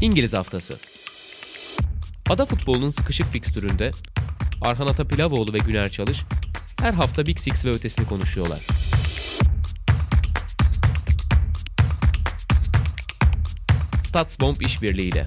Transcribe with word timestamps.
İngiliz 0.00 0.34
Haftası 0.34 0.74
Ada 2.30 2.46
futbolunun 2.46 2.90
sıkışık 2.90 3.26
fikstüründe 3.26 3.90
Arhan 4.62 4.86
Atapilavoğlu 4.86 5.52
ve 5.52 5.58
Güner 5.58 5.88
Çalış 5.88 6.24
her 6.80 6.92
hafta 6.92 7.26
Big 7.26 7.38
Six 7.38 7.64
ve 7.64 7.70
ötesini 7.70 8.06
konuşuyorlar. 8.06 8.66
Statsbomb 14.04 14.60
işbirliğiyle. 14.60 15.26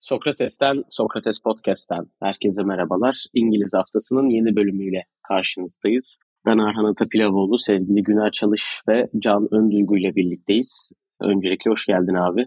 Sokrates'ten, 0.00 0.84
Sokrates 0.88 1.40
Podcast'ten 1.40 2.06
herkese 2.22 2.62
merhabalar. 2.62 3.24
İngiliz 3.34 3.74
Haftası'nın 3.74 4.28
yeni 4.30 4.56
bölümüyle 4.56 5.04
karşınızdayız. 5.28 6.18
Ben 6.46 6.58
Arhan 6.58 6.84
Atapilavoğlu, 6.84 7.58
sevgili 7.58 8.02
Güner 8.02 8.30
Çalış 8.32 8.80
ve 8.88 9.08
Can 9.18 9.48
Önduygu 9.54 9.98
ile 9.98 10.14
birlikteyiz. 10.14 10.92
Öncelikle 11.24 11.70
hoş 11.70 11.86
geldin 11.86 12.14
abi. 12.14 12.44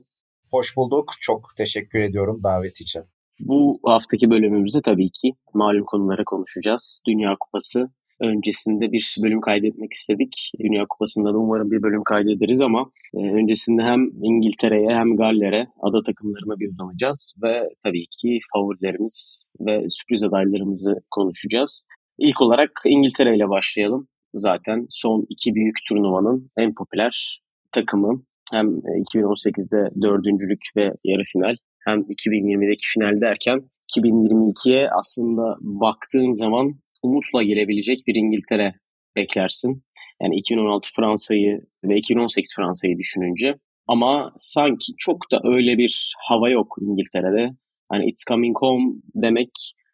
Hoş 0.52 0.78
bulduk. 0.78 1.12
Çok 1.22 1.50
teşekkür 1.58 2.00
ediyorum 2.00 2.42
davet 2.44 2.82
için. 2.82 3.04
Bu 3.40 3.80
haftaki 3.86 4.30
bölümümüzde 4.30 4.82
tabii 4.86 5.10
ki 5.10 5.32
malum 5.54 5.86
konulara 5.86 6.24
konuşacağız. 6.24 7.02
Dünya 7.08 7.36
Kupası 7.40 7.90
öncesinde 8.20 8.92
bir 8.92 9.16
bölüm 9.24 9.42
kaydetmek 9.42 9.94
istedik. 9.94 10.52
Dünya 10.60 10.86
Kupası'nda 10.90 11.34
da 11.34 11.38
umarım 11.38 11.72
bir 11.72 11.82
bölüm 11.82 12.04
kaydederiz 12.04 12.62
ama 12.62 12.92
e, 13.14 13.18
öncesinde 13.18 13.82
hem 13.82 14.02
İngiltere'ye 14.24 14.90
hem 14.90 15.18
Galler'e 15.18 15.68
ada 15.82 16.04
takımlarına 16.04 16.60
bir 16.60 16.70
uzanacağız 16.70 17.34
ve 17.44 17.70
tabii 17.84 18.06
ki 18.22 18.40
favorilerimiz 18.54 19.48
ve 19.60 19.86
sürpriz 19.90 20.24
adaylarımızı 20.24 20.96
konuşacağız. 21.12 21.86
İlk 22.18 22.42
olarak 22.42 22.72
İngiltere 22.86 23.36
ile 23.36 23.50
başlayalım. 23.50 24.08
Zaten 24.34 24.86
son 24.90 25.26
iki 25.30 25.56
büyük 25.56 25.76
turnuvanın 25.90 26.52
en 26.58 26.74
popüler 26.74 27.42
takımı. 27.72 28.24
Hem 28.54 28.68
2018'de 28.68 30.02
dördüncülük 30.02 30.62
ve 30.78 30.92
yarı 31.04 31.24
final 31.24 31.56
hem 31.88 32.00
2020'deki 32.00 32.88
final 32.94 33.22
derken 33.22 33.70
2022'ye 33.98 34.90
aslında 35.00 35.58
baktığın 35.62 36.34
zaman 36.34 36.80
umutla 37.04 37.44
gelebilecek 37.44 38.08
bir 38.08 38.16
İngiltere 38.16 38.74
beklersin. 39.16 39.84
Yani 40.22 40.36
2016 40.38 40.90
Fransa'yı 40.96 41.62
ve 41.84 41.98
2018 41.98 42.54
Fransa'yı 42.56 42.98
düşününce. 42.98 43.56
Ama 43.88 44.34
sanki 44.38 44.94
çok 44.98 45.32
da 45.32 45.42
öyle 45.44 45.78
bir 45.78 46.14
hava 46.28 46.50
yok 46.50 46.76
İngiltere'de. 46.82 47.50
Hani 47.90 48.10
it's 48.10 48.24
coming 48.30 48.58
home 48.60 48.94
demek 49.16 49.50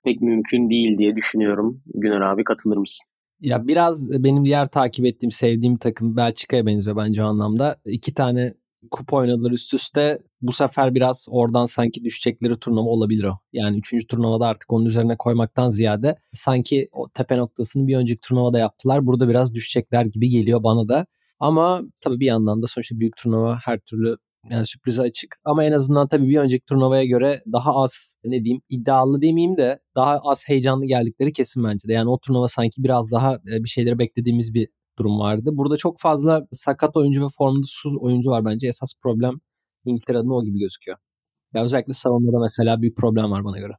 pek 0.06 0.22
mümkün 0.22 0.70
değil 0.70 0.98
diye 0.98 1.16
düşünüyorum. 1.16 1.84
Güner 1.86 2.22
abi 2.22 2.44
katılır 2.44 2.78
mısın? 2.78 3.13
Ya 3.40 3.68
biraz 3.68 4.10
benim 4.10 4.46
diğer 4.46 4.66
takip 4.66 5.06
ettiğim, 5.06 5.32
sevdiğim 5.32 5.78
takım 5.78 6.18
Belçika'ya 6.18 6.66
benziyor 6.66 6.98
bence 6.98 7.24
o 7.24 7.26
anlamda. 7.28 7.76
İki 7.86 8.14
tane 8.14 8.54
kupa 8.92 9.18
oynadılar 9.18 9.52
üst 9.52 9.74
üste. 9.74 10.20
Bu 10.42 10.54
sefer 10.54 10.96
biraz 10.96 11.28
oradan 11.30 11.66
sanki 11.66 12.04
düşecekleri 12.04 12.60
turnuva 12.60 12.90
olabilir 12.90 13.24
o. 13.24 13.40
Yani 13.54 13.78
üçüncü 13.78 14.08
turnuvada 14.08 14.48
artık 14.48 14.74
onun 14.74 14.86
üzerine 14.86 15.16
koymaktan 15.18 15.70
ziyade 15.70 16.16
sanki 16.34 16.90
o 16.92 17.10
tepe 17.10 17.38
noktasını 17.38 17.88
bir 17.88 17.98
önceki 17.98 18.20
turnuvada 18.20 18.60
yaptılar. 18.60 19.06
Burada 19.06 19.30
biraz 19.30 19.54
düşecekler 19.54 20.06
gibi 20.06 20.30
geliyor 20.30 20.64
bana 20.64 20.88
da. 20.88 21.06
Ama 21.40 21.82
tabii 22.02 22.20
bir 22.20 22.26
yandan 22.26 22.62
da 22.62 22.68
sonuçta 22.68 23.00
büyük 23.00 23.18
turnuva 23.18 23.60
her 23.66 23.80
türlü 23.80 24.18
yani 24.50 24.66
sürprize 24.68 25.02
açık. 25.02 25.36
Ama 25.46 25.64
en 25.64 25.72
azından 25.72 26.08
tabii 26.08 26.30
bir 26.30 26.38
önceki 26.38 26.66
turnuvaya 26.66 27.06
göre 27.06 27.40
daha 27.54 27.76
az 27.76 28.16
ne 28.24 28.44
diyeyim 28.44 28.62
iddialı 28.70 29.22
demeyeyim 29.22 29.58
de 29.58 29.80
daha 29.96 30.20
az 30.24 30.44
heyecanlı 30.48 30.86
geldikleri 30.86 31.34
kesin 31.34 31.64
bence 31.64 31.88
de. 31.88 31.94
Yani 31.94 32.10
o 32.10 32.20
turnuva 32.20 32.48
sanki 32.48 32.84
biraz 32.84 33.12
daha 33.12 33.38
bir 33.46 33.70
şeyleri 33.70 34.00
beklediğimiz 34.00 34.54
bir 34.54 34.68
durum 35.00 35.20
vardı. 35.20 35.50
Burada 35.54 35.78
çok 35.78 36.00
fazla 36.00 36.48
sakat 36.52 36.98
oyuncu 36.98 37.24
ve 37.24 37.28
formsuz 37.38 37.94
oyuncu 38.00 38.30
var 38.30 38.46
bence. 38.46 38.68
Esas 38.68 38.94
problem 39.04 39.40
İngiltere 39.86 40.18
adına 40.18 40.34
o 40.34 40.44
gibi 40.44 40.60
gözüküyor. 40.60 40.98
Ya 41.54 41.64
özellikle 41.64 41.94
savunmada 41.94 42.40
mesela 42.40 42.82
büyük 42.82 42.98
problem 42.98 43.32
var 43.32 43.44
bana 43.44 43.60
göre. 43.60 43.74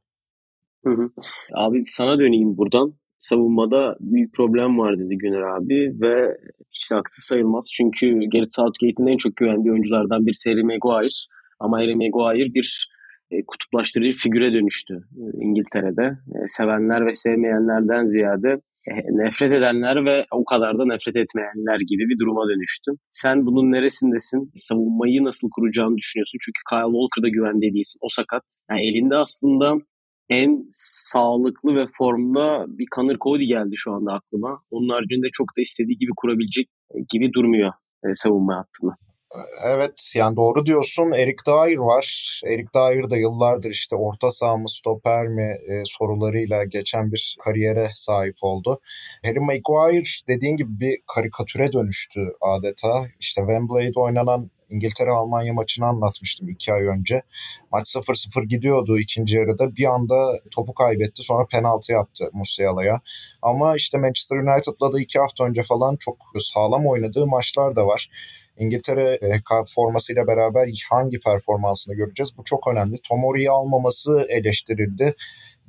Hı 0.85 0.91
hı. 0.91 1.09
Abi 1.55 1.81
sana 1.85 2.19
döneyim 2.19 2.57
buradan. 2.57 2.93
Savunmada 3.29 3.95
büyük 3.99 4.33
problem 4.33 4.79
var 4.79 4.99
dedi 4.99 5.17
Güner 5.17 5.41
abi 5.41 5.91
ve 6.01 6.37
hiç 6.71 6.91
haksız 6.91 7.23
sayılmaz. 7.25 7.69
Çünkü 7.73 8.05
Gareth 8.33 8.55
Southgate'in 8.55 9.07
en 9.07 9.17
çok 9.17 9.35
güvendiği 9.35 9.71
oyunculardan 9.71 10.25
bir 10.25 10.35
Harry 10.45 10.63
Maguire. 10.63 11.17
Ama 11.59 11.77
Harry 11.77 11.95
Maguire 11.95 12.53
bir 12.53 12.87
e, 13.31 13.35
kutuplaştırıcı 13.47 14.17
figüre 14.17 14.53
dönüştü 14.53 14.93
e, 14.93 15.23
İngiltere'de. 15.45 16.05
E, 16.35 16.37
sevenler 16.47 17.05
ve 17.05 17.13
sevmeyenlerden 17.13 18.05
ziyade 18.05 18.61
nefret 19.21 19.53
edenler 19.53 20.05
ve 20.05 20.25
o 20.31 20.45
kadar 20.45 20.77
da 20.79 20.85
nefret 20.85 21.17
etmeyenler 21.17 21.79
gibi 21.89 22.03
bir 22.09 22.19
duruma 22.19 22.43
dönüştü. 22.49 22.91
Sen 23.11 23.45
bunun 23.45 23.71
neresindesin? 23.71 24.51
Savunmayı 24.55 25.23
nasıl 25.23 25.47
kuracağını 25.55 25.97
düşünüyorsun? 25.97 26.39
Çünkü 26.45 26.61
Kyle 26.69 26.91
Walker'da 26.95 27.29
güvende 27.29 27.73
değilsin. 27.73 27.99
O 28.01 28.07
sakat. 28.09 28.43
Yani 28.69 28.81
elinde 28.89 29.15
aslında 29.15 29.67
en 30.29 30.65
sağlıklı 30.69 31.75
ve 31.75 31.85
formda 31.97 32.65
bir 32.67 32.85
Connor 32.95 33.17
Cody 33.17 33.45
geldi 33.45 33.73
şu 33.75 33.91
anda 33.91 34.13
aklıma. 34.13 34.61
Onun 34.71 34.89
haricinde 34.89 35.27
çok 35.33 35.47
da 35.57 35.61
istediği 35.61 35.97
gibi 35.97 36.11
kurabilecek 36.15 36.69
gibi 37.09 37.33
durmuyor 37.33 37.71
savunma 38.13 38.57
hattını. 38.57 38.95
Evet 39.65 40.11
yani 40.15 40.35
doğru 40.35 40.65
diyorsun. 40.65 41.11
Eric 41.11 41.37
Dyer 41.47 41.77
var. 41.77 42.41
Eric 42.45 42.67
Dyer 42.75 43.09
da 43.09 43.17
yıllardır 43.17 43.69
işte 43.69 43.95
orta 43.95 44.31
saha 44.31 44.57
mı 44.57 44.69
stoper 44.69 45.27
mi 45.27 45.57
e, 45.67 45.83
sorularıyla 45.85 46.63
geçen 46.63 47.11
bir 47.11 47.37
kariyere 47.45 47.87
sahip 47.93 48.35
oldu. 48.41 48.79
Harry 49.25 49.39
Maguire 49.39 50.09
dediğin 50.27 50.57
gibi 50.57 50.79
bir 50.79 50.97
karikatüre 51.15 51.73
dönüştü 51.73 52.19
adeta. 52.41 53.05
İşte 53.19 53.41
Wembley'de 53.41 53.99
oynanan 53.99 54.51
İngiltere-Almanya 54.75 55.53
maçını 55.53 55.85
anlatmıştım 55.85 56.49
iki 56.49 56.73
ay 56.73 56.81
önce. 56.81 57.21
Maç 57.71 57.95
0-0 57.95 58.45
gidiyordu 58.45 58.99
ikinci 58.99 59.37
yarıda. 59.37 59.75
Bir 59.75 59.85
anda 59.85 60.39
topu 60.51 60.73
kaybetti 60.73 61.23
sonra 61.23 61.45
penaltı 61.45 61.91
yaptı 61.91 62.29
Musiala'ya. 62.33 63.01
Ama 63.41 63.75
işte 63.75 63.97
Manchester 63.97 64.37
United'la 64.37 64.93
da 64.93 64.99
iki 64.99 65.19
hafta 65.19 65.43
önce 65.43 65.63
falan 65.63 65.95
çok 65.95 66.17
sağlam 66.39 66.87
oynadığı 66.87 67.27
maçlar 67.27 67.75
da 67.75 67.87
var. 67.87 68.09
İngiltere 68.57 69.19
e, 69.21 69.41
formasıyla 69.75 70.27
beraber 70.27 70.69
hangi 70.89 71.19
performansını 71.19 71.95
göreceğiz? 71.95 72.37
Bu 72.37 72.43
çok 72.43 72.67
önemli. 72.67 72.95
Tomori'yi 73.09 73.49
almaması 73.49 74.25
eleştirildi. 74.29 75.15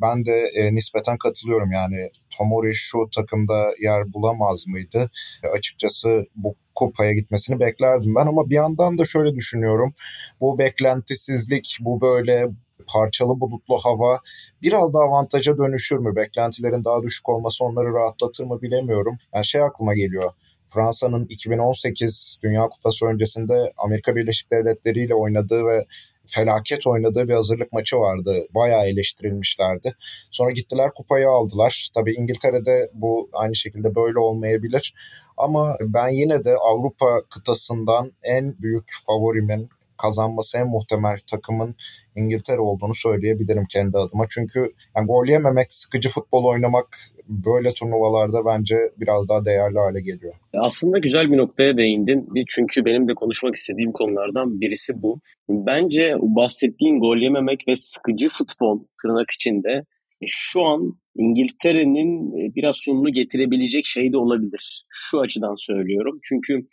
Ben 0.00 0.24
de 0.24 0.50
e, 0.54 0.74
nispeten 0.74 1.18
katılıyorum 1.18 1.72
yani 1.72 2.10
Tomori 2.38 2.74
şu 2.74 2.98
takımda 3.14 3.74
yer 3.80 4.12
bulamaz 4.12 4.66
mıydı? 4.66 5.10
E, 5.42 5.48
açıkçası 5.48 6.26
bu 6.34 6.56
kupaya 6.76 7.12
gitmesini 7.12 7.60
beklerdim 7.60 8.14
ben 8.14 8.26
ama 8.26 8.50
bir 8.50 8.54
yandan 8.54 8.98
da 8.98 9.04
şöyle 9.04 9.34
düşünüyorum. 9.34 9.94
Bu 10.40 10.58
beklentisizlik, 10.58 11.78
bu 11.80 12.00
böyle 12.00 12.46
parçalı 12.86 13.40
bulutlu 13.40 13.78
hava 13.78 14.20
biraz 14.62 14.94
da 14.94 14.98
avantaja 14.98 15.58
dönüşür 15.58 15.98
mü? 15.98 16.16
Beklentilerin 16.16 16.84
daha 16.84 17.02
düşük 17.02 17.28
olması 17.28 17.64
onları 17.64 17.92
rahatlatır 17.92 18.44
mı 18.44 18.62
bilemiyorum. 18.62 19.18
Yani 19.34 19.44
şey 19.44 19.62
aklıma 19.62 19.94
geliyor. 19.94 20.30
Fransa'nın 20.68 21.26
2018 21.26 22.38
Dünya 22.42 22.68
Kupası 22.68 23.06
öncesinde 23.06 23.72
Amerika 23.76 24.16
Birleşik 24.16 24.50
Devletleri 24.50 25.04
ile 25.04 25.14
oynadığı 25.14 25.66
ve 25.66 25.86
felaket 26.28 26.86
oynadığı 26.86 27.28
bir 27.28 27.34
hazırlık 27.34 27.72
maçı 27.72 27.96
vardı. 27.96 28.46
Bayağı 28.54 28.86
eleştirilmişlerdi. 28.86 29.94
Sonra 30.30 30.50
gittiler 30.50 30.90
kupayı 30.94 31.28
aldılar. 31.28 31.90
Tabii 31.94 32.14
İngiltere'de 32.14 32.90
bu 32.94 33.30
aynı 33.32 33.56
şekilde 33.56 33.94
böyle 33.94 34.18
olmayabilir. 34.18 34.94
Ama 35.36 35.76
ben 35.80 36.08
yine 36.08 36.44
de 36.44 36.56
Avrupa 36.56 37.22
kıtasından 37.30 38.12
en 38.22 38.58
büyük 38.62 38.84
favorimin 39.06 39.68
kazanması 39.96 40.58
en 40.58 40.66
muhtemel 40.66 41.18
takımın 41.30 41.76
İngiltere 42.16 42.60
olduğunu 42.60 42.94
söyleyebilirim 42.94 43.64
kendi 43.64 43.98
adıma. 43.98 44.26
Çünkü 44.28 44.72
yani 44.96 45.06
gol 45.06 45.26
yememek, 45.26 45.72
sıkıcı 45.72 46.08
futbol 46.08 46.44
oynamak 46.44 46.98
böyle 47.28 47.72
turnuvalarda 47.72 48.44
bence 48.46 48.76
biraz 49.00 49.28
daha 49.28 49.44
değerli 49.44 49.78
hale 49.78 50.00
geliyor. 50.00 50.34
Aslında 50.54 50.98
güzel 50.98 51.32
bir 51.32 51.36
noktaya 51.36 51.76
değindin. 51.76 52.28
Çünkü 52.48 52.84
benim 52.84 53.08
de 53.08 53.14
konuşmak 53.14 53.54
istediğim 53.54 53.92
konulardan 53.92 54.60
birisi 54.60 55.02
bu. 55.02 55.20
Bence 55.48 56.14
bahsettiğin 56.20 57.00
gol 57.00 57.16
yememek 57.16 57.68
ve 57.68 57.76
sıkıcı 57.76 58.28
futbol 58.28 58.80
tırnak 59.02 59.30
içinde 59.30 59.84
e, 60.22 60.26
şu 60.26 60.62
an 60.62 60.92
İngiltere'nin 61.16 62.38
e, 62.38 62.54
biraz 62.54 62.76
sonunu 62.76 63.12
getirebilecek 63.12 63.86
şey 63.86 64.12
de 64.12 64.16
olabilir. 64.18 64.84
Şu 64.88 65.20
açıdan 65.20 65.54
söylüyorum. 65.54 66.18
Çünkü 66.22 66.66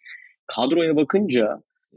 kadroya 0.47 0.95
bakınca 0.95 1.47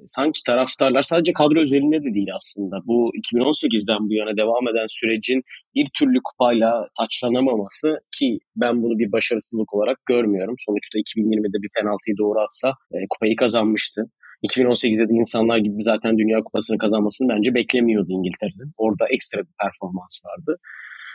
sanki 0.06 0.40
taraftarlar 0.46 1.02
sadece 1.02 1.32
kadro 1.32 1.60
üzerinde 1.60 1.98
de 2.04 2.14
değil 2.14 2.28
aslında. 2.36 2.76
Bu 2.86 3.10
2018'den 3.14 4.08
bu 4.08 4.14
yana 4.14 4.36
devam 4.36 4.68
eden 4.68 4.86
sürecin 4.88 5.42
bir 5.74 5.86
türlü 5.98 6.18
kupayla 6.24 6.88
taçlanamaması 6.98 8.00
ki 8.18 8.38
ben 8.56 8.82
bunu 8.82 8.98
bir 8.98 9.12
başarısızlık 9.12 9.74
olarak 9.74 9.98
görmüyorum. 10.06 10.54
Sonuçta 10.66 10.98
2020'de 10.98 11.62
bir 11.62 11.70
penaltıyı 11.76 12.16
doğru 12.18 12.38
atsa 12.40 12.68
e, 12.92 12.96
kupayı 13.10 13.36
kazanmıştı. 13.36 14.02
2018'de 14.48 15.08
de 15.08 15.12
insanlar 15.12 15.58
gibi 15.58 15.82
zaten 15.82 16.18
Dünya 16.18 16.38
Kupası'nı 16.44 16.78
kazanmasını 16.78 17.28
bence 17.28 17.54
beklemiyordu 17.54 18.08
İngiltere'nin. 18.10 18.72
Orada 18.76 19.04
ekstra 19.10 19.38
bir 19.38 19.54
performans 19.62 20.18
vardı. 20.24 20.58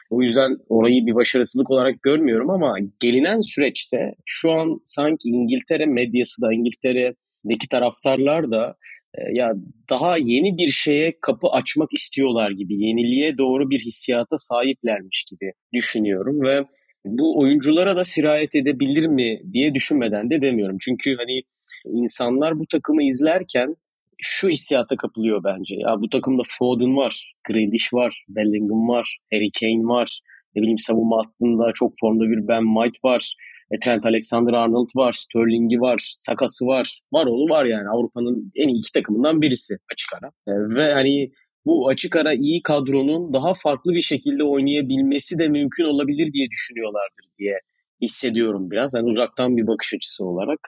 O 0.09 0.21
yüzden 0.21 0.57
orayı 0.69 1.05
bir 1.05 1.15
başarısızlık 1.15 1.71
olarak 1.71 2.01
görmüyorum 2.01 2.49
ama 2.49 2.75
gelinen 2.99 3.41
süreçte 3.41 4.15
şu 4.25 4.51
an 4.51 4.79
sanki 4.83 5.29
İngiltere 5.29 5.85
medyası 5.85 6.41
da 6.41 6.53
İngiltere 6.53 7.15
Deki 7.45 7.67
taraftarlar 7.69 8.51
da 8.51 8.75
e, 9.17 9.21
ya 9.33 9.53
daha 9.89 10.17
yeni 10.17 10.57
bir 10.57 10.69
şeye 10.69 11.13
kapı 11.21 11.47
açmak 11.47 11.93
istiyorlar 11.93 12.51
gibi, 12.51 12.73
yeniliğe 12.73 13.37
doğru 13.37 13.69
bir 13.69 13.79
hissiyata 13.79 14.37
sahiplermiş 14.37 15.25
gibi 15.31 15.51
düşünüyorum 15.73 16.41
ve 16.41 16.65
bu 17.05 17.39
oyunculara 17.39 17.95
da 17.95 18.03
sirayet 18.03 18.55
edebilir 18.55 19.07
mi 19.07 19.41
diye 19.53 19.73
düşünmeden 19.73 20.29
de 20.29 20.41
demiyorum. 20.41 20.77
Çünkü 20.81 21.15
hani 21.17 21.41
insanlar 21.85 22.59
bu 22.59 22.67
takımı 22.67 23.03
izlerken 23.03 23.75
şu 24.21 24.49
hissiyata 24.49 24.95
kapılıyor 24.95 25.43
bence. 25.43 25.75
Ya 25.75 26.01
bu 26.01 26.09
takımda 26.09 26.43
Foden 26.47 26.97
var, 26.97 27.33
Grealish 27.47 27.93
var, 27.93 28.23
Bellingham 28.29 28.87
var, 28.87 29.17
Harry 29.33 29.49
Kane 29.59 29.83
var. 29.83 30.19
Ne 30.55 30.61
bileyim 30.61 30.79
savunma 30.79 31.17
hattında 31.17 31.71
çok 31.73 31.93
formda 32.01 32.23
bir 32.23 32.47
Ben 32.47 32.63
White 32.75 32.99
var. 33.03 33.33
E, 33.71 33.79
Trent 33.79 34.05
Alexander-Arnold 34.05 34.89
var, 34.95 35.13
Sterling'i 35.13 35.81
var, 35.81 36.11
Sakası 36.15 36.65
var. 36.65 36.99
Var 37.13 37.25
oğlu 37.25 37.53
var 37.53 37.65
yani 37.65 37.89
Avrupa'nın 37.89 38.51
en 38.55 38.67
iyi 38.67 38.79
iki 38.79 38.91
takımından 38.91 39.41
birisi 39.41 39.77
açık 39.93 40.09
ara. 40.13 40.27
E, 40.47 40.53
ve 40.75 40.93
hani 40.93 41.31
bu 41.65 41.87
açık 41.87 42.15
ara 42.15 42.33
iyi 42.33 42.61
kadronun 42.63 43.33
daha 43.33 43.53
farklı 43.53 43.93
bir 43.93 44.01
şekilde 44.01 44.43
oynayabilmesi 44.43 45.39
de 45.39 45.47
mümkün 45.47 45.83
olabilir 45.83 46.33
diye 46.33 46.49
düşünüyorlardır 46.49 47.25
diye 47.39 47.59
hissediyorum 48.01 48.71
biraz. 48.71 48.93
Yani 48.93 49.09
uzaktan 49.09 49.57
bir 49.57 49.67
bakış 49.67 49.93
açısı 49.93 50.25
olarak. 50.25 50.59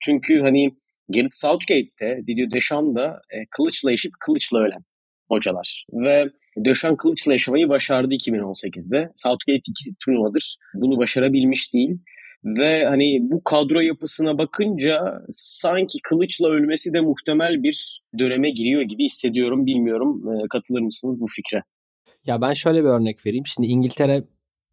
Çünkü 0.00 0.40
hani 0.40 0.70
Gareth 1.08 1.34
Southgate'de, 1.34 2.22
Didier 2.26 2.52
Deschamps'da 2.52 3.20
e, 3.30 3.36
kılıçla 3.50 3.90
yaşayıp 3.90 4.14
kılıçla 4.20 4.58
ölen 4.58 4.84
hocalar. 5.28 5.86
Ve 5.92 6.24
Deschamps 6.56 6.96
kılıçla 6.98 7.32
yaşamayı 7.32 7.68
başardı 7.68 8.14
2018'de. 8.14 9.10
Southgate 9.14 9.62
iki 9.68 9.94
turnuvadır 10.04 10.56
bunu 10.74 10.98
başarabilmiş 10.98 11.74
değil. 11.74 11.98
Ve 12.44 12.84
hani 12.84 13.18
bu 13.20 13.44
kadro 13.44 13.80
yapısına 13.80 14.38
bakınca 14.38 15.22
sanki 15.30 15.98
kılıçla 16.04 16.48
ölmesi 16.48 16.92
de 16.92 17.00
muhtemel 17.00 17.62
bir 17.62 18.02
döneme 18.18 18.50
giriyor 18.50 18.82
gibi 18.82 19.04
hissediyorum. 19.04 19.66
Bilmiyorum 19.66 20.22
e, 20.28 20.48
katılır 20.48 20.80
mısınız 20.80 21.20
bu 21.20 21.26
fikre? 21.26 21.62
Ya 22.26 22.40
ben 22.40 22.52
şöyle 22.52 22.84
bir 22.84 22.88
örnek 22.88 23.26
vereyim. 23.26 23.46
Şimdi 23.46 23.68
İngiltere 23.68 24.24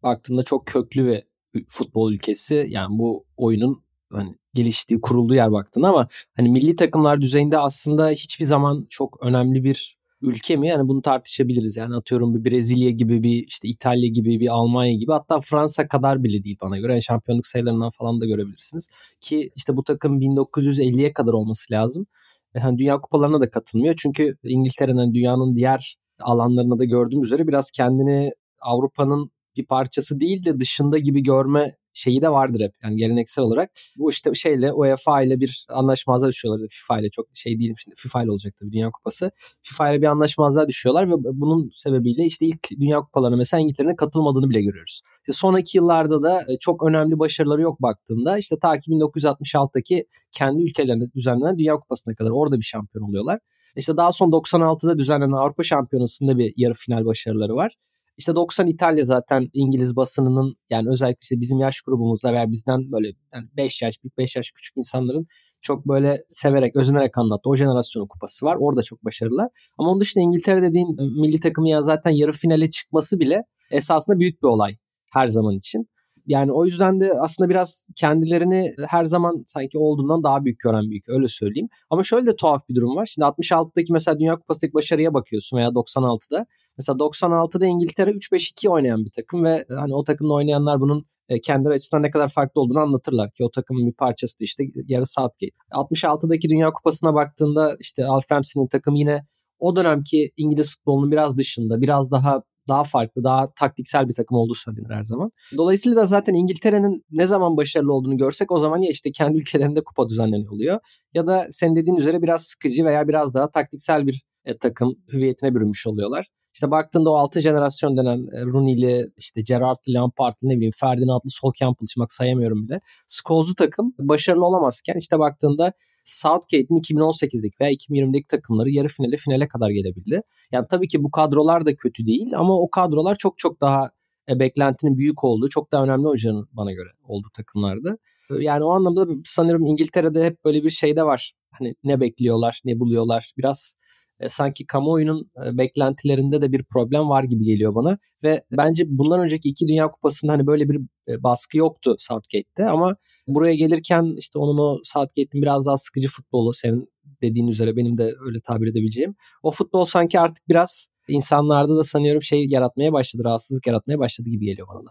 baktığında 0.02 0.42
çok 0.42 0.66
köklü 0.66 1.06
bir 1.54 1.64
futbol 1.68 2.12
ülkesi. 2.12 2.66
Yani 2.68 2.98
bu 2.98 3.24
oyunun 3.36 3.82
hani 4.12 4.34
geliştiği, 4.54 5.00
kurulduğu 5.00 5.34
yer 5.34 5.52
baktığında 5.52 5.88
ama 5.88 6.08
hani 6.36 6.48
milli 6.48 6.76
takımlar 6.76 7.20
düzeyinde 7.20 7.58
aslında 7.58 8.08
hiçbir 8.08 8.44
zaman 8.44 8.86
çok 8.90 9.18
önemli 9.22 9.64
bir 9.64 9.98
ülke 10.26 10.56
mi? 10.56 10.68
Yani 10.68 10.88
bunu 10.88 11.02
tartışabiliriz. 11.02 11.76
Yani 11.76 11.96
atıyorum 11.96 12.34
bir 12.34 12.50
Brezilya 12.50 12.90
gibi 12.90 13.22
bir 13.22 13.46
işte 13.46 13.68
İtalya 13.68 14.08
gibi 14.08 14.40
bir 14.40 14.48
Almanya 14.48 14.92
gibi 14.92 15.12
hatta 15.12 15.40
Fransa 15.40 15.88
kadar 15.88 16.24
bile 16.24 16.44
değil 16.44 16.58
bana 16.62 16.78
göre. 16.78 16.92
Yani 16.92 17.02
şampiyonluk 17.02 17.46
sayılarından 17.46 17.90
falan 17.90 18.20
da 18.20 18.26
görebilirsiniz. 18.26 18.88
Ki 19.20 19.50
işte 19.56 19.76
bu 19.76 19.84
takım 19.84 20.20
1950'ye 20.20 21.12
kadar 21.12 21.32
olması 21.32 21.72
lazım. 21.72 22.06
Yani 22.54 22.78
Dünya 22.78 23.00
Kupalarına 23.00 23.40
da 23.40 23.50
katılmıyor. 23.50 23.94
Çünkü 23.98 24.36
İngiltere'nin 24.44 25.14
dünyanın 25.14 25.56
diğer 25.56 25.96
alanlarında 26.20 26.78
da 26.78 26.84
gördüğümüz 26.84 27.28
üzere 27.28 27.46
biraz 27.46 27.70
kendini 27.70 28.30
Avrupa'nın 28.60 29.30
bir 29.56 29.66
parçası 29.66 30.20
değil 30.20 30.44
de 30.44 30.60
dışında 30.60 30.98
gibi 30.98 31.22
görme 31.22 31.72
şeyi 31.96 32.22
de 32.22 32.28
vardır 32.28 32.60
hep. 32.60 32.72
Yani 32.82 32.96
geleneksel 32.96 33.44
olarak. 33.44 33.70
Bu 33.96 34.10
işte 34.10 34.34
şeyle 34.34 34.72
UEFA 34.72 35.22
ile 35.22 35.40
bir 35.40 35.66
anlaşmazlığa 35.68 36.28
düşüyorlar. 36.30 36.68
FIFA 36.70 37.00
ile 37.00 37.10
çok 37.10 37.26
şey 37.34 37.58
değilim 37.58 37.74
şimdi. 37.78 37.96
FIFA 37.98 38.22
ile 38.22 38.30
olacak 38.30 38.54
tabii 38.60 38.72
Dünya 38.72 38.90
Kupası. 38.90 39.30
FIFA 39.62 39.90
ile 39.90 40.02
bir 40.02 40.06
anlaşmazlığa 40.06 40.68
düşüyorlar 40.68 41.10
ve 41.10 41.14
bunun 41.18 41.70
sebebiyle 41.74 42.24
işte 42.24 42.46
ilk 42.46 42.70
Dünya 42.80 43.00
Kupalarına 43.00 43.36
mesela 43.36 43.60
İngiltere'nin 43.60 43.96
katılmadığını 43.96 44.50
bile 44.50 44.62
görüyoruz. 44.62 45.00
İşte 45.20 45.32
sonraki 45.32 45.78
yıllarda 45.78 46.22
da 46.22 46.40
e, 46.40 46.58
çok 46.60 46.82
önemli 46.82 47.18
başarıları 47.18 47.62
yok 47.62 47.82
baktığında 47.82 48.38
işte 48.38 48.56
ta 48.62 48.78
ki 48.78 48.90
1966'daki 48.90 50.06
kendi 50.32 50.62
ülkelerinde 50.62 51.04
düzenlenen 51.14 51.58
Dünya 51.58 51.76
Kupası'na 51.76 52.14
kadar 52.14 52.30
orada 52.30 52.58
bir 52.58 52.64
şampiyon 52.64 53.08
oluyorlar. 53.08 53.38
İşte 53.76 53.96
daha 53.96 54.12
son 54.12 54.30
96'da 54.30 54.98
düzenlenen 54.98 55.32
Avrupa 55.32 55.62
Şampiyonası'nda 55.62 56.38
bir 56.38 56.54
yarı 56.56 56.74
final 56.74 57.04
başarıları 57.04 57.54
var. 57.54 57.76
İşte 58.18 58.34
90 58.34 58.66
İtalya 58.66 59.04
zaten 59.04 59.48
İngiliz 59.52 59.96
basınının 59.96 60.56
yani 60.70 60.88
özellikle 60.90 61.18
işte 61.22 61.40
bizim 61.40 61.58
yaş 61.58 61.80
grubumuzda 61.80 62.32
veya 62.32 62.50
bizden 62.50 62.92
böyle 62.92 63.08
yani 63.34 63.48
5 63.56 63.82
yaş, 63.82 63.98
5 64.18 64.36
yaş 64.36 64.50
küçük 64.50 64.76
insanların 64.76 65.26
çok 65.60 65.88
böyle 65.88 66.16
severek, 66.28 66.76
özenerek 66.76 67.18
anlattı. 67.18 67.48
O 67.50 67.56
jenerasyonun 67.56 68.06
kupası 68.06 68.46
var. 68.46 68.56
Orada 68.60 68.82
çok 68.82 69.04
başarılı. 69.04 69.50
Ama 69.78 69.90
onun 69.90 70.00
dışında 70.00 70.24
İngiltere 70.24 70.62
dediğin 70.62 70.96
milli 71.20 71.40
takımı 71.40 71.68
ya 71.68 71.82
zaten 71.82 72.10
yarı 72.10 72.32
finale 72.32 72.70
çıkması 72.70 73.20
bile 73.20 73.42
esasında 73.70 74.18
büyük 74.18 74.42
bir 74.42 74.48
olay 74.48 74.76
her 75.12 75.28
zaman 75.28 75.56
için. 75.56 75.88
Yani 76.26 76.52
o 76.52 76.64
yüzden 76.64 77.00
de 77.00 77.12
aslında 77.20 77.50
biraz 77.50 77.86
kendilerini 77.96 78.72
her 78.88 79.04
zaman 79.04 79.42
sanki 79.46 79.78
olduğundan 79.78 80.22
daha 80.22 80.44
büyük 80.44 80.60
gören 80.60 80.90
büyük 80.90 81.08
öyle 81.08 81.28
söyleyeyim. 81.28 81.68
Ama 81.90 82.02
şöyle 82.02 82.26
de 82.26 82.36
tuhaf 82.36 82.68
bir 82.68 82.74
durum 82.74 82.96
var. 82.96 83.06
Şimdi 83.06 83.26
66'daki 83.26 83.92
mesela 83.92 84.18
Dünya 84.18 84.36
Kupası'ndaki 84.36 84.74
başarıya 84.74 85.14
bakıyorsun 85.14 85.56
veya 85.56 85.68
96'da. 85.68 86.46
Mesela 86.78 86.96
96'da 86.96 87.66
İngiltere 87.66 88.10
3-5-2 88.10 88.68
oynayan 88.68 89.04
bir 89.04 89.10
takım 89.10 89.44
ve 89.44 89.64
hani 89.68 89.94
o 89.94 90.04
takımda 90.04 90.32
oynayanlar 90.32 90.80
bunun 90.80 91.06
e, 91.28 91.40
kendileri 91.40 91.74
açısından 91.74 92.02
ne 92.02 92.10
kadar 92.10 92.28
farklı 92.28 92.60
olduğunu 92.60 92.78
anlatırlar 92.78 93.30
ki 93.30 93.44
o 93.44 93.50
takımın 93.50 93.86
bir 93.86 93.92
parçası 93.92 94.40
da 94.40 94.44
işte 94.44 94.64
yarı 94.86 95.06
Southgate. 95.06 95.56
66'daki 95.72 96.48
Dünya 96.48 96.70
Kupası'na 96.70 97.14
baktığında 97.14 97.76
işte 97.80 98.06
Alf 98.06 98.32
Ramsey'nin 98.32 98.68
takımı 98.68 98.98
yine 98.98 99.26
o 99.58 99.76
dönemki 99.76 100.30
İngiliz 100.36 100.70
futbolunun 100.70 101.12
biraz 101.12 101.38
dışında, 101.38 101.80
biraz 101.80 102.10
daha 102.10 102.42
daha 102.68 102.84
farklı, 102.84 103.24
daha 103.24 103.46
taktiksel 103.54 104.08
bir 104.08 104.14
takım 104.14 104.38
olduğu 104.38 104.54
söylenir 104.54 104.90
her 104.90 105.04
zaman. 105.04 105.30
Dolayısıyla 105.56 105.96
da 105.96 106.06
zaten 106.06 106.34
İngiltere'nin 106.34 107.04
ne 107.10 107.26
zaman 107.26 107.56
başarılı 107.56 107.92
olduğunu 107.92 108.16
görsek 108.16 108.52
o 108.52 108.58
zaman 108.58 108.78
ya 108.78 108.90
işte 108.90 109.12
kendi 109.12 109.38
ülkelerinde 109.38 109.84
kupa 109.84 110.08
düzenleniyor 110.08 110.52
oluyor 110.52 110.80
ya 111.14 111.26
da 111.26 111.46
sen 111.50 111.76
dediğin 111.76 111.96
üzere 111.96 112.22
biraz 112.22 112.42
sıkıcı 112.42 112.84
veya 112.84 113.08
biraz 113.08 113.34
daha 113.34 113.50
taktiksel 113.50 114.06
bir 114.06 114.22
e, 114.44 114.56
takım 114.58 114.94
hüviyetine 115.12 115.54
bürünmüş 115.54 115.86
oluyorlar. 115.86 116.26
İşte 116.56 116.70
baktığında 116.70 117.10
o 117.10 117.14
6 117.14 117.40
jenerasyon 117.40 117.96
denen 117.96 118.18
e, 118.18 118.44
Rooney'li, 118.44 119.10
işte 119.16 119.42
Gerrard'lı, 119.42 119.92
Lampard'lı 119.94 120.48
ne 120.48 120.56
bileyim 120.56 120.72
Ferdinand'lı, 120.80 121.30
Sol 121.30 121.52
Campbell 121.58 121.86
bak 121.98 122.12
sayamıyorum 122.12 122.68
bile. 122.68 122.80
Scholes'u 123.08 123.54
takım 123.54 123.94
başarılı 123.98 124.44
olamazken 124.44 124.94
işte 124.98 125.18
baktığında 125.18 125.72
Southgate'in 126.04 126.80
2018'deki 126.80 127.54
veya 127.60 127.72
2020'deki 127.72 128.26
takımları 128.26 128.70
yarı 128.70 128.88
finale 128.88 129.16
finale 129.16 129.48
kadar 129.48 129.70
gelebildi. 129.70 130.22
Yani 130.52 130.66
tabii 130.70 130.88
ki 130.88 131.04
bu 131.04 131.10
kadrolar 131.10 131.66
da 131.66 131.76
kötü 131.76 132.06
değil 132.06 132.32
ama 132.36 132.60
o 132.60 132.70
kadrolar 132.70 133.16
çok 133.16 133.38
çok 133.38 133.60
daha 133.60 133.90
e, 134.28 134.38
beklentinin 134.38 134.98
büyük 134.98 135.24
olduğu, 135.24 135.48
çok 135.48 135.72
daha 135.72 135.84
önemli 135.84 136.06
hocanın 136.06 136.48
bana 136.52 136.72
göre 136.72 136.88
olduğu 137.04 137.30
takımlardı. 137.36 137.98
Yani 138.40 138.64
o 138.64 138.70
anlamda 138.70 139.06
sanırım 139.24 139.66
İngiltere'de 139.66 140.24
hep 140.24 140.44
böyle 140.44 140.64
bir 140.64 140.70
şey 140.70 140.96
de 140.96 141.02
var. 141.02 141.32
Hani 141.50 141.74
ne 141.84 142.00
bekliyorlar, 142.00 142.60
ne 142.64 142.80
buluyorlar. 142.80 143.32
Biraz 143.38 143.76
e, 144.20 144.28
sanki 144.28 144.66
kamuoyunun 144.66 145.30
e, 145.36 145.58
beklentilerinde 145.58 146.42
de 146.42 146.52
bir 146.52 146.64
problem 146.64 147.08
var 147.08 147.24
gibi 147.24 147.44
geliyor 147.44 147.74
bana. 147.74 147.98
Ve 148.22 148.42
bence 148.52 148.84
bundan 148.88 149.20
önceki 149.20 149.48
iki 149.48 149.68
Dünya 149.68 149.88
Kupası'nda 149.90 150.32
hani 150.32 150.46
böyle 150.46 150.68
bir 150.68 150.80
e, 151.08 151.22
baskı 151.22 151.58
yoktu 151.58 151.94
Southgate'te 151.98 152.64
ama 152.64 152.96
buraya 153.26 153.54
gelirken 153.54 154.14
işte 154.18 154.38
onun 154.38 154.58
o 154.58 154.78
Southgate'in 154.84 155.42
biraz 155.42 155.66
daha 155.66 155.76
sıkıcı 155.76 156.08
futbolu 156.08 156.54
senin 156.54 156.88
dediğin 157.22 157.48
üzere 157.48 157.76
benim 157.76 157.98
de 157.98 158.12
öyle 158.26 158.40
tabir 158.40 158.66
edebileceğim. 158.66 159.14
O 159.42 159.50
futbol 159.50 159.84
sanki 159.84 160.20
artık 160.20 160.48
biraz 160.48 160.88
insanlarda 161.08 161.76
da 161.76 161.84
sanıyorum 161.84 162.22
şey 162.22 162.46
yaratmaya 162.48 162.92
başladı, 162.92 163.24
rahatsızlık 163.24 163.66
yaratmaya 163.66 163.98
başladı 163.98 164.28
gibi 164.28 164.44
geliyor 164.44 164.68
bana 164.68 164.86
da. 164.86 164.90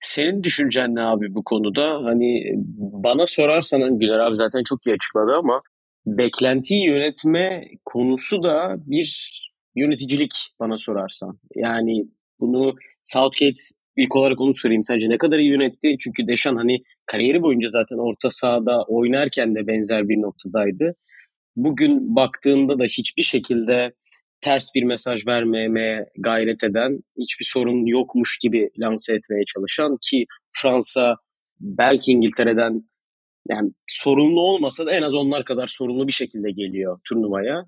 Senin 0.00 0.42
düşüncen 0.42 0.94
ne 0.94 1.02
abi 1.02 1.34
bu 1.34 1.44
konuda? 1.44 2.04
Hani 2.04 2.42
bana 2.78 3.26
sorarsan 3.26 3.98
Güler 3.98 4.18
abi 4.18 4.36
zaten 4.36 4.62
çok 4.64 4.86
iyi 4.86 4.94
açıkladı 4.94 5.32
ama 5.38 5.62
beklentiyi 6.06 6.86
yönetme 6.86 7.64
konusu 7.84 8.42
da 8.42 8.76
bir 8.86 9.40
yöneticilik 9.76 10.32
bana 10.60 10.78
sorarsan. 10.78 11.38
Yani 11.54 12.04
bunu 12.40 12.74
Southgate 13.04 13.60
ilk 13.96 14.16
olarak 14.16 14.40
onu 14.40 14.54
söyleyeyim. 14.54 14.82
Sence 14.82 15.08
ne 15.08 15.18
kadar 15.18 15.38
iyi 15.38 15.50
yönetti? 15.50 15.96
Çünkü 16.00 16.28
Deşan 16.28 16.56
hani 16.56 16.78
kariyeri 17.06 17.42
boyunca 17.42 17.68
zaten 17.68 17.96
orta 17.96 18.30
sahada 18.30 18.84
oynarken 18.88 19.54
de 19.54 19.66
benzer 19.66 20.08
bir 20.08 20.16
noktadaydı. 20.16 20.94
Bugün 21.56 22.16
baktığında 22.16 22.78
da 22.78 22.84
hiçbir 22.84 23.22
şekilde 23.22 23.92
ters 24.40 24.68
bir 24.74 24.82
mesaj 24.82 25.26
vermemeye 25.26 26.06
gayret 26.18 26.64
eden, 26.64 26.98
hiçbir 27.18 27.44
sorun 27.44 27.86
yokmuş 27.86 28.38
gibi 28.38 28.70
lanse 28.78 29.14
etmeye 29.14 29.44
çalışan 29.44 29.96
ki 30.10 30.24
Fransa 30.52 31.14
belki 31.60 32.12
İngiltere'den 32.12 32.89
yani 33.48 33.70
sorumlu 33.88 34.40
olmasa 34.40 34.86
da 34.86 34.92
en 34.92 35.02
az 35.02 35.14
onlar 35.14 35.44
kadar 35.44 35.66
sorumlu 35.66 36.06
bir 36.06 36.12
şekilde 36.12 36.50
geliyor 36.50 37.00
turnuvaya. 37.08 37.64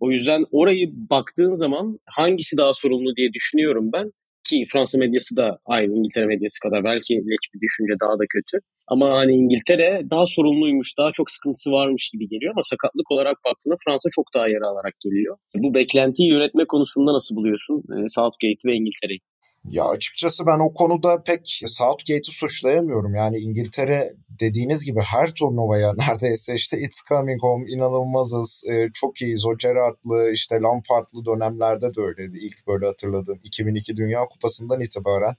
O 0.00 0.10
yüzden 0.10 0.44
orayı 0.50 0.90
baktığın 0.92 1.54
zaman 1.54 1.98
hangisi 2.06 2.56
daha 2.56 2.74
sorumlu 2.74 3.16
diye 3.16 3.32
düşünüyorum 3.32 3.90
ben. 3.92 4.12
Ki 4.48 4.66
Fransa 4.72 4.98
medyası 4.98 5.36
da 5.36 5.58
aynı 5.66 5.96
İngiltere 5.98 6.26
medyası 6.26 6.60
kadar 6.60 6.84
belki 6.84 7.14
leş 7.14 7.44
bir 7.54 7.60
düşünce 7.60 7.94
daha 8.00 8.18
da 8.18 8.24
kötü. 8.30 8.58
Ama 8.88 9.18
hani 9.18 9.32
İngiltere 9.32 10.02
daha 10.10 10.26
sorumluymuş, 10.26 10.98
daha 10.98 11.12
çok 11.12 11.30
sıkıntısı 11.30 11.70
varmış 11.70 12.10
gibi 12.12 12.28
geliyor 12.28 12.52
ama 12.52 12.62
sakatlık 12.62 13.10
olarak 13.10 13.36
baktığında 13.44 13.74
Fransa 13.84 14.08
çok 14.14 14.26
daha 14.34 14.48
yara 14.48 14.66
alarak 14.68 14.94
geliyor. 15.04 15.36
Bu 15.56 15.74
beklentiyi 15.74 16.32
yönetme 16.32 16.64
konusunda 16.66 17.12
nasıl 17.12 17.36
buluyorsun 17.36 17.76
e, 17.76 18.08
Southgate 18.08 18.62
ve 18.66 18.74
İngiltere'yi? 18.74 19.20
Ya 19.68 19.84
açıkçası 19.84 20.46
ben 20.46 20.58
o 20.58 20.74
konuda 20.74 21.22
pek 21.22 21.60
Southgate'i 21.66 22.32
suçlayamıyorum. 22.32 23.14
Yani 23.14 23.38
İngiltere 23.38 24.14
dediğiniz 24.40 24.84
gibi 24.84 25.00
her 25.00 25.30
turnuvaya 25.34 25.92
neredeyse 26.08 26.54
işte 26.54 26.80
It's 26.80 27.02
Coming 27.08 27.42
Home, 27.42 27.70
inanılmazız, 27.70 28.62
e, 28.70 28.88
çok 28.94 29.22
iyiyiz. 29.22 29.46
O 29.46 29.56
Gerrard'lı, 29.56 30.30
işte 30.32 30.60
Lampard'lı 30.60 31.24
dönemlerde 31.24 31.94
de 31.94 32.00
öyleydi. 32.00 32.38
İlk 32.38 32.66
böyle 32.66 32.86
hatırladığım 32.86 33.40
2002 33.44 33.96
Dünya 33.96 34.24
Kupası'ndan 34.24 34.80
itibaren. 34.80 35.34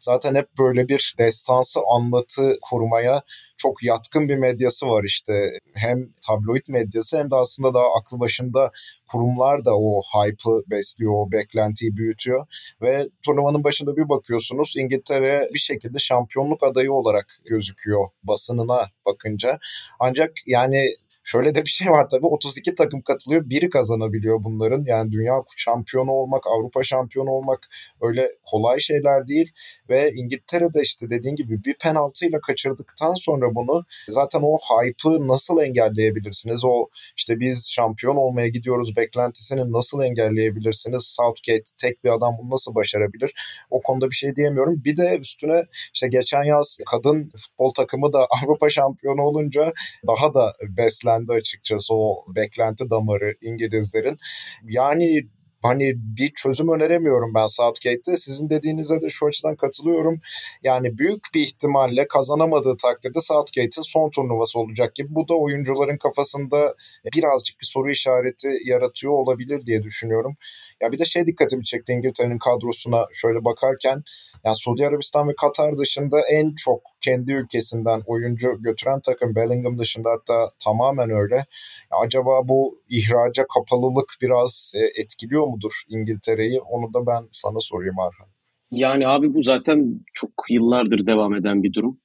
Zaten 0.00 0.34
hep 0.34 0.58
böyle 0.58 0.88
bir 0.88 1.14
destansı 1.18 1.80
anlatı 1.94 2.58
kurmaya 2.62 3.22
çok 3.56 3.82
yatkın 3.82 4.28
bir 4.28 4.36
medyası 4.36 4.86
var 4.86 5.04
işte. 5.04 5.58
Hem 5.74 6.08
tabloid 6.26 6.62
medyası 6.68 7.18
hem 7.18 7.30
de 7.30 7.36
aslında 7.36 7.74
daha 7.74 7.94
aklı 8.00 8.20
başında 8.20 8.70
kurumlar 9.12 9.64
da 9.64 9.78
o 9.78 10.02
hype'ı 10.02 10.62
besliyor, 10.70 11.12
o 11.12 11.32
beklentiyi 11.32 11.96
büyütüyor. 11.96 12.46
Ve 12.82 13.08
turnuvanın 13.24 13.64
başında 13.70 13.96
bir 13.96 14.08
bakıyorsunuz 14.08 14.74
İngiltere 14.76 15.48
bir 15.54 15.58
şekilde 15.58 15.98
şampiyonluk 15.98 16.62
adayı 16.62 16.92
olarak 16.92 17.26
gözüküyor 17.44 18.06
basınına 18.22 18.90
bakınca. 19.06 19.58
Ancak 20.00 20.32
yani 20.46 20.96
Şöyle 21.32 21.54
de 21.54 21.64
bir 21.64 21.70
şey 21.70 21.90
var 21.90 22.08
tabii 22.08 22.26
32 22.26 22.74
takım 22.74 23.02
katılıyor. 23.02 23.50
Biri 23.50 23.70
kazanabiliyor 23.70 24.44
bunların. 24.44 24.84
Yani 24.86 25.12
dünya 25.12 25.34
şampiyonu 25.56 26.10
olmak, 26.10 26.46
Avrupa 26.46 26.82
şampiyonu 26.82 27.30
olmak 27.30 27.68
öyle 28.00 28.28
kolay 28.46 28.80
şeyler 28.80 29.26
değil. 29.26 29.52
Ve 29.88 30.12
İngiltere'de 30.12 30.82
işte 30.82 31.10
dediğin 31.10 31.36
gibi 31.36 31.64
bir 31.64 31.74
penaltıyla 31.74 32.40
kaçırdıktan 32.40 33.14
sonra 33.14 33.54
bunu 33.54 33.84
zaten 34.08 34.40
o 34.42 34.56
hype'ı 34.56 35.28
nasıl 35.28 35.60
engelleyebilirsiniz? 35.60 36.64
O 36.64 36.88
işte 37.16 37.40
biz 37.40 37.70
şampiyon 37.70 38.16
olmaya 38.16 38.48
gidiyoruz 38.48 38.96
beklentisini 38.96 39.72
nasıl 39.72 40.02
engelleyebilirsiniz? 40.02 41.04
Southgate 41.04 41.70
tek 41.80 42.04
bir 42.04 42.10
adam 42.10 42.36
bunu 42.42 42.50
nasıl 42.50 42.74
başarabilir? 42.74 43.34
O 43.70 43.82
konuda 43.82 44.10
bir 44.10 44.14
şey 44.14 44.36
diyemiyorum. 44.36 44.84
Bir 44.84 44.96
de 44.96 45.18
üstüne 45.18 45.64
işte 45.94 46.08
geçen 46.08 46.42
yaz 46.42 46.78
kadın 46.90 47.32
futbol 47.36 47.74
takımı 47.74 48.12
da 48.12 48.26
Avrupa 48.42 48.70
şampiyonu 48.70 49.22
olunca 49.22 49.72
daha 50.06 50.34
da 50.34 50.54
beslen 50.62 51.19
tükendi 51.20 51.32
açıkçası 51.32 51.94
o 51.94 52.24
beklenti 52.36 52.90
damarı 52.90 53.34
İngilizlerin. 53.42 54.18
Yani 54.64 55.22
hani 55.62 55.92
bir 55.96 56.32
çözüm 56.34 56.68
öneremiyorum 56.68 57.34
ben 57.34 57.46
Southgate'te. 57.46 58.16
Sizin 58.16 58.50
dediğinize 58.50 59.00
de 59.00 59.10
şu 59.10 59.26
açıdan 59.26 59.56
katılıyorum. 59.56 60.20
Yani 60.62 60.98
büyük 60.98 61.24
bir 61.34 61.40
ihtimalle 61.40 62.08
kazanamadığı 62.08 62.76
takdirde 62.76 63.20
Southgate'in 63.20 63.82
son 63.82 64.10
turnuvası 64.10 64.58
olacak 64.58 64.94
gibi. 64.94 65.08
Bu 65.10 65.28
da 65.28 65.34
oyuncuların 65.34 65.96
kafasında 65.96 66.74
birazcık 67.16 67.60
bir 67.60 67.66
soru 67.66 67.90
işareti 67.90 68.48
yaratıyor 68.64 69.12
olabilir 69.12 69.66
diye 69.66 69.82
düşünüyorum. 69.82 70.36
Ya 70.82 70.92
bir 70.92 70.98
de 70.98 71.04
şey 71.04 71.26
dikkatimi 71.26 71.64
çekti 71.64 71.92
İngiltere'nin 71.92 72.38
kadrosuna 72.38 73.06
şöyle 73.12 73.44
bakarken 73.44 74.02
yani 74.44 74.56
Suudi 74.56 74.86
Arabistan 74.86 75.28
ve 75.28 75.32
Katar 75.40 75.76
dışında 75.76 76.20
en 76.20 76.54
çok 76.54 76.80
kendi 77.00 77.32
ülkesinden 77.32 78.02
oyuncu 78.06 78.62
götüren 78.62 79.00
takım 79.00 79.34
Bellingham 79.34 79.78
dışında 79.78 80.10
hatta 80.10 80.50
tamamen 80.64 81.10
öyle. 81.10 81.44
Acaba 81.90 82.48
bu 82.48 82.82
ihraca 82.88 83.46
kapalılık 83.54 84.14
biraz 84.22 84.72
e, 84.76 85.02
etkiliyor 85.02 85.46
mudur 85.46 85.82
İngiltere'yi? 85.88 86.60
Onu 86.60 86.94
da 86.94 87.06
ben 87.06 87.28
sana 87.30 87.60
sorayım 87.60 87.98
Arhan. 87.98 88.28
Yani 88.70 89.08
abi 89.08 89.34
bu 89.34 89.42
zaten 89.42 90.00
çok 90.14 90.30
yıllardır 90.50 91.06
devam 91.06 91.34
eden 91.34 91.62
bir 91.62 91.72
durum. 91.72 92.00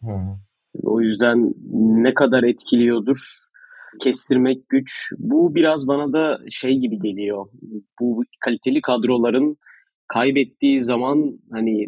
Hmm. 0.00 0.38
O 0.82 1.00
yüzden 1.00 1.54
ne 2.04 2.14
kadar 2.14 2.42
etkiliyordur 2.42 3.46
kestirmek 4.00 4.68
güç. 4.68 5.12
Bu 5.18 5.54
biraz 5.54 5.86
bana 5.88 6.12
da 6.12 6.38
şey 6.50 6.78
gibi 6.78 6.98
geliyor. 6.98 7.46
Bu 8.00 8.22
kaliteli 8.40 8.80
kadroların 8.80 9.56
kaybettiği 10.08 10.82
zaman 10.82 11.38
hani 11.52 11.86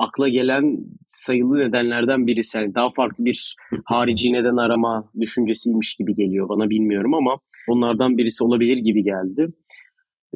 akla 0.00 0.28
gelen 0.28 0.78
sayılı 1.06 1.58
nedenlerden 1.58 2.26
birisi. 2.26 2.58
Yani 2.58 2.74
daha 2.74 2.90
farklı 2.90 3.24
bir 3.24 3.56
harici 3.84 4.32
neden 4.32 4.56
arama 4.56 5.10
düşüncesiymiş 5.20 5.94
gibi 5.94 6.14
geliyor 6.14 6.48
bana 6.48 6.70
bilmiyorum 6.70 7.14
ama 7.14 7.38
onlardan 7.68 8.18
birisi 8.18 8.44
olabilir 8.44 8.78
gibi 8.78 9.02
geldi. 9.02 9.48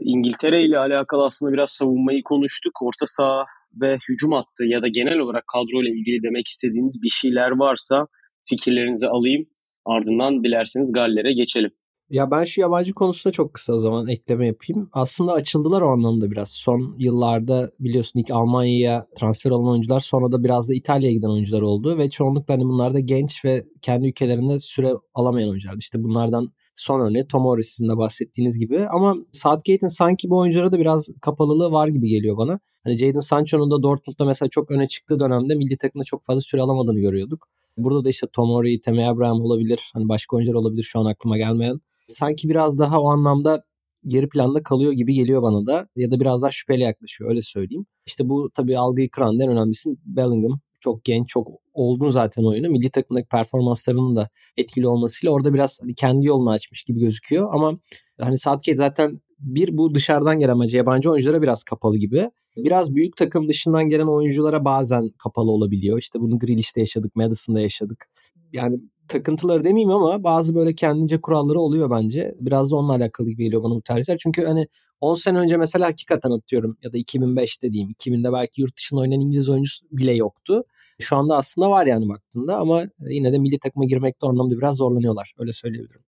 İngiltere 0.00 0.62
ile 0.62 0.78
alakalı 0.78 1.24
aslında 1.24 1.52
biraz 1.52 1.70
savunmayı 1.70 2.22
konuştuk. 2.22 2.72
Orta 2.82 3.06
saha 3.06 3.44
ve 3.80 3.98
hücum 4.08 4.32
hattı 4.32 4.64
ya 4.64 4.82
da 4.82 4.88
genel 4.88 5.18
olarak 5.18 5.44
kadro 5.52 5.82
ile 5.82 5.90
ilgili 5.90 6.22
demek 6.22 6.48
istediğiniz 6.48 7.02
bir 7.02 7.08
şeyler 7.08 7.50
varsa 7.50 8.06
fikirlerinizi 8.48 9.08
alayım. 9.08 9.46
Ardından 9.86 10.44
dilerseniz 10.44 10.92
Galler'e 10.92 11.32
geçelim. 11.32 11.70
Ya 12.10 12.30
ben 12.30 12.44
şu 12.44 12.60
yabancı 12.60 12.94
konusunda 12.94 13.32
çok 13.32 13.54
kısa 13.54 13.74
o 13.74 13.80
zaman 13.80 14.08
ekleme 14.08 14.46
yapayım. 14.46 14.88
Aslında 14.92 15.32
açıldılar 15.32 15.82
o 15.82 15.88
anlamda 15.88 16.30
biraz. 16.30 16.50
Son 16.50 16.96
yıllarda 16.98 17.70
biliyorsun 17.80 18.20
ilk 18.20 18.30
Almanya'ya 18.30 19.06
transfer 19.18 19.50
olan 19.50 19.70
oyuncular 19.72 20.00
sonra 20.00 20.32
da 20.32 20.44
biraz 20.44 20.68
da 20.68 20.74
İtalya'ya 20.74 21.14
giden 21.14 21.28
oyuncular 21.28 21.62
oldu. 21.62 21.98
Ve 21.98 22.10
çoğunlukla 22.10 22.54
hani 22.54 22.64
bunlar 22.64 22.94
da 22.94 23.00
genç 23.00 23.44
ve 23.44 23.64
kendi 23.82 24.08
ülkelerinde 24.08 24.58
süre 24.58 24.92
alamayan 25.14 25.48
oyunculardı. 25.48 25.78
İşte 25.78 26.02
bunlardan 26.02 26.48
son 26.76 27.00
örneği 27.00 27.26
Tomori 27.26 27.64
sizin 27.64 27.88
de 27.88 27.96
bahsettiğiniz 27.96 28.58
gibi. 28.58 28.86
Ama 28.88 29.14
Southgate'in 29.32 29.88
sanki 29.88 30.30
bu 30.30 30.38
oyunculara 30.38 30.72
da 30.72 30.78
biraz 30.78 31.08
kapalılığı 31.20 31.72
var 31.72 31.88
gibi 31.88 32.08
geliyor 32.08 32.36
bana. 32.36 32.60
Hani 32.84 32.98
Jadon 32.98 33.20
Sancho'nun 33.20 33.70
da 33.70 33.82
Dortmund'da 33.82 34.24
mesela 34.24 34.48
çok 34.48 34.70
öne 34.70 34.88
çıktığı 34.88 35.20
dönemde 35.20 35.54
milli 35.54 35.76
takımda 35.76 36.04
çok 36.04 36.24
fazla 36.24 36.40
süre 36.40 36.60
alamadığını 36.60 37.00
görüyorduk. 37.00 37.48
Burada 37.76 38.04
da 38.04 38.08
işte 38.08 38.26
Tomori, 38.32 38.80
Temi 38.80 39.06
Abraham 39.06 39.40
olabilir. 39.40 39.90
Hani 39.94 40.08
başka 40.08 40.36
oyuncular 40.36 40.58
olabilir 40.58 40.82
şu 40.82 41.00
an 41.00 41.04
aklıma 41.04 41.36
gelmeyen. 41.38 41.80
Sanki 42.08 42.48
biraz 42.48 42.78
daha 42.78 43.00
o 43.00 43.10
anlamda 43.10 43.64
geri 44.06 44.28
planda 44.28 44.62
kalıyor 44.62 44.92
gibi 44.92 45.14
geliyor 45.14 45.42
bana 45.42 45.66
da. 45.66 45.88
Ya 45.96 46.10
da 46.10 46.20
biraz 46.20 46.42
daha 46.42 46.50
şüpheli 46.50 46.82
yaklaşıyor 46.82 47.30
öyle 47.30 47.42
söyleyeyim. 47.42 47.86
İşte 48.06 48.28
bu 48.28 48.50
tabii 48.54 48.78
algıyı 48.78 49.10
kıran 49.10 49.40
en 49.40 49.48
önemlisi 49.48 49.90
Bellingham. 50.04 50.60
Çok 50.80 51.04
genç, 51.04 51.28
çok 51.28 51.48
olgun 51.74 52.10
zaten 52.10 52.44
oyunu. 52.44 52.68
Milli 52.68 52.90
takımdaki 52.90 53.28
performanslarının 53.28 54.16
da 54.16 54.28
etkili 54.56 54.88
olmasıyla 54.88 55.32
orada 55.32 55.54
biraz 55.54 55.78
hani 55.82 55.94
kendi 55.94 56.26
yolunu 56.26 56.50
açmış 56.50 56.84
gibi 56.84 57.00
gözüküyor. 57.00 57.48
Ama 57.54 57.78
hani 58.20 58.38
Southgate 58.38 58.76
zaten 58.76 59.20
bir 59.38 59.78
bu 59.78 59.94
dışarıdan 59.94 60.38
gelen 60.38 60.52
amacı 60.52 60.76
yabancı 60.76 61.10
oyunculara 61.10 61.42
biraz 61.42 61.64
kapalı 61.64 61.96
gibi. 61.98 62.30
Biraz 62.56 62.94
büyük 62.94 63.16
takım 63.16 63.48
dışından 63.48 63.88
gelen 63.88 64.06
oyunculara 64.06 64.64
bazen 64.64 65.10
kapalı 65.18 65.50
olabiliyor. 65.50 65.98
İşte 65.98 66.20
bunu 66.20 66.38
Grealish'te 66.38 66.80
yaşadık, 66.80 67.16
Madison'da 67.16 67.60
yaşadık. 67.60 68.06
Yani 68.52 68.80
takıntıları 69.08 69.64
demeyeyim 69.64 69.90
ama 69.90 70.24
bazı 70.24 70.54
böyle 70.54 70.74
kendince 70.74 71.20
kuralları 71.20 71.60
oluyor 71.60 71.90
bence. 71.90 72.34
Biraz 72.40 72.70
da 72.70 72.76
onunla 72.76 72.92
alakalı 72.92 73.28
gibi 73.28 73.44
geliyor 73.44 73.62
bana 73.62 73.74
bu 73.74 73.82
tercihler. 73.82 74.18
Çünkü 74.18 74.44
hani 74.44 74.66
10 75.00 75.14
sene 75.14 75.38
önce 75.38 75.56
mesela 75.56 75.86
hakikaten 75.86 76.30
atıyorum 76.30 76.76
ya 76.82 76.92
da 76.92 76.98
2005'te 76.98 77.72
diyeyim. 77.72 77.90
2000'de 77.90 78.32
belki 78.32 78.60
yurt 78.60 78.76
dışında 78.76 79.00
oynayan 79.00 79.20
İngiliz 79.20 79.48
oyuncusu 79.48 79.86
bile 79.90 80.12
yoktu. 80.12 80.64
Şu 81.00 81.16
anda 81.16 81.36
aslında 81.36 81.70
var 81.70 81.86
yani 81.86 82.08
baktığında 82.08 82.56
ama 82.56 82.84
yine 82.98 83.32
de 83.32 83.38
milli 83.38 83.58
takıma 83.58 83.84
girmekte 83.84 84.26
anlamda 84.26 84.56
biraz 84.58 84.76
zorlanıyorlar. 84.76 85.34
Öyle 85.38 85.52
söyleyebilirim. 85.52 86.04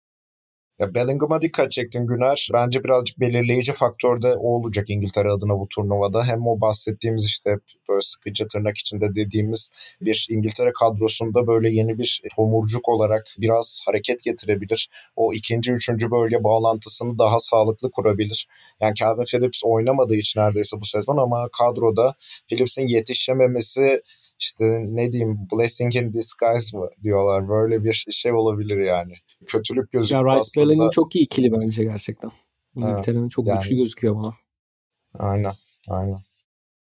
Ya 0.79 0.95
Bellingham'a 0.95 1.43
dikkat 1.43 1.73
çektin 1.73 2.07
Güner. 2.07 2.49
Bence 2.53 2.85
birazcık 2.85 3.21
belirleyici 3.21 3.73
faktör 3.73 4.23
de 4.23 4.35
o 4.35 4.49
olacak 4.49 4.91
İngiltere 4.91 5.31
adına 5.31 5.59
bu 5.59 5.69
turnuvada. 5.69 6.25
Hem 6.25 6.47
o 6.47 6.61
bahsettiğimiz 6.61 7.27
işte 7.27 7.57
böyle 7.89 8.01
sıkıcı 8.01 8.47
tırnak 8.47 8.79
içinde 8.79 9.15
dediğimiz 9.15 9.71
bir 10.01 10.27
İngiltere 10.31 10.73
kadrosunda 10.73 11.47
böyle 11.47 11.71
yeni 11.71 11.99
bir 11.99 12.23
tomurcuk 12.37 12.89
olarak 12.89 13.27
biraz 13.39 13.81
hareket 13.87 14.25
getirebilir. 14.25 14.91
O 15.17 15.33
ikinci, 15.33 15.73
üçüncü 15.73 16.11
bölge 16.11 16.45
bağlantısını 16.45 17.19
daha 17.19 17.39
sağlıklı 17.39 17.91
kurabilir. 17.91 18.49
Yani 18.81 18.95
Calvin 18.95 19.25
Phillips 19.25 19.65
oynamadığı 19.65 20.17
için 20.17 20.41
neredeyse 20.41 20.81
bu 20.81 20.87
sezon 20.87 21.17
ama 21.17 21.49
kadroda 21.59 22.15
Phillips'in 22.49 22.87
yetişememesi 22.87 24.03
işte 24.43 24.65
ne 24.89 25.13
diyeyim 25.13 25.39
blessing 25.53 25.97
in 25.97 26.13
disguise 26.13 26.79
mı 26.79 26.89
diyorlar. 27.03 27.49
Böyle 27.49 27.85
bir 27.85 28.07
şey 28.11 28.33
olabilir 28.33 28.85
yani. 28.85 29.13
Kötülük 29.47 29.93
gözüküyor 29.93 30.27
ya, 30.27 30.33
aslında. 30.33 30.73
Rice 30.73 30.91
çok 30.93 31.17
iyi 31.17 31.25
ikili 31.25 31.53
bence 31.53 31.85
gerçekten. 31.85 32.31
İngiltere'nin 32.77 33.23
evet, 33.23 33.31
çok 33.31 33.47
yani, 33.47 33.59
güçlü 33.59 33.77
gözüküyor 33.77 34.17
bana. 34.17 34.35
Aynen. 35.19 35.53
Aynen. 35.89 36.19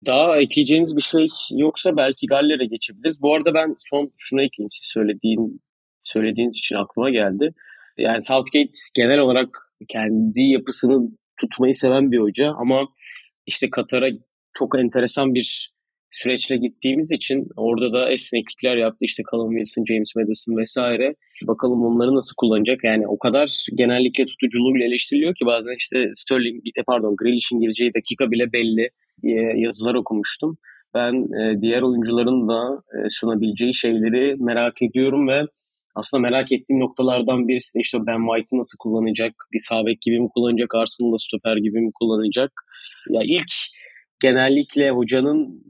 Daha 0.06 0.36
ekleyeceğiniz 0.36 0.96
bir 0.96 1.02
şey 1.02 1.26
yoksa 1.50 1.96
belki 1.96 2.26
Galler'e 2.26 2.66
geçebiliriz. 2.66 3.22
Bu 3.22 3.34
arada 3.34 3.54
ben 3.54 3.76
son 3.78 4.12
şunu 4.18 4.42
ekleyeyim 4.42 4.70
siz 4.72 4.84
söylediğin 4.84 5.60
söylediğiniz 6.02 6.56
için 6.56 6.76
aklıma 6.76 7.10
geldi. 7.10 7.54
Yani 7.98 8.22
Southgate 8.22 8.70
genel 8.94 9.18
olarak 9.18 9.48
kendi 9.88 10.40
yapısını 10.40 11.10
tutmayı 11.40 11.74
seven 11.74 12.12
bir 12.12 12.18
hoca 12.18 12.52
ama 12.52 12.88
işte 13.46 13.70
Katar'a 13.70 14.08
çok 14.52 14.78
enteresan 14.78 15.34
bir 15.34 15.75
süreçle 16.10 16.56
gittiğimiz 16.56 17.12
için 17.12 17.48
orada 17.56 17.92
da 17.92 18.10
esneklikler 18.10 18.76
yaptı. 18.76 18.98
İşte 19.00 19.22
Callum 19.32 19.50
Wilson, 19.56 19.84
James 19.84 20.16
Madison 20.16 20.56
vesaire. 20.56 21.14
Bakalım 21.42 21.82
onları 21.82 22.14
nasıl 22.14 22.34
kullanacak. 22.36 22.84
Yani 22.84 23.08
o 23.08 23.18
kadar 23.18 23.66
genellikle 23.76 24.26
tutuculuğu 24.26 24.74
bile 24.74 24.84
eleştiriliyor 24.84 25.34
ki 25.34 25.46
bazen 25.46 25.74
işte 25.78 26.10
Sterling, 26.14 26.62
pardon 26.86 27.16
Grealish'in 27.16 27.60
gireceği 27.60 27.94
dakika 27.94 28.30
bile 28.30 28.52
belli 28.52 28.90
yazılar 29.64 29.94
okumuştum. 29.94 30.58
Ben 30.94 31.14
e, 31.40 31.60
diğer 31.60 31.82
oyuncuların 31.82 32.48
da 32.48 32.82
e, 32.94 33.10
sunabileceği 33.10 33.74
şeyleri 33.74 34.36
merak 34.38 34.82
ediyorum 34.82 35.28
ve 35.28 35.42
aslında 35.94 36.20
merak 36.20 36.52
ettiğim 36.52 36.80
noktalardan 36.80 37.48
birisi 37.48 37.78
de 37.78 37.80
işte 37.80 37.98
Ben 38.06 38.20
White'ı 38.26 38.58
nasıl 38.58 38.78
kullanacak? 38.78 39.32
Bir 39.52 39.58
sağ 39.58 39.86
bek 39.86 40.00
gibi 40.00 40.20
mi 40.20 40.28
kullanacak? 40.34 40.74
Arsenal'da 40.74 41.18
stoper 41.18 41.56
gibi 41.56 41.80
mi 41.80 41.90
kullanacak? 41.94 42.52
Ya 43.10 43.20
ilk 43.24 43.52
genellikle 44.20 44.90
hocanın 44.90 45.64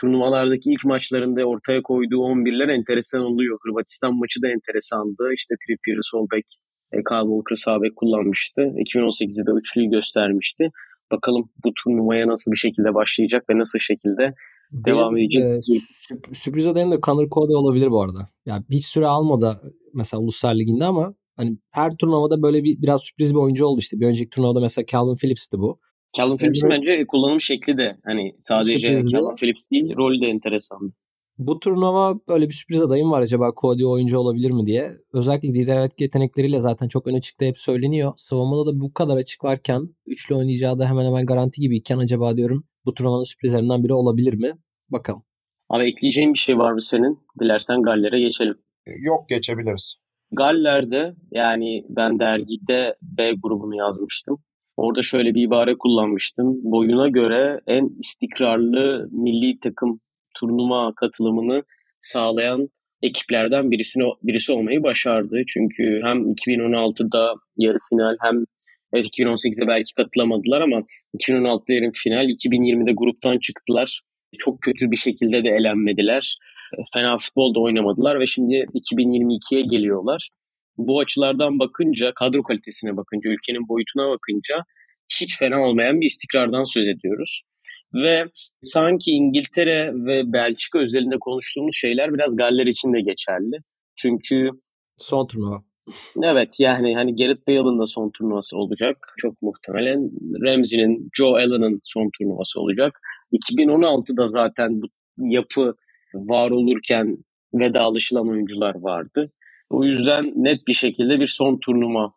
turnuvalardaki 0.00 0.70
ilk 0.70 0.84
maçlarında 0.84 1.44
ortaya 1.44 1.82
koyduğu 1.82 2.16
11'ler 2.16 2.72
enteresan 2.72 3.20
oluyor. 3.20 3.58
Hırvatistan 3.62 4.14
maçı 4.14 4.42
da 4.42 4.48
enteresandı. 4.48 5.22
İşte 5.34 5.54
Trippier, 5.66 5.98
Solbek, 6.00 6.46
e, 6.92 6.96
Kyle 7.08 7.28
Walker 7.30 7.54
sağ 7.54 7.82
bek 7.82 7.96
kullanmıştı. 7.96 8.62
2018'de 8.62 9.46
de 9.46 9.50
üçlüyü 9.50 9.90
göstermişti. 9.90 10.70
Bakalım 11.12 11.50
bu 11.64 11.70
turnuvaya 11.84 12.26
nasıl 12.28 12.52
bir 12.52 12.56
şekilde 12.56 12.94
başlayacak 12.94 13.50
ve 13.50 13.58
nasıl 13.58 13.78
şekilde 13.78 14.34
devam 14.72 15.16
edecek. 15.16 15.42
E, 15.44 16.34
sürpriz 16.34 16.66
adayım 16.66 16.90
da 16.90 17.00
Connor 17.00 17.28
Cody 17.30 17.54
olabilir 17.54 17.90
bu 17.90 18.02
arada. 18.02 18.18
Ya 18.18 18.26
yani 18.46 18.64
bir 18.70 18.78
süre 18.78 19.06
almadı 19.06 19.60
mesela 19.94 20.20
Uluslar 20.20 20.54
Ligi'nde 20.54 20.84
ama 20.84 21.14
hani 21.36 21.58
her 21.70 21.96
turnuvada 21.96 22.42
böyle 22.42 22.64
bir 22.64 22.82
biraz 22.82 23.00
sürpriz 23.02 23.30
bir 23.34 23.38
oyuncu 23.38 23.66
oldu 23.66 23.78
işte. 23.80 24.00
Bir 24.00 24.06
önceki 24.06 24.30
turnuvada 24.30 24.60
mesela 24.60 24.86
Calvin 24.86 25.16
Phillips'ti 25.16 25.58
bu. 25.58 25.80
Calvin 26.16 26.36
Phillips'in 26.36 26.70
bence 26.70 27.06
kullanım 27.06 27.40
şekli 27.40 27.78
de 27.78 27.96
hani 28.04 28.32
sadece 28.40 28.78
Sürprizli. 28.78 29.10
Calvin 29.10 29.36
Phillips 29.36 29.70
değil, 29.70 29.96
rolü 29.96 30.20
de 30.20 30.26
enteresan. 30.26 30.92
Bu 31.38 31.60
turnuva 31.60 32.14
böyle 32.28 32.48
bir 32.48 32.54
sürpriz 32.54 32.82
adayım 32.82 33.10
var 33.10 33.20
acaba 33.20 33.52
Cody 33.60 33.86
oyuncu 33.86 34.18
olabilir 34.18 34.50
mi 34.50 34.66
diye. 34.66 34.92
Özellikle 35.12 35.48
lider 35.48 35.80
etki 35.84 36.04
yetenekleriyle 36.04 36.60
zaten 36.60 36.88
çok 36.88 37.06
öne 37.06 37.20
çıktı 37.20 37.44
hep 37.44 37.58
söyleniyor. 37.58 38.12
Savunmada 38.16 38.66
da 38.66 38.80
bu 38.80 38.92
kadar 38.92 39.16
açık 39.16 39.44
varken 39.44 39.88
üçlü 40.06 40.34
oynayacağı 40.34 40.78
da 40.78 40.88
hemen 40.88 41.06
hemen 41.06 41.26
garanti 41.26 41.60
gibiyken 41.60 41.98
acaba 41.98 42.36
diyorum 42.36 42.64
bu 42.84 42.94
turnuvanın 42.94 43.24
sürprizlerinden 43.24 43.84
biri 43.84 43.92
olabilir 43.92 44.34
mi? 44.34 44.52
Bakalım. 44.88 45.22
Abi 45.68 45.84
ekleyeceğin 45.84 46.34
bir 46.34 46.38
şey 46.38 46.58
var 46.58 46.72
mı 46.72 46.82
senin? 46.82 47.18
Dilersen 47.40 47.82
Galler'e 47.82 48.20
geçelim. 48.20 48.58
Yok 48.86 49.28
geçebiliriz. 49.28 49.94
Galler'de 50.32 51.14
yani 51.30 51.84
ben 51.88 52.18
dergide 52.18 52.96
B 53.02 53.32
grubunu 53.42 53.76
yazmıştım. 53.76 54.42
Orada 54.80 55.02
şöyle 55.02 55.34
bir 55.34 55.42
ibare 55.42 55.74
kullanmıştım. 55.78 56.60
Boyuna 56.62 57.08
göre 57.08 57.60
en 57.66 57.90
istikrarlı 58.00 59.08
milli 59.12 59.60
takım 59.60 60.00
turnuva 60.38 60.92
katılımını 60.94 61.62
sağlayan 62.00 62.68
ekiplerden 63.02 63.70
birisini 63.70 64.04
birisi 64.22 64.52
olmayı 64.52 64.82
başardı. 64.82 65.42
Çünkü 65.48 66.00
hem 66.04 66.32
2016'da 66.32 67.34
yarı 67.56 67.78
final 67.90 68.16
hem 68.20 68.44
evet 68.92 69.06
2018'de 69.06 69.66
belki 69.68 69.94
katılamadılar 69.94 70.60
ama 70.60 70.82
2016'da 71.18 71.74
yarı 71.74 71.92
final, 71.94 72.24
2020'de 72.24 72.92
gruptan 72.96 73.38
çıktılar. 73.38 74.00
Çok 74.38 74.60
kötü 74.60 74.90
bir 74.90 74.96
şekilde 74.96 75.44
de 75.44 75.48
elenmediler. 75.48 76.36
Fena 76.94 77.16
futbol 77.18 77.54
da 77.54 77.60
oynamadılar 77.60 78.20
ve 78.20 78.26
şimdi 78.26 78.54
2022'ye 78.54 79.62
geliyorlar. 79.62 80.30
Bu 80.76 81.00
açılardan 81.00 81.58
bakınca, 81.58 82.12
kadro 82.14 82.42
kalitesine 82.42 82.96
bakınca, 82.96 83.30
ülkenin 83.30 83.68
boyutuna 83.68 84.10
bakınca 84.10 84.64
hiç 85.20 85.38
fena 85.38 85.62
olmayan 85.62 86.00
bir 86.00 86.06
istikrardan 86.06 86.64
söz 86.64 86.88
ediyoruz. 86.88 87.42
Ve 87.94 88.24
sanki 88.62 89.10
İngiltere 89.10 89.92
ve 89.94 90.32
Belçika 90.32 90.78
özelinde 90.78 91.16
konuştuğumuz 91.20 91.76
şeyler 91.76 92.14
biraz 92.14 92.36
Galler 92.36 92.66
için 92.66 92.92
de 92.92 93.00
geçerli. 93.00 93.56
Çünkü 93.96 94.50
son 94.96 95.26
turnuva. 95.26 95.62
Evet 96.22 96.60
yani 96.60 96.94
hani 96.94 97.16
Gareth 97.16 97.48
Bale'ın 97.48 97.80
da 97.80 97.86
son 97.86 98.10
turnuvası 98.10 98.58
olacak. 98.58 99.14
Çok 99.18 99.42
muhtemelen 99.42 100.10
Ramsey'nin, 100.44 101.08
Joe 101.16 101.34
Allen'ın 101.34 101.80
son 101.84 102.10
turnuvası 102.18 102.60
olacak. 102.60 103.00
2016'da 103.32 104.26
zaten 104.26 104.82
bu 104.82 104.86
yapı 105.18 105.74
var 106.14 106.50
olurken 106.50 107.16
vedalaşılan 107.54 108.28
oyuncular 108.28 108.74
vardı. 108.74 109.32
O 109.70 109.84
yüzden 109.84 110.32
net 110.36 110.66
bir 110.68 110.74
şekilde 110.74 111.20
bir 111.20 111.26
son 111.26 111.58
turnuva 111.66 112.12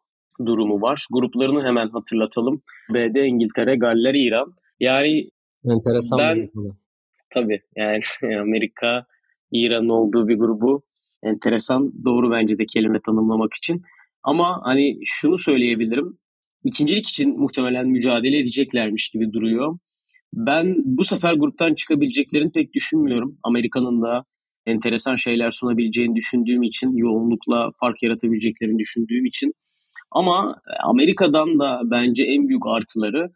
durumu 0.46 0.82
var. 0.82 1.06
Gruplarını 1.12 1.68
hemen 1.68 1.90
hatırlatalım. 1.90 2.62
B'de 2.94 3.26
İngiltere, 3.26 3.76
Galler, 3.76 4.14
İran. 4.14 4.54
Yani 4.80 5.30
Enteresan 5.66 6.20
ben, 6.20 6.38
bir 6.38 6.50
Tabii 7.30 7.60
yani 7.76 8.02
Amerika, 8.42 9.06
İran 9.52 9.90
olduğu 9.90 10.28
bir 10.28 10.36
grubu 10.36 10.84
enteresan 11.24 12.06
doğru 12.06 12.32
bence 12.32 12.58
de 12.58 12.66
kelime 12.66 13.00
tanımlamak 13.06 13.54
için. 13.54 13.82
Ama 14.24 14.62
hani 14.64 15.00
şunu 15.06 15.38
söyleyebilirim. 15.38 16.18
İkincilik 16.64 17.08
için 17.10 17.40
muhtemelen 17.40 17.88
mücadele 17.88 18.40
edeceklermiş 18.40 19.10
gibi 19.10 19.34
duruyor. 19.34 19.78
Ben 20.34 20.76
bu 20.86 21.04
sefer 21.04 21.34
gruptan 21.34 21.74
çıkabileceklerini 21.74 22.52
pek 22.52 22.74
düşünmüyorum. 22.74 23.38
Amerika'nın 23.44 24.02
da 24.02 24.26
enteresan 24.66 25.16
şeyler 25.16 25.52
sunabileceğini 25.52 26.16
düşündüğüm 26.16 26.64
için, 26.64 26.98
yoğunlukla 26.98 27.70
fark 27.80 28.04
yaratabileceklerini 28.04 28.80
düşündüğüm 28.80 29.26
için. 29.26 29.54
Ama 30.12 30.56
Amerika'dan 30.84 31.60
da 31.60 31.82
bence 31.84 32.24
en 32.24 32.48
büyük 32.48 32.68
artıları 32.68 33.30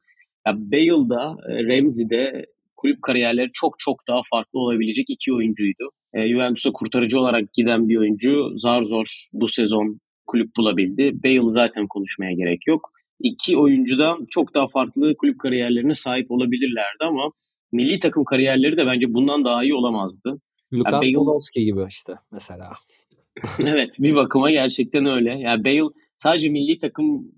ya 0.47 0.53
Bale'da, 0.57 1.35
e, 1.49 1.63
Ramsey'de 1.63 2.45
kulüp 2.75 3.01
kariyerleri 3.01 3.49
çok 3.53 3.79
çok 3.79 4.07
daha 4.07 4.21
farklı 4.31 4.59
olabilecek 4.59 5.05
iki 5.09 5.33
oyuncuydu. 5.33 5.89
E, 6.13 6.27
Juventus'a 6.27 6.71
kurtarıcı 6.71 7.19
olarak 7.19 7.53
giden 7.53 7.89
bir 7.89 7.97
oyuncu 7.97 8.53
zar 8.55 8.83
zor 8.83 9.05
bu 9.33 9.47
sezon 9.47 9.99
kulüp 10.27 10.49
bulabildi. 10.57 11.11
Bale 11.23 11.49
zaten 11.49 11.87
konuşmaya 11.87 12.33
gerek 12.33 12.67
yok. 12.67 12.91
İki 13.19 13.57
oyuncu 13.57 13.99
da 13.99 14.17
çok 14.29 14.53
daha 14.53 14.67
farklı 14.67 15.17
kulüp 15.17 15.39
kariyerlerine 15.39 15.95
sahip 15.95 16.31
olabilirlerdi 16.31 17.03
ama 17.03 17.31
milli 17.71 17.99
takım 17.99 18.23
kariyerleri 18.23 18.77
de 18.77 18.85
bence 18.87 19.13
bundan 19.13 19.45
daha 19.45 19.63
iyi 19.63 19.73
olamazdı. 19.73 20.41
Lukas 20.73 20.93
yani 20.93 21.01
Bale... 21.01 21.13
Podolski 21.13 21.65
gibi 21.65 21.85
işte 21.89 22.13
mesela. 22.31 22.73
evet 23.59 23.97
bir 23.99 24.15
bakıma 24.15 24.51
gerçekten 24.51 25.05
öyle. 25.05 25.39
Yani 25.39 25.65
Bale 25.65 25.89
sadece 26.17 26.49
milli 26.49 26.79
takım 26.79 27.31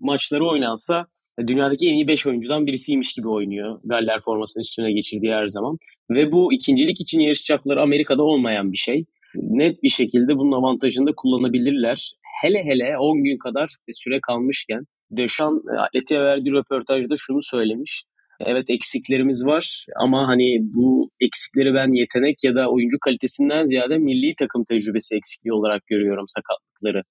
maçları 0.00 0.46
oynansa 0.46 1.06
dünyadaki 1.46 1.88
en 1.88 1.94
iyi 1.94 2.08
5 2.08 2.26
oyuncudan 2.26 2.66
birisiymiş 2.66 3.12
gibi 3.12 3.28
oynuyor. 3.28 3.80
Galler 3.84 4.20
formasının 4.20 4.62
üstüne 4.62 4.92
geçirdiği 4.92 5.32
her 5.32 5.46
zaman. 5.48 5.78
Ve 6.10 6.32
bu 6.32 6.52
ikincilik 6.52 7.00
için 7.00 7.20
yarışacakları 7.20 7.82
Amerika'da 7.82 8.22
olmayan 8.22 8.72
bir 8.72 8.76
şey. 8.76 9.04
Net 9.34 9.82
bir 9.82 9.88
şekilde 9.88 10.38
bunun 10.38 10.52
avantajını 10.52 11.06
da 11.06 11.12
kullanabilirler. 11.16 12.12
Hele 12.42 12.64
hele 12.64 12.98
10 12.98 13.24
gün 13.24 13.38
kadar 13.38 13.70
süre 13.90 14.20
kalmışken 14.20 14.84
Döşan 15.16 15.62
e, 15.74 15.80
Atleti'ye 15.80 16.20
verdiği 16.20 16.52
röportajda 16.52 17.14
şunu 17.18 17.42
söylemiş. 17.42 18.04
Evet 18.46 18.64
eksiklerimiz 18.68 19.46
var 19.46 19.86
ama 20.00 20.28
hani 20.28 20.58
bu 20.60 21.10
eksikleri 21.20 21.74
ben 21.74 21.92
yetenek 21.92 22.44
ya 22.44 22.54
da 22.56 22.70
oyuncu 22.70 22.96
kalitesinden 23.00 23.64
ziyade 23.64 23.98
milli 23.98 24.34
takım 24.34 24.64
tecrübesi 24.64 25.16
eksikliği 25.16 25.52
olarak 25.52 25.86
görüyorum 25.86 26.24
sakatlıkları 26.28 27.02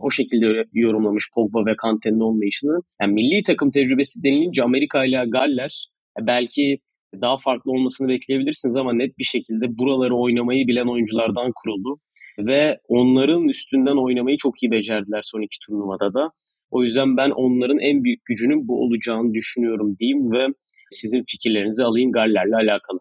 o 0.00 0.10
şekilde 0.10 0.64
yorumlamış 0.72 1.24
Pogba 1.34 1.66
ve 1.66 1.76
Kante'nin 1.76 2.20
olmayışını. 2.20 2.80
Yani 3.00 3.12
milli 3.12 3.42
takım 3.42 3.70
tecrübesi 3.70 4.22
denilince 4.22 4.62
Amerika 4.62 5.04
ile 5.04 5.24
Galler 5.28 5.86
e, 6.20 6.26
belki 6.26 6.78
daha 7.22 7.36
farklı 7.38 7.70
olmasını 7.72 8.08
bekleyebilirsiniz 8.08 8.76
ama 8.76 8.92
net 8.92 9.18
bir 9.18 9.24
şekilde 9.24 9.78
buraları 9.78 10.16
oynamayı 10.16 10.66
bilen 10.66 10.86
oyunculardan 10.86 11.52
kuruldu. 11.54 12.00
Ve 12.38 12.78
onların 12.88 13.48
üstünden 13.48 14.04
oynamayı 14.04 14.36
çok 14.36 14.62
iyi 14.62 14.70
becerdiler 14.70 15.20
son 15.22 15.42
iki 15.42 15.56
turnuvada 15.66 16.14
da. 16.14 16.30
O 16.70 16.82
yüzden 16.82 17.16
ben 17.16 17.30
onların 17.30 17.78
en 17.78 18.04
büyük 18.04 18.24
gücünün 18.24 18.68
bu 18.68 18.84
olacağını 18.84 19.34
düşünüyorum 19.34 19.96
diyeyim 19.98 20.32
ve 20.32 20.46
sizin 20.90 21.24
fikirlerinizi 21.28 21.84
alayım 21.84 22.12
Galler'le 22.12 22.54
alakalı. 22.54 22.98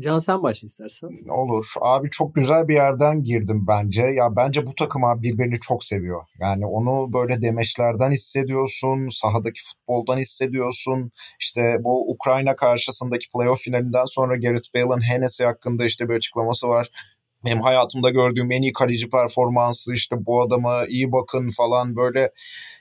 Can 0.00 0.18
sen 0.18 0.42
başla 0.42 0.66
istersen. 0.66 1.08
Olur. 1.30 1.72
Abi 1.80 2.10
çok 2.10 2.34
güzel 2.34 2.68
bir 2.68 2.74
yerden 2.74 3.22
girdim 3.22 3.64
bence. 3.68 4.02
Ya 4.02 4.36
bence 4.36 4.66
bu 4.66 4.74
takım 4.74 5.04
abi 5.04 5.22
birbirini 5.22 5.60
çok 5.60 5.84
seviyor. 5.84 6.22
Yani 6.40 6.66
onu 6.66 7.12
böyle 7.12 7.42
demeçlerden 7.42 8.10
hissediyorsun, 8.10 9.08
sahadaki 9.08 9.60
futboldan 9.68 10.18
hissediyorsun. 10.18 11.10
İşte 11.40 11.76
bu 11.80 12.10
Ukrayna 12.12 12.56
karşısındaki 12.56 13.26
playoff 13.30 13.60
finalinden 13.60 14.04
sonra 14.04 14.36
Gareth 14.36 14.74
Bale'ın 14.74 15.00
Hennessy 15.00 15.44
hakkında 15.44 15.84
işte 15.84 16.08
bir 16.08 16.14
açıklaması 16.14 16.68
var 16.68 16.90
benim 17.44 17.60
hayatımda 17.60 18.10
gördüğüm 18.10 18.52
en 18.52 18.62
iyi 18.62 18.72
kaleci 18.72 19.10
performansı 19.10 19.94
işte 19.94 20.16
bu 20.26 20.42
adama 20.42 20.86
iyi 20.86 21.12
bakın 21.12 21.50
falan 21.50 21.96
böyle 21.96 22.30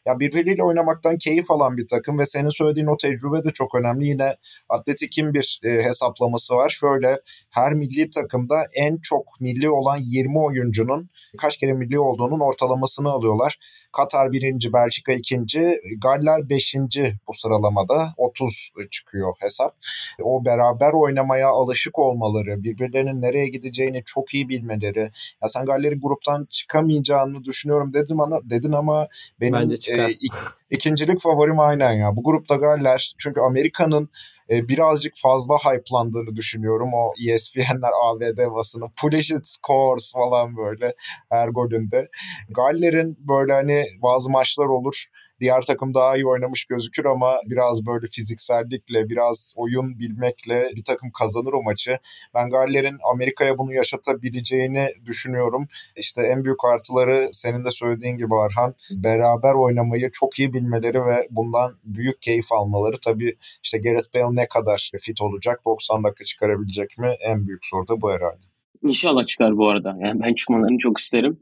ya 0.06 0.20
birbiriyle 0.20 0.64
oynamaktan 0.64 1.18
keyif 1.18 1.52
alan 1.52 1.78
bir 1.78 1.88
takım 1.88 2.20
ve 2.20 2.26
senin 2.26 2.50
söylediğin 2.50 2.88
o 2.88 2.98
tecrübe 2.98 3.44
de 3.44 3.52
çok 3.54 3.76
önemli. 3.76 4.06
Yine 4.06 4.36
Atletik'in 4.70 5.34
bir 5.34 5.60
e, 5.64 5.70
hesaplaması 5.70 6.56
var. 6.56 6.70
Şöyle 6.70 7.20
her 7.50 7.74
milli 7.74 8.10
takımda 8.10 8.68
en 8.76 8.98
çok 8.98 9.42
milli 9.42 9.70
olan 9.70 9.98
20 10.02 10.40
oyuncunun 10.40 11.10
kaç 11.38 11.58
kere 11.58 11.74
milli 11.74 12.00
olduğunun 12.00 12.40
ortalamasını 12.40 13.10
alıyorlar. 13.10 13.58
Katar 13.98 14.32
birinci, 14.32 14.74
Belçika 14.74 15.14
ikinci, 15.14 15.82
Galler 16.02 16.50
beşinci 16.50 17.16
bu 17.28 17.34
sıralamada 17.34 18.14
30 18.18 18.70
çıkıyor 18.92 19.34
hesap. 19.40 19.76
O 20.22 20.46
beraber 20.46 20.92
oynamaya 20.94 21.50
alışık 21.50 22.00
olmaları, 22.00 22.64
birbirlerinin 22.64 23.22
nereye 23.22 23.48
gideceğini 23.48 24.04
çok 24.06 24.34
iyi 24.34 24.50
bilmeleri. 24.50 25.12
Ya 25.42 25.48
sen 25.48 25.66
Galler'in 25.66 26.02
gruptan 26.02 26.48
çıkamayacağını 26.50 27.44
düşünüyorum 27.44 27.94
dedim 27.94 28.22
ama 28.22 28.40
dedin 28.44 28.72
ama 28.72 29.08
benim 29.42 29.54
Bence 29.54 29.94
e, 29.94 30.10
ik, 30.10 30.34
ikincilik 30.70 31.22
favorim 31.22 31.60
aynen 31.60 31.92
ya. 31.92 32.16
Bu 32.16 32.24
grupta 32.24 32.56
Galler 32.56 33.16
çünkü 33.18 33.42
Amerika'nın 33.42 34.10
e, 34.50 34.68
birazcık 34.68 35.14
fazla 35.16 35.56
hype'landığını 35.56 36.36
düşünüyorum. 36.36 36.90
O 36.94 37.14
ESPN'ler 37.30 37.92
ABD 38.04 38.52
basını 38.56 38.90
Pulisic 39.02 39.40
scores 39.44 40.14
falan 40.14 40.58
böyle 40.58 40.94
her 41.30 41.48
golünde. 41.50 42.08
Galler'in 42.50 43.18
böyle 43.20 43.54
hani 43.54 43.86
bazı 44.02 44.32
maçlar 44.32 44.66
olur 44.66 45.06
diğer 45.40 45.62
takım 45.62 45.94
daha 45.94 46.16
iyi 46.16 46.28
oynamış 46.28 46.66
gözükür 46.66 47.06
ama 47.06 47.40
biraz 47.46 47.86
böyle 47.86 48.08
fiziksellikle, 48.08 49.10
biraz 49.10 49.54
oyun 49.58 50.00
bilmekle 50.00 50.72
bir 50.76 50.84
takım 50.84 51.12
kazanır 51.12 51.54
o 51.54 51.64
maçı. 51.64 52.00
Ben 52.34 52.50
Galler'in 52.50 52.98
Amerika'ya 53.14 53.58
bunu 53.58 53.74
yaşatabileceğini 53.74 54.88
düşünüyorum. 55.06 55.68
İşte 55.96 56.22
en 56.22 56.44
büyük 56.44 56.66
artıları 56.66 57.30
senin 57.32 57.66
de 57.66 57.72
söylediğin 57.72 58.18
gibi 58.18 58.36
Arhan 58.36 58.76
beraber 58.92 59.54
oynamayı 59.54 60.10
çok 60.14 60.40
iyi 60.40 60.54
bilmeleri 60.54 61.06
ve 61.06 61.28
bundan 61.32 61.78
büyük 61.84 62.22
keyif 62.22 62.52
almaları. 62.52 62.96
Tabii 63.06 63.38
işte 63.64 63.78
Gareth 63.78 64.16
Bale 64.16 64.36
ne 64.36 64.48
kadar 64.48 64.90
fit 65.00 65.22
olacak, 65.22 65.62
90 65.66 66.04
dakika 66.04 66.26
çıkarabilecek 66.26 66.98
mi? 66.98 67.16
En 67.20 67.48
büyük 67.48 67.66
soru 67.66 67.88
da 67.88 68.02
bu 68.02 68.12
herhalde. 68.12 68.46
İnşallah 68.84 69.26
çıkar 69.26 69.58
bu 69.58 69.70
arada. 69.70 69.96
Yani 70.00 70.22
ben 70.24 70.34
çıkmalarını 70.34 70.78
çok 70.78 70.98
isterim. 70.98 71.40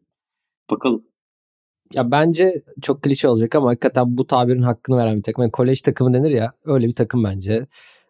Bakalım. 0.70 1.04
Ya 1.96 2.12
bence 2.12 2.64
çok 2.82 3.02
klişe 3.04 3.28
olacak 3.28 3.56
ama 3.56 3.70
hakikaten 3.70 4.18
bu 4.18 4.28
tabirin 4.28 4.62
hakkını 4.62 4.98
veren 4.98 5.18
bir 5.18 5.24
takım. 5.24 5.42
Yani 5.42 5.52
kolej 5.52 5.82
takımı 5.82 6.14
denir 6.14 6.32
ya 6.32 6.54
öyle 6.66 6.88
bir 6.88 6.94
takım 6.94 7.24
bence 7.24 7.68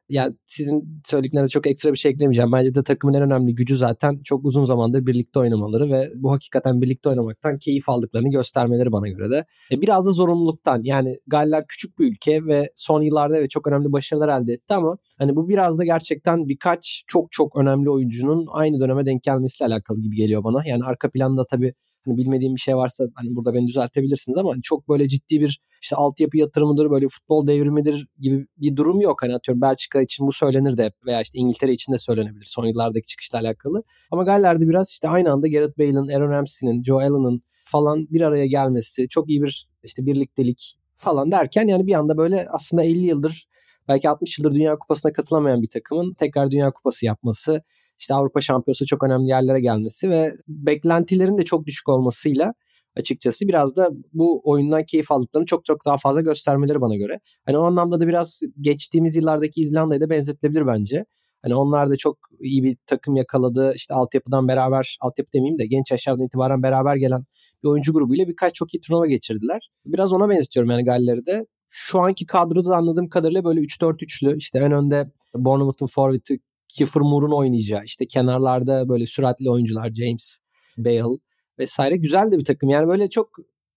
ya 0.10 0.32
sizin 0.48 1.02
söylediklerinize 1.06 1.52
çok 1.52 1.68
ekstra 1.68 1.92
bir 1.92 1.98
şey 1.98 2.12
eklemeyeceğim. 2.12 2.52
Bence 2.52 2.76
de 2.76 2.84
takımın 2.84 3.14
en 3.14 3.22
önemli 3.22 3.56
gücü 3.56 3.78
zaten 3.78 4.20
çok 4.24 4.46
uzun 4.46 4.66
zamandır 4.66 5.06
birlikte 5.06 5.40
oynamaları 5.40 5.92
ve 5.92 6.10
bu 6.16 6.32
hakikaten 6.32 6.82
birlikte 6.82 7.10
oynamaktan 7.10 7.58
keyif 7.58 7.90
aldıklarını 7.90 8.30
göstermeleri 8.32 8.92
bana 8.92 9.08
göre 9.08 9.30
de. 9.30 9.46
E, 9.72 9.82
biraz 9.82 10.06
da 10.08 10.12
zorunluluktan. 10.12 10.82
Yani 10.84 11.18
Galler 11.28 11.66
küçük 11.68 12.00
bir 12.00 12.12
ülke 12.12 12.46
ve 12.46 12.68
son 12.76 13.02
yıllarda 13.02 13.42
ve 13.42 13.50
çok 13.50 13.68
önemli 13.68 13.92
başarılar 13.92 14.42
elde 14.42 14.54
etti 14.54 14.74
ama 14.74 14.98
hani 15.18 15.36
bu 15.36 15.50
biraz 15.50 15.80
da 15.80 15.84
gerçekten 15.84 16.48
birkaç 16.48 17.04
çok 17.08 17.32
çok 17.32 17.56
önemli 17.56 17.90
oyuncunun 17.90 18.46
aynı 18.52 18.80
döneme 18.80 19.06
denk 19.06 19.24
gelmesiyle 19.24 19.74
alakalı 19.74 20.02
gibi 20.02 20.16
geliyor 20.16 20.44
bana. 20.44 20.64
Yani 20.66 20.84
arka 20.84 21.10
planda 21.10 21.46
tabii 21.46 21.74
hani 22.06 22.18
bilmediğim 22.18 22.56
bir 22.56 22.60
şey 22.60 22.76
varsa 22.76 23.06
hani 23.16 23.36
burada 23.36 23.54
beni 23.54 23.68
düzeltebilirsiniz 23.68 24.38
ama 24.38 24.54
çok 24.64 24.90
böyle 24.90 25.08
ciddi 25.08 25.42
bir 25.42 25.62
işte 25.82 25.96
altyapı 25.96 26.38
yatırımıdır 26.38 26.92
böyle 26.92 27.08
futbol 27.08 27.48
devrimidir 27.48 28.08
gibi 28.20 28.48
bir 28.58 28.76
durum 28.76 29.02
yok. 29.02 29.24
Hani 29.24 29.36
atıyorum 29.36 29.62
Belçika 29.62 30.02
için 30.02 30.28
bu 30.28 30.32
söylenir 30.32 30.78
de 30.78 30.92
veya 31.06 31.22
işte 31.22 31.40
İngiltere 31.40 31.72
için 31.72 31.94
de 31.94 31.98
söylenebilir 31.98 32.46
son 32.46 32.66
yıllardaki 32.66 33.08
çıkışla 33.08 33.40
alakalı. 33.40 33.84
Ama 34.12 34.24
Galler'de 34.24 34.70
biraz 34.70 34.90
işte 34.90 35.10
aynı 35.10 35.32
anda 35.32 35.48
Gareth 35.48 35.80
Bale'ın, 35.80 36.08
Aaron 36.08 36.32
Ramsey'nin, 36.32 36.84
Joe 36.84 36.98
Allen'ın 36.98 37.42
falan 37.66 38.08
bir 38.10 38.22
araya 38.22 38.46
gelmesi, 38.46 39.08
çok 39.10 39.30
iyi 39.30 39.44
bir 39.44 39.68
işte 39.84 40.06
birliktelik 40.06 40.76
falan 40.96 41.32
derken 41.32 41.68
yani 41.68 41.88
bir 41.88 41.94
anda 41.94 42.18
böyle 42.18 42.48
aslında 42.50 42.84
50 42.84 43.06
yıldır 43.06 43.48
belki 43.88 44.10
60 44.10 44.40
yıldır 44.40 44.54
Dünya 44.54 44.78
Kupası'na 44.78 45.14
katılamayan 45.14 45.62
bir 45.62 45.70
takımın 45.70 46.14
tekrar 46.14 46.52
Dünya 46.52 46.72
Kupası 46.72 47.06
yapması, 47.06 47.64
işte 48.00 48.14
Avrupa 48.14 48.42
Şampiyonası 48.42 48.86
çok 48.86 49.04
önemli 49.04 49.28
yerlere 49.28 49.62
gelmesi 49.62 50.10
ve 50.10 50.34
beklentilerin 50.48 51.38
de 51.38 51.44
çok 51.44 51.66
düşük 51.66 51.90
olmasıyla 51.90 52.54
açıkçası 52.96 53.48
biraz 53.48 53.76
da 53.76 53.90
bu 54.14 54.42
oyundan 54.44 54.84
keyif 54.84 55.12
aldıklarını 55.12 55.46
çok 55.46 55.66
çok 55.66 55.86
daha 55.86 55.98
fazla 55.98 56.22
göstermeleri 56.22 56.82
bana 56.82 56.96
göre. 56.96 57.20
Hani 57.46 57.58
o 57.58 57.64
anlamda 57.64 58.00
da 58.00 58.08
biraz 58.08 58.40
geçtiğimiz 58.62 59.16
yıllardaki 59.16 59.62
İzlanda'ya 59.62 60.02
da 60.02 60.10
benzetilebilir 60.10 60.68
bence. 60.68 61.06
Hani 61.42 61.56
onlar 61.56 61.90
da 61.90 61.98
çok 61.98 62.18
iyi 62.40 62.64
bir 62.64 62.78
takım 62.86 63.16
yakaladı. 63.16 63.74
İşte 63.76 63.94
altyapıdan 63.94 64.48
beraber, 64.48 64.98
altyapı 65.02 65.34
demeyeyim 65.34 65.60
de 65.60 65.66
genç 65.66 65.92
yaşlardan 65.92 66.26
itibaren 66.26 66.64
beraber 66.64 66.96
gelen 66.96 67.26
bir 67.64 67.70
oyuncu 67.70 67.94
grubuyla 67.94 68.28
birkaç 68.28 68.54
çok 68.56 68.74
iyi 68.74 68.82
turnuva 68.82 69.08
geçirdiler. 69.08 69.70
Biraz 69.86 70.14
ona 70.14 70.30
benzetiyorum 70.30 70.72
yani 70.72 70.86
Galler'i 70.86 71.26
de. 71.26 71.46
Şu 71.70 72.00
anki 72.00 72.26
kadroda 72.26 72.76
anladığım 72.76 73.10
kadarıyla 73.10 73.44
böyle 73.44 73.60
3-4-3'lü. 73.60 74.38
İşte 74.38 74.60
en 74.60 74.72
önde 74.72 75.12
Bournemouth'un 75.36 75.88
forveti 75.88 76.40
Kiefer 76.78 77.02
Moore'un 77.02 77.32
oynayacağı. 77.32 77.84
işte 77.84 78.08
kenarlarda 78.08 78.90
böyle 78.90 79.06
süratli 79.06 79.50
oyuncular 79.50 79.94
James, 79.94 80.40
Bale 80.78 81.18
vesaire. 81.60 81.98
Güzel 81.98 82.32
de 82.32 82.38
bir 82.38 82.46
takım. 82.46 82.70
Yani 82.70 82.88
böyle 82.88 83.10
çok 83.10 83.30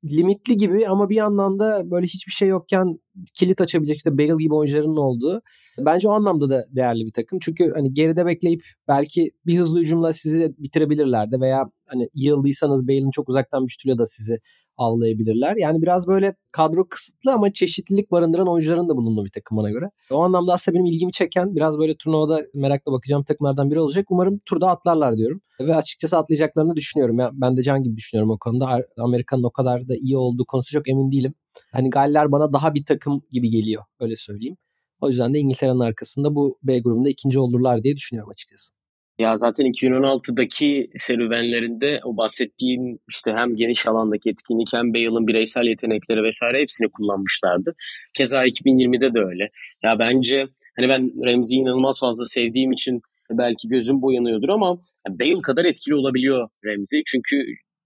limitli 0.05 0.57
gibi 0.57 0.89
ama 0.89 1.11
bir 1.11 1.17
yandan 1.17 1.59
da 1.59 1.91
böyle 1.91 2.07
hiçbir 2.07 2.33
şey 2.33 2.49
yokken 2.49 2.99
kilit 3.35 3.61
açabilecek 3.61 3.97
işte 3.97 4.19
Bale 4.19 4.43
gibi 4.43 4.55
oyuncuların 4.55 4.97
olduğu. 4.97 5.43
Bence 5.79 6.09
o 6.09 6.13
anlamda 6.13 6.51
da 6.51 6.65
değerli 6.77 7.07
bir 7.07 7.13
takım. 7.13 7.39
Çünkü 7.43 7.73
hani 7.75 7.95
geride 7.95 8.27
bekleyip 8.27 8.63
belki 8.89 9.31
bir 9.47 9.59
hızlı 9.59 9.81
hücumla 9.81 10.13
sizi 10.13 10.55
bitirebilirlerdi 10.59 11.41
veya 11.41 11.71
hani 11.87 12.09
yıldıysanız 12.15 12.89
Bale'in 12.89 13.11
çok 13.11 13.29
uzaktan 13.29 13.67
bir 13.67 13.73
şutuyla 13.73 13.99
da 13.99 14.07
sizi 14.07 14.39
avlayabilirler. 14.79 15.57
Yani 15.57 15.83
biraz 15.83 16.09
böyle 16.09 16.35
kadro 16.53 16.89
kısıtlı 16.89 17.33
ama 17.33 17.53
çeşitlilik 17.53 18.11
barındıran 18.11 18.49
oyuncuların 18.49 18.89
da 18.89 18.97
bulunduğu 18.97 19.25
bir 19.25 19.31
takım 19.31 19.59
bana 19.59 19.71
göre. 19.71 19.91
O 20.11 20.23
anlamda 20.23 20.53
aslında 20.53 20.75
benim 20.79 20.87
ilgimi 20.87 21.13
çeken 21.13 21.57
biraz 21.57 21.79
böyle 21.79 21.97
turnuvada 21.97 22.43
merakla 22.55 22.93
bakacağım 22.93 23.25
takımlardan 23.25 23.71
biri 23.71 23.81
olacak. 23.81 24.07
Umarım 24.11 24.41
turda 24.47 24.69
atlarlar 24.69 25.17
diyorum. 25.17 25.41
Ve 25.61 25.75
açıkçası 25.75 26.19
atlayacaklarını 26.19 26.77
düşünüyorum. 26.77 27.19
Ya 27.19 27.31
ben 27.33 27.57
de 27.57 27.63
Can 27.63 27.83
gibi 27.83 27.97
düşünüyorum 27.97 28.31
o 28.31 28.39
konuda. 28.39 28.85
Amerika'nın 28.99 29.43
o 29.43 29.51
kadar 29.51 29.89
da 29.89 29.97
iyi 29.97 30.17
olduğu 30.17 30.45
konusu 30.45 30.73
çok 30.73 30.89
emin 30.89 31.13
değilim. 31.13 31.35
Hani 31.73 31.91
Galler 31.91 32.33
bana 32.33 32.53
daha 32.53 32.75
bir 32.75 32.85
takım 32.85 33.23
gibi 33.31 33.51
geliyor 33.51 33.83
öyle 34.01 34.17
söyleyeyim. 34.17 34.57
O 35.01 35.09
yüzden 35.09 35.35
de 35.35 35.39
İngiltere'nin 35.39 35.81
arkasında 35.81 36.35
bu 36.35 36.59
B 36.63 36.81
grubunda 36.81 37.09
ikinci 37.09 37.39
olurlar 37.39 37.83
diye 37.83 37.97
düşünüyorum 37.97 38.31
açıkçası. 38.31 38.78
Ya 39.19 39.37
zaten 39.37 39.67
2016'daki 39.67 40.91
serüvenlerinde 40.97 42.01
o 42.05 42.17
bahsettiğin 42.17 43.01
işte 43.09 43.33
hem 43.37 43.57
geniş 43.57 43.87
alandaki 43.87 44.31
etkinlik 44.31 44.73
hem 44.73 44.95
Bale'ın 44.95 45.27
bireysel 45.27 45.65
yetenekleri 45.65 46.23
vesaire 46.23 46.61
hepsini 46.61 46.89
kullanmışlardı. 46.91 47.75
Keza 48.15 48.47
2020'de 48.47 49.15
de 49.15 49.21
öyle. 49.21 49.51
Ya 49.83 49.99
bence 49.99 50.47
hani 50.77 50.89
ben 50.89 51.27
Remzi'yi 51.27 51.61
inanılmaz 51.61 52.01
fazla 52.01 52.25
sevdiğim 52.25 52.73
için 52.73 53.01
belki 53.31 53.69
gözüm 53.69 54.03
boyanıyordur 54.03 54.49
ama 54.49 54.79
Bale 55.09 55.43
kadar 55.43 55.65
etkili 55.65 55.95
olabiliyor 55.95 56.49
Remzi. 56.65 57.03
Çünkü 57.07 57.37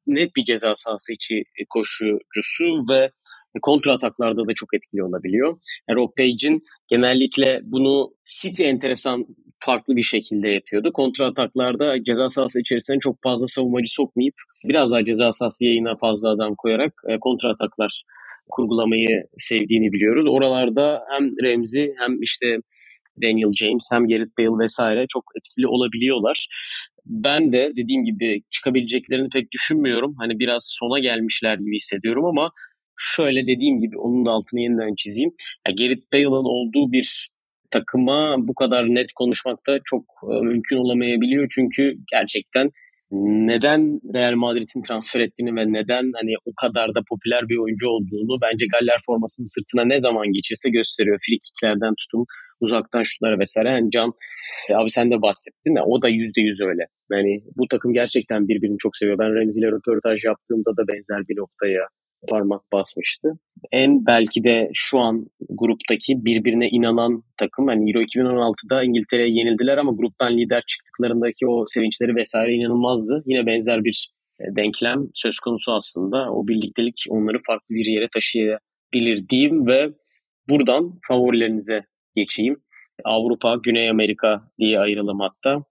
net 0.07 0.37
bir 0.37 0.45
ceza 0.45 0.75
sahası 0.75 1.13
içi 1.13 1.43
koşucusu 1.71 2.65
ve 2.91 3.11
kontra 3.63 3.93
ataklarda 3.93 4.47
da 4.49 4.55
çok 4.55 4.75
etkili 4.75 5.05
olabiliyor. 5.05 5.59
Rob 5.91 6.09
Page'in 6.17 6.65
genellikle 6.89 7.61
bunu 7.63 8.15
City 8.41 8.65
enteresan 8.65 9.27
farklı 9.65 9.97
bir 9.97 10.03
şekilde 10.03 10.49
yapıyordu. 10.49 10.93
Kontra 10.93 11.27
ataklarda 11.27 12.05
ceza 12.05 12.31
sahası 12.31 12.61
içerisine 12.61 12.99
çok 12.99 13.23
fazla 13.23 13.47
savunmacı 13.47 13.95
sokmayıp 13.95 14.35
biraz 14.69 14.91
daha 14.91 15.05
ceza 15.05 15.33
sahası 15.33 15.65
yayına 15.65 15.97
fazla 15.97 16.31
adam 16.31 16.55
koyarak 16.59 16.93
e, 17.09 17.19
kontra 17.21 17.51
ataklar 17.51 18.03
kurgulamayı 18.51 19.25
sevdiğini 19.39 19.93
biliyoruz. 19.93 20.27
Oralarda 20.29 21.01
hem 21.13 21.31
Remzi 21.43 21.95
hem 21.99 22.23
işte 22.23 22.57
Daniel 23.23 23.53
James 23.53 23.89
hem 23.93 24.09
Gareth 24.09 24.39
Bale 24.39 24.65
vesaire 24.65 25.07
çok 25.09 25.25
etkili 25.37 25.67
olabiliyorlar. 25.67 26.47
Ben 27.07 27.53
de 27.53 27.73
dediğim 27.77 28.05
gibi 28.05 28.43
çıkabileceklerini 28.51 29.29
pek 29.29 29.53
düşünmüyorum. 29.53 30.15
Hani 30.19 30.39
biraz 30.39 30.77
sona 30.81 30.99
gelmişler 30.99 31.59
gibi 31.59 31.77
hissediyorum 31.77 32.25
ama 32.25 32.51
şöyle 32.99 33.47
dediğim 33.47 33.81
gibi 33.81 33.99
onun 33.99 34.27
da 34.27 34.31
altını 34.31 34.61
yeniden 34.61 34.95
çizeyim. 34.95 35.31
Ya 35.69 35.75
Gareth 35.75 36.13
Bale'ın 36.13 36.45
olduğu 36.57 36.93
bir 36.93 37.32
takıma 37.73 38.35
bu 38.39 38.55
kadar 38.55 38.85
net 38.85 39.13
konuşmak 39.13 39.67
da 39.67 39.79
çok 39.85 40.05
e, 40.23 40.35
mümkün 40.45 40.77
olamayabiliyor. 40.77 41.47
Çünkü 41.55 41.95
gerçekten 42.13 42.71
neden 43.51 44.01
Real 44.15 44.35
Madrid'in 44.35 44.83
transfer 44.83 45.21
ettiğini 45.21 45.57
ve 45.57 45.65
neden 45.73 46.05
hani 46.15 46.35
o 46.45 46.53
kadar 46.63 46.95
da 46.95 47.01
popüler 47.11 47.49
bir 47.49 47.57
oyuncu 47.57 47.87
olduğunu 47.89 48.41
bence 48.43 48.67
Galler 48.73 48.99
formasının 49.07 49.47
sırtına 49.55 49.85
ne 49.85 50.01
zaman 50.01 50.27
geçirse 50.33 50.71
gösteriyor. 50.71 51.19
Frikiklerden 51.27 51.95
tutun 52.01 52.25
uzaktan 52.61 53.03
şutlara 53.03 53.39
vesaire. 53.39 53.71
Yani 53.71 53.91
Can 53.91 54.11
e, 54.69 54.75
abi 54.75 54.91
sen 54.91 55.11
de 55.11 55.23
bahsettin 55.23 55.77
ya 55.77 55.83
o 55.85 56.03
da 56.03 56.09
yüzde 56.09 56.41
yüz 56.41 56.61
öyle. 56.61 56.85
Yani 57.13 57.33
bu 57.57 57.69
takım 57.69 57.93
gerçekten 57.93 58.49
birbirini 58.49 58.79
çok 58.79 58.97
seviyor. 58.97 59.19
Ben 59.19 59.35
Remzi 59.35 59.61
ile 59.61 59.67
röportaj 59.67 60.25
yaptığımda 60.25 60.71
da 60.79 60.83
benzer 60.91 61.23
bir 61.29 61.37
noktaya 61.43 61.83
parmak 62.29 62.73
basmıştı. 62.73 63.39
En 63.73 64.07
belki 64.07 64.45
de 64.45 64.71
şu 64.75 64.99
an 64.99 65.27
gruptaki 65.49 66.25
birbirine 66.25 66.69
inanan 66.69 67.23
takım. 67.37 67.69
Yani 67.69 67.91
Euro 67.91 68.03
2016'da 68.03 68.83
İngiltere'ye 68.85 69.29
yenildiler 69.29 69.79
ama 69.79 69.93
gruptan 69.93 70.39
lider 70.39 70.63
çıktıklarındaki 70.67 71.47
o 71.47 71.65
sevinçleri 71.67 72.17
vesaire 72.17 72.53
inanılmazdı. 72.55 73.23
Yine 73.27 73.47
benzer 73.47 73.85
bir 73.85 74.09
e, 74.41 74.57
denklem 74.57 75.07
söz 75.15 75.39
konusu 75.39 75.73
aslında. 75.73 76.33
O 76.33 76.49
birliktelik 76.49 77.05
onları 77.09 77.39
farklı 77.47 77.75
bir 77.75 77.87
yere 77.87 78.09
taşıyabilir 78.15 79.29
diyeyim 79.29 79.67
ve 79.67 79.91
buradan 80.49 80.99
favorilerinize 81.09 81.85
geçeyim. 82.17 82.57
Avrupa, 83.05 83.57
Güney 83.63 83.91
Amerika 83.91 84.43
diye 84.59 84.81
ayıralım 84.81 85.21
hatta. 85.21 85.65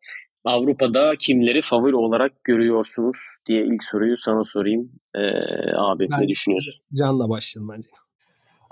Avrupa'da 0.45 1.13
kimleri 1.19 1.61
favori 1.61 1.95
olarak 1.95 2.43
görüyorsunuz 2.43 3.17
diye 3.47 3.65
ilk 3.65 3.83
soruyu 3.83 4.17
sana 4.17 4.43
sorayım. 4.43 4.91
Ee, 5.15 5.19
abi 5.75 6.07
ben, 6.11 6.21
ne 6.21 6.27
düşünüyorsun? 6.27 6.73
Can'la 6.93 7.29
başlayalım 7.29 7.73
bence. 7.75 7.89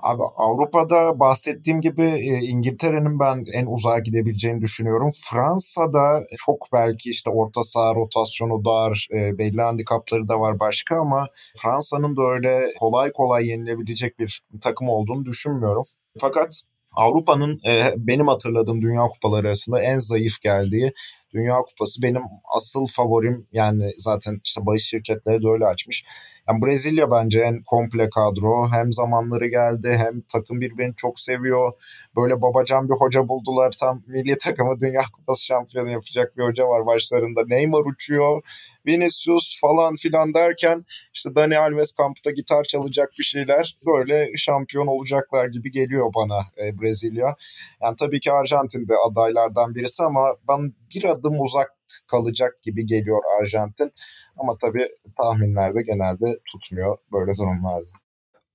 Abi 0.03 0.23
Avrupa'da 0.38 1.19
bahsettiğim 1.19 1.82
gibi 1.82 2.03
e, 2.03 2.39
İngiltere'nin 2.39 3.19
ben 3.19 3.45
en 3.53 3.65
uzağa 3.65 3.99
gidebileceğini 3.99 4.62
düşünüyorum. 4.62 5.10
Fransa'da 5.29 6.25
çok 6.45 6.67
belki 6.73 7.10
işte 7.10 7.29
orta 7.29 7.63
saha 7.63 7.95
rotasyonu 7.95 8.65
dar, 8.65 9.08
e, 9.13 9.38
belli 9.38 9.62
handikapları 9.62 10.27
da 10.27 10.39
var 10.39 10.60
başka 10.60 10.99
ama 10.99 11.27
Fransa'nın 11.58 12.17
da 12.17 12.21
öyle 12.21 12.60
kolay 12.79 13.12
kolay 13.12 13.47
yenilebilecek 13.47 14.19
bir 14.19 14.43
takım 14.62 14.89
olduğunu 14.89 15.25
düşünmüyorum. 15.25 15.84
Fakat 16.19 16.62
Avrupa'nın 16.91 17.60
e, 17.67 17.93
benim 17.97 18.27
hatırladığım 18.27 18.82
Dünya 18.82 19.08
Kupaları 19.08 19.47
arasında 19.47 19.82
en 19.82 19.97
zayıf 19.97 20.41
geldiği 20.41 20.93
Dünya 21.34 21.58
Kupası 21.58 22.02
benim 22.02 22.22
asıl 22.56 22.88
favorim 22.88 23.48
yani 23.52 23.92
zaten 23.98 24.42
işte 24.44 24.65
bahis 24.65 24.84
şirketleri 24.84 25.44
de 25.44 25.48
öyle 25.48 25.65
açmış. 25.65 26.06
Yani 26.50 26.62
Brezilya 26.62 27.12
bence 27.12 27.40
en 27.42 27.64
komple 27.64 28.10
kadro. 28.10 28.68
Hem 28.72 28.92
zamanları 28.92 29.48
geldi 29.48 29.96
hem 29.98 30.22
takım 30.22 30.62
birbirini 30.62 30.96
çok 30.96 31.20
seviyor. 31.20 31.72
Böyle 32.16 32.42
babacan 32.42 32.90
bir 32.90 32.94
hoca 32.94 33.28
buldular. 33.28 33.74
Tam 33.80 34.04
milli 34.08 34.38
takımı 34.38 34.80
Dünya 34.80 35.02
Kupası 35.14 35.46
şampiyonu 35.46 35.92
yapacak 35.92 36.38
bir 36.38 36.44
hoca 36.44 36.68
var 36.68 36.86
başlarında. 36.86 37.42
Neymar 37.48 37.86
uçuyor. 37.86 38.42
Vinicius 38.86 39.60
falan 39.62 39.96
filan 39.96 40.34
derken 40.34 40.86
işte 41.14 41.36
Dani 41.36 41.60
Alves 41.60 41.92
kampta 41.92 42.32
gitar 42.32 42.64
çalacak 42.64 43.10
bir 43.20 43.24
şeyler. 43.24 43.76
Böyle 43.86 44.38
şampiyon 44.38 44.88
olacaklar 44.88 45.48
gibi 45.48 45.72
geliyor 45.72 46.12
bana 46.16 46.40
e, 46.64 46.82
Brezilya. 46.82 47.36
Yani 47.82 47.96
tabii 48.00 48.20
ki 48.20 48.32
Arjantin 48.32 48.88
de 48.88 48.94
adaylardan 49.10 49.76
birisi 49.76 50.04
ama 50.04 50.36
ben 50.48 50.74
bir 50.96 51.04
adım 51.04 51.42
uzak 51.42 51.79
kalacak 52.08 52.63
gibi 52.63 52.86
geliyor 52.86 53.19
Arjantin. 53.41 53.91
Ama 54.38 54.58
tabii 54.62 54.88
tahminlerde 55.17 55.80
genelde 55.82 56.25
tutmuyor 56.52 56.97
böyle 57.13 57.32
durumlarda. 57.38 57.89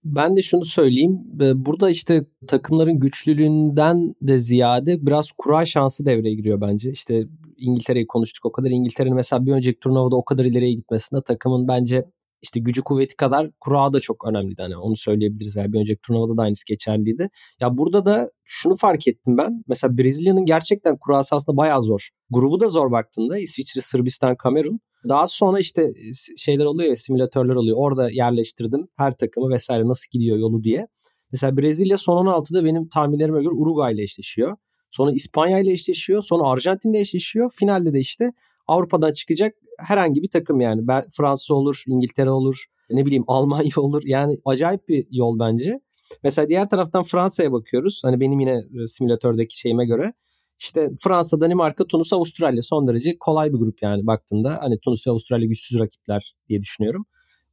Ben 0.05 0.37
de 0.37 0.42
şunu 0.42 0.64
söyleyeyim. 0.64 1.20
Burada 1.55 1.90
işte 1.90 2.25
takımların 2.49 3.01
güçlülüğünden 3.01 4.14
de 4.23 4.40
ziyade 4.40 5.07
biraz 5.07 5.33
kura 5.38 5.66
şansı 5.66 6.07
devreye 6.07 6.35
giriyor 6.35 6.61
bence. 6.61 6.90
İşte 6.90 7.23
İngiltere'yi 7.57 8.07
konuştuk 8.07 8.47
o 8.47 8.53
kadar. 8.53 8.70
İngiltere'nin 8.70 9.16
mesela 9.16 9.47
bir 9.47 9.53
önceki 9.53 9.81
turnuvada 9.81 10.16
o 10.16 10.25
kadar 10.25 10.44
ileriye 10.44 10.73
gitmesinde 10.73 11.23
takımın 11.23 11.68
bence 11.68 12.05
işte 12.45 12.61
gücü 12.61 12.83
kuvveti 12.83 13.17
kadar 13.17 13.51
kura 13.61 13.93
da 13.93 14.01
çok 14.01 14.29
önemliydi. 14.29 14.63
Hani 14.63 14.77
onu 14.77 14.97
söyleyebiliriz. 14.97 15.57
Yani 15.57 15.73
bir 15.73 15.79
önceki 15.79 16.01
turnuvada 16.01 16.37
da 16.37 16.43
aynısı 16.43 16.65
geçerliydi. 16.67 17.29
Ya 17.61 17.79
burada 17.79 18.05
da 18.05 18.31
şunu 18.45 18.77
fark 18.77 19.09
ettim 19.09 19.37
ben. 19.39 19.65
Mesela 19.69 19.99
Brezilya'nın 19.99 20.45
gerçekten 20.45 20.97
kurası 20.97 21.37
aslında 21.37 21.57
bayağı 21.57 21.83
zor. 21.83 22.09
Grubu 22.31 22.61
da 22.61 22.69
zor 22.69 22.91
baktığında. 22.91 23.39
İsviçre, 23.39 23.81
Sırbistan, 23.81 24.37
Kamerun. 24.37 24.81
Daha 25.09 25.29
sonra 25.29 25.59
işte 25.59 25.93
şeyler 26.37 26.65
oluyor 26.65 26.91
ya 26.91 26.97
simülatörler 26.97 27.55
oluyor. 27.55 27.77
Orada 27.81 28.11
yerleştirdim 28.11 28.89
her 28.97 29.17
takımı 29.17 29.51
vesaire 29.51 29.89
nasıl 29.89 30.07
gidiyor 30.11 30.39
yolu 30.39 30.65
diye. 30.65 30.87
Mesela 31.33 31.57
Brezilya 31.57 31.99
son 31.99 32.27
16'da 32.27 32.65
benim 32.65 32.89
tahminlerime 32.89 33.43
göre 33.43 33.55
Uruguay 33.55 33.95
ile 33.95 34.03
eşleşiyor. 34.03 34.57
Sonra 34.91 35.13
İspanya 35.13 35.59
ile 35.59 35.73
eşleşiyor. 35.73 36.23
Sonra 36.23 36.49
Arjantin 36.49 36.93
ile 36.93 37.01
eşleşiyor. 37.01 37.53
Finalde 37.57 37.95
de 37.95 37.99
işte 37.99 38.33
Avrupa'dan 38.67 39.13
çıkacak 39.13 39.55
herhangi 39.79 40.23
bir 40.23 40.31
takım 40.31 40.61
yani. 40.61 40.83
Fransa 41.17 41.55
olur, 41.55 41.83
İngiltere 41.87 42.31
olur, 42.31 42.65
ne 42.91 43.07
bileyim 43.07 43.25
Almanya 43.27 43.71
olur. 43.77 44.03
Yani 44.05 44.37
acayip 44.45 44.89
bir 44.89 45.07
yol 45.11 45.39
bence. 45.39 45.81
Mesela 46.23 46.49
diğer 46.49 46.71
taraftan 46.71 47.03
Fransa'ya 47.03 47.53
bakıyoruz. 47.53 48.01
Hani 48.05 48.21
benim 48.21 48.41
yine 48.41 48.63
e, 48.83 48.87
simülatördeki 48.87 49.59
şeyime 49.59 49.87
göre. 49.87 50.13
İşte 50.59 50.91
Fransa, 51.01 51.41
Danimarka, 51.41 51.87
Tunus, 51.87 52.13
Avustralya 52.13 52.63
son 52.63 52.89
derece 52.89 53.19
kolay 53.19 53.53
bir 53.53 53.59
grup 53.59 53.83
yani 53.83 54.07
baktığında. 54.07 54.59
Hani 54.61 54.79
Tunus 54.79 55.07
ve 55.07 55.11
Avustralya 55.11 55.47
güçsüz 55.47 55.79
rakipler 55.79 56.35
diye 56.49 56.63
düşünüyorum. 56.63 57.07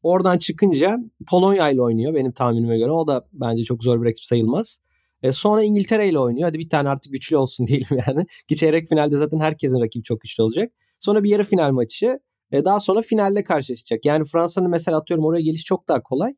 Oradan 0.03 0.37
çıkınca 0.37 0.97
Polonya 1.29 1.69
ile 1.69 1.81
oynuyor 1.81 2.13
benim 2.13 2.31
tahminime 2.31 2.77
göre. 2.77 2.91
O 2.91 3.07
da 3.07 3.27
bence 3.33 3.63
çok 3.63 3.83
zor 3.83 4.01
bir 4.01 4.05
rakip 4.05 4.25
sayılmaz. 4.25 4.79
E 5.23 5.31
sonra 5.31 5.63
İngiltere 5.63 6.09
ile 6.09 6.19
oynuyor. 6.19 6.47
Hadi 6.47 6.59
bir 6.59 6.69
tane 6.69 6.89
artık 6.89 7.13
güçlü 7.13 7.37
olsun 7.37 7.67
diyelim 7.67 7.87
yani. 8.07 8.25
Ki 8.47 8.55
çeyrek 8.55 8.89
finalde 8.89 9.17
zaten 9.17 9.39
herkesin 9.39 9.81
rakibi 9.81 10.03
çok 10.03 10.21
güçlü 10.21 10.43
olacak. 10.43 10.73
Sonra 11.01 11.23
bir 11.23 11.29
yarı 11.29 11.43
final 11.43 11.71
maçı. 11.71 12.19
E 12.51 12.65
daha 12.65 12.79
sonra 12.79 13.01
finalde 13.01 13.43
karşılaşacak. 13.43 14.05
Yani 14.05 14.23
Fransa'nın 14.25 14.69
mesela 14.69 14.97
atıyorum 14.97 15.25
oraya 15.25 15.41
geliş 15.41 15.63
çok 15.63 15.87
daha 15.87 16.03
kolay. 16.03 16.33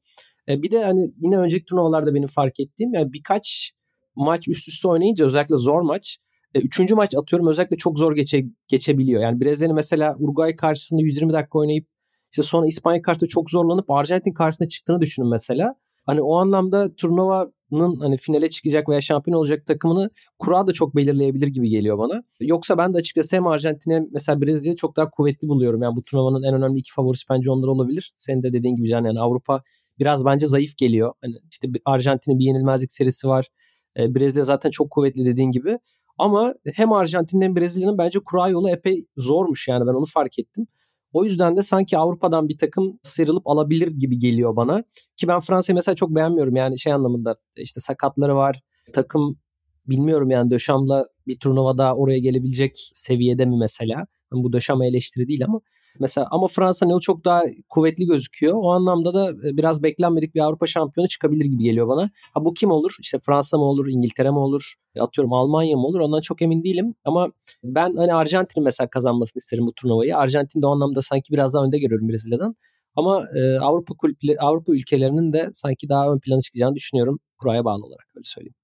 E 0.50 0.62
bir 0.62 0.72
de 0.72 0.84
hani 0.84 1.14
yine 1.18 1.38
önceki 1.38 1.66
turnuvalarda 1.66 2.16
benim 2.16 2.28
fark 2.28 2.60
ettiğim 2.60 2.94
yani 2.94 3.14
birkaç 3.14 3.72
maç 4.16 4.48
üst 4.48 4.68
üste 4.68 4.88
oynayınca 4.88 5.26
özellikle 5.26 5.58
zor 5.58 5.82
maç 5.82 6.18
e, 6.54 6.60
üçüncü 6.60 6.96
maç 6.96 7.16
atıyorum 7.16 7.48
özellikle 7.48 7.78
çok 7.78 8.00
zor 8.00 8.16
geçe, 8.16 8.46
geçebiliyor. 8.68 9.22
Yani 9.22 9.42
Brezilya'nın 9.42 9.76
mesela 9.76 10.16
Uruguay 10.20 10.56
karşısında 10.56 11.02
120 11.02 11.34
dakika 11.34 11.60
oynayıp 11.60 11.88
işte 12.32 12.44
sonra 12.44 12.68
İspanya 12.68 13.02
karşısında 13.02 13.30
çok 13.30 13.52
zorlanıp 13.52 13.92
Arjantin 13.92 14.34
karşısında 14.34 14.70
çıktığını 14.70 15.02
düşünün 15.02 15.30
mesela. 15.30 15.76
Hani 16.06 16.22
o 16.22 16.36
anlamda 16.36 16.96
turnuvanın 16.96 17.54
hani 17.80 18.18
finale 18.18 18.50
çıkacak 18.50 18.90
veya 18.90 19.02
şampiyon 19.02 19.38
olacak 19.38 19.66
takımını 19.66 20.10
kura 20.40 20.68
da 20.68 20.74
çok 20.74 20.96
belirleyebilir 20.96 21.48
gibi 21.48 21.70
geliyor 21.70 21.98
bana. 21.98 22.22
Yoksa 22.40 22.78
ben 22.78 22.94
de 22.94 22.98
açıkçası 22.98 23.36
hem 23.36 23.48
Arjantin'e 23.48 24.02
mesela 24.14 24.42
Brezilya 24.42 24.76
çok 24.76 24.96
daha 24.96 25.10
kuvvetli 25.10 25.48
buluyorum. 25.48 25.82
Yani 25.82 25.96
bu 25.96 26.04
turnuvanın 26.04 26.44
en 26.44 26.54
önemli 26.54 26.80
iki 26.80 26.94
favorisi 26.94 27.26
bence 27.30 27.52
onlar 27.52 27.68
olabilir. 27.68 28.14
Senin 28.18 28.44
de 28.44 28.54
dediğin 28.54 28.76
gibi 28.76 28.88
Can 28.88 29.04
yani 29.04 29.20
Avrupa 29.20 29.62
biraz 30.00 30.26
bence 30.26 30.48
zayıf 30.48 30.78
geliyor. 30.78 31.14
Hani 31.22 31.34
işte 31.52 31.68
Arjantin'in 31.86 32.40
bir 32.40 32.46
yenilmezlik 32.46 32.92
serisi 32.92 33.28
var. 33.28 33.48
E, 33.98 34.16
Brezilya 34.16 34.44
zaten 34.44 34.70
çok 34.70 34.92
kuvvetli 34.92 35.26
dediğin 35.26 35.52
gibi. 35.52 35.78
Ama 36.18 36.54
hem 36.76 36.94
Arjantin 36.94 37.42
hem 37.42 37.56
Brezilya'nın 37.56 37.98
bence 37.98 38.20
kura 38.20 38.50
yolu 38.50 38.70
epey 38.70 39.06
zormuş 39.18 39.68
yani 39.68 39.88
ben 39.88 39.94
onu 39.94 40.06
fark 40.06 40.40
ettim. 40.40 40.68
O 41.14 41.26
yüzden 41.26 41.58
de 41.58 41.64
sanki 41.64 41.98
Avrupa'dan 41.98 42.50
bir 42.50 42.58
takım 42.58 43.00
sıyrılıp 43.04 43.48
alabilir 43.48 43.88
gibi 43.88 44.20
geliyor 44.20 44.56
bana. 44.56 44.84
Ki 45.18 45.28
ben 45.28 45.40
Fransa'yı 45.40 45.76
mesela 45.76 45.96
çok 45.96 46.16
beğenmiyorum 46.16 46.56
yani 46.56 46.80
şey 46.80 46.94
anlamında 46.94 47.36
işte 47.56 47.80
sakatları 47.80 48.36
var. 48.36 48.62
Takım 48.94 49.38
bilmiyorum 49.88 50.30
yani 50.30 50.52
Döşam'la 50.52 51.08
bir 51.28 51.40
turnuvada 51.40 51.96
oraya 51.96 52.20
gelebilecek 52.20 52.92
seviyede 52.96 53.46
mi 53.46 53.58
mesela? 53.60 54.06
Bu 54.32 54.54
Döşam'a 54.54 54.86
eleştiri 54.86 55.28
değil 55.28 55.46
ama 55.46 55.62
Mesela 56.00 56.28
ama 56.32 56.48
Fransa 56.48 56.86
yolu 56.86 57.02
çok 57.02 57.26
daha 57.26 57.44
kuvvetli 57.70 58.06
gözüküyor. 58.06 58.54
O 58.56 58.72
anlamda 58.72 59.14
da 59.14 59.30
e, 59.32 59.58
biraz 59.58 59.84
beklenmedik 59.84 60.36
bir 60.36 60.40
Avrupa 60.40 60.68
şampiyonu 60.68 61.08
çıkabilir 61.08 61.46
gibi 61.46 61.64
geliyor 61.64 61.88
bana. 61.88 62.10
Ha 62.34 62.46
bu 62.46 62.54
kim 62.54 62.72
olur? 62.72 62.96
İşte 63.02 63.20
Fransa 63.20 63.58
mı 63.58 63.64
olur, 63.64 63.88
İngiltere 63.90 64.30
mi 64.32 64.38
olur? 64.40 64.74
E, 64.96 65.02
atıyorum 65.02 65.34
Almanya 65.34 65.78
mı 65.78 65.88
olur? 65.88 66.00
Ondan 66.00 66.22
çok 66.22 66.42
emin 66.42 66.64
değilim. 66.64 66.96
Ama 67.06 67.32
ben 67.64 67.96
hani 67.96 68.14
Arjantin'in 68.14 68.66
mesela 68.66 68.90
kazanmasını 68.90 69.40
isterim 69.40 69.68
bu 69.68 69.74
turnuvayı. 69.74 70.18
Arjantin 70.18 70.62
de 70.62 70.68
o 70.68 70.70
anlamda 70.70 71.02
sanki 71.02 71.34
biraz 71.34 71.54
daha 71.54 71.64
önde 71.66 71.80
görüyorum 71.80 72.10
Brezilya'dan. 72.10 72.56
Ama 72.96 73.24
e, 73.36 73.60
Avrupa 73.60 73.94
kulüpleri, 73.96 74.40
Avrupa 74.40 74.74
ülkelerinin 74.74 75.34
de 75.34 75.50
sanki 75.54 75.90
daha 75.90 76.14
ön 76.14 76.20
plana 76.20 76.42
çıkacağını 76.42 76.76
düşünüyorum. 76.76 77.20
Kuraya 77.38 77.66
bağlı 77.66 77.86
olarak 77.86 78.08
öyle 78.16 78.24
söyleyeyim. 78.26 78.56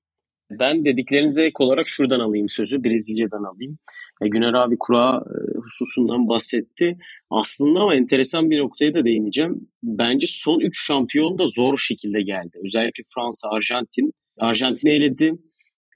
Ben 0.51 0.85
dediklerinize 0.85 1.43
ek 1.43 1.53
olarak 1.59 1.88
şuradan 1.88 2.19
alayım 2.19 2.49
sözü, 2.49 2.83
Brezilya'dan 2.83 3.43
alayım. 3.43 3.77
E, 4.21 4.27
Güner 4.27 4.53
abi 4.53 4.75
kura 4.79 5.17
e, 5.17 5.57
hususundan 5.57 6.29
bahsetti. 6.29 6.97
Aslında 7.29 7.79
ama 7.79 7.95
enteresan 7.95 8.49
bir 8.49 8.59
noktaya 8.59 8.93
da 8.93 9.05
değineceğim. 9.05 9.69
Bence 9.83 10.27
son 10.29 10.59
3 10.59 10.85
şampiyon 10.88 11.38
da 11.38 11.45
zor 11.45 11.77
şekilde 11.77 12.21
geldi. 12.21 12.59
Özellikle 12.65 13.03
Fransa, 13.15 13.49
Arjantin. 13.49 14.13
Arjantin'i 14.39 14.91
eledi, 14.91 15.33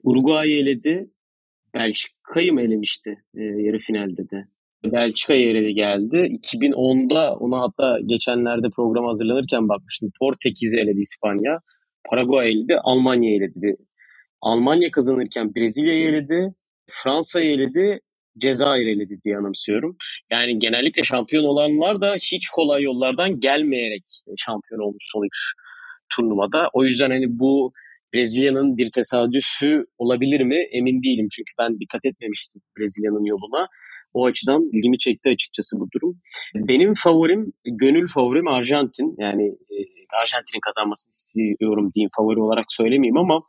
Uruguay'ı 0.02 0.58
eledi, 0.58 1.10
Belçika'yı 1.74 2.52
mı 2.52 2.60
elemişti 2.60 3.10
e, 3.34 3.42
yarı 3.42 3.78
finalde 3.78 4.30
de? 4.30 4.44
Belçika'ya 4.92 5.50
eledi 5.50 5.72
geldi. 5.72 6.16
2010'da 6.16 7.34
ona 7.36 7.60
hatta 7.60 7.98
geçenlerde 8.06 8.66
program 8.76 9.04
hazırlanırken 9.06 9.68
bakmıştım. 9.68 10.10
Portekiz'i 10.18 10.78
eledi 10.78 11.00
İspanya. 11.00 11.58
Paraguay 12.10 12.50
eledi, 12.50 12.76
Almanya 12.84 13.30
eledi 13.36 13.76
Almanya 14.44 14.92
kazanırken 14.92 15.56
Brezilya'yı 15.56 16.08
eledi, 16.08 16.54
Fransa'yı 16.90 17.52
eledi, 17.52 18.00
Cezayir 18.38 18.88
eledi 18.88 19.20
diye 19.24 19.38
anımsıyorum. 19.38 19.96
Yani 20.32 20.60
genellikle 20.60 21.04
şampiyon 21.04 21.44
olanlar 21.44 22.02
da 22.02 22.14
hiç 22.14 22.48
kolay 22.48 22.82
yollardan 22.84 23.40
gelmeyerek 23.40 24.04
şampiyon 24.38 24.80
olmuş 24.80 25.04
son 25.12 25.26
üç 25.26 25.38
turnuvada. 26.10 26.70
O 26.74 26.84
yüzden 26.84 27.10
hani 27.10 27.26
bu 27.40 27.72
Brezilya'nın 28.14 28.78
bir 28.78 28.90
tesadüfü 28.92 29.86
olabilir 29.98 30.42
mi 30.42 30.56
emin 30.72 31.04
değilim. 31.04 31.28
Çünkü 31.32 31.52
ben 31.60 31.80
dikkat 31.80 32.06
etmemiştim 32.06 32.62
Brezilya'nın 32.78 33.24
yoluna. 33.24 33.68
O 34.14 34.26
açıdan 34.26 34.62
ilgimi 34.72 34.98
çekti 34.98 35.28
açıkçası 35.28 35.76
bu 35.80 35.88
durum. 35.94 36.20
Benim 36.54 36.94
favorim, 36.94 37.52
gönül 37.64 38.06
favorim 38.14 38.48
Arjantin. 38.48 39.14
Yani 39.18 39.44
e, 39.44 39.76
Arjantin'in 40.22 40.60
kazanmasını 40.60 41.10
istiyorum 41.10 41.90
diyeyim 41.94 42.10
favori 42.16 42.40
olarak 42.40 42.64
söylemeyeyim 42.68 43.16
ama 43.16 43.40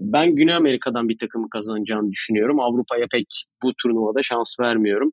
ben 0.00 0.34
Güney 0.34 0.54
Amerika'dan 0.54 1.08
bir 1.08 1.18
takımı 1.18 1.50
kazanacağını 1.50 2.10
düşünüyorum. 2.10 2.60
Avrupa'ya 2.60 3.06
pek 3.12 3.26
bu 3.62 3.72
turnuvada 3.82 4.22
şans 4.22 4.60
vermiyorum. 4.60 5.10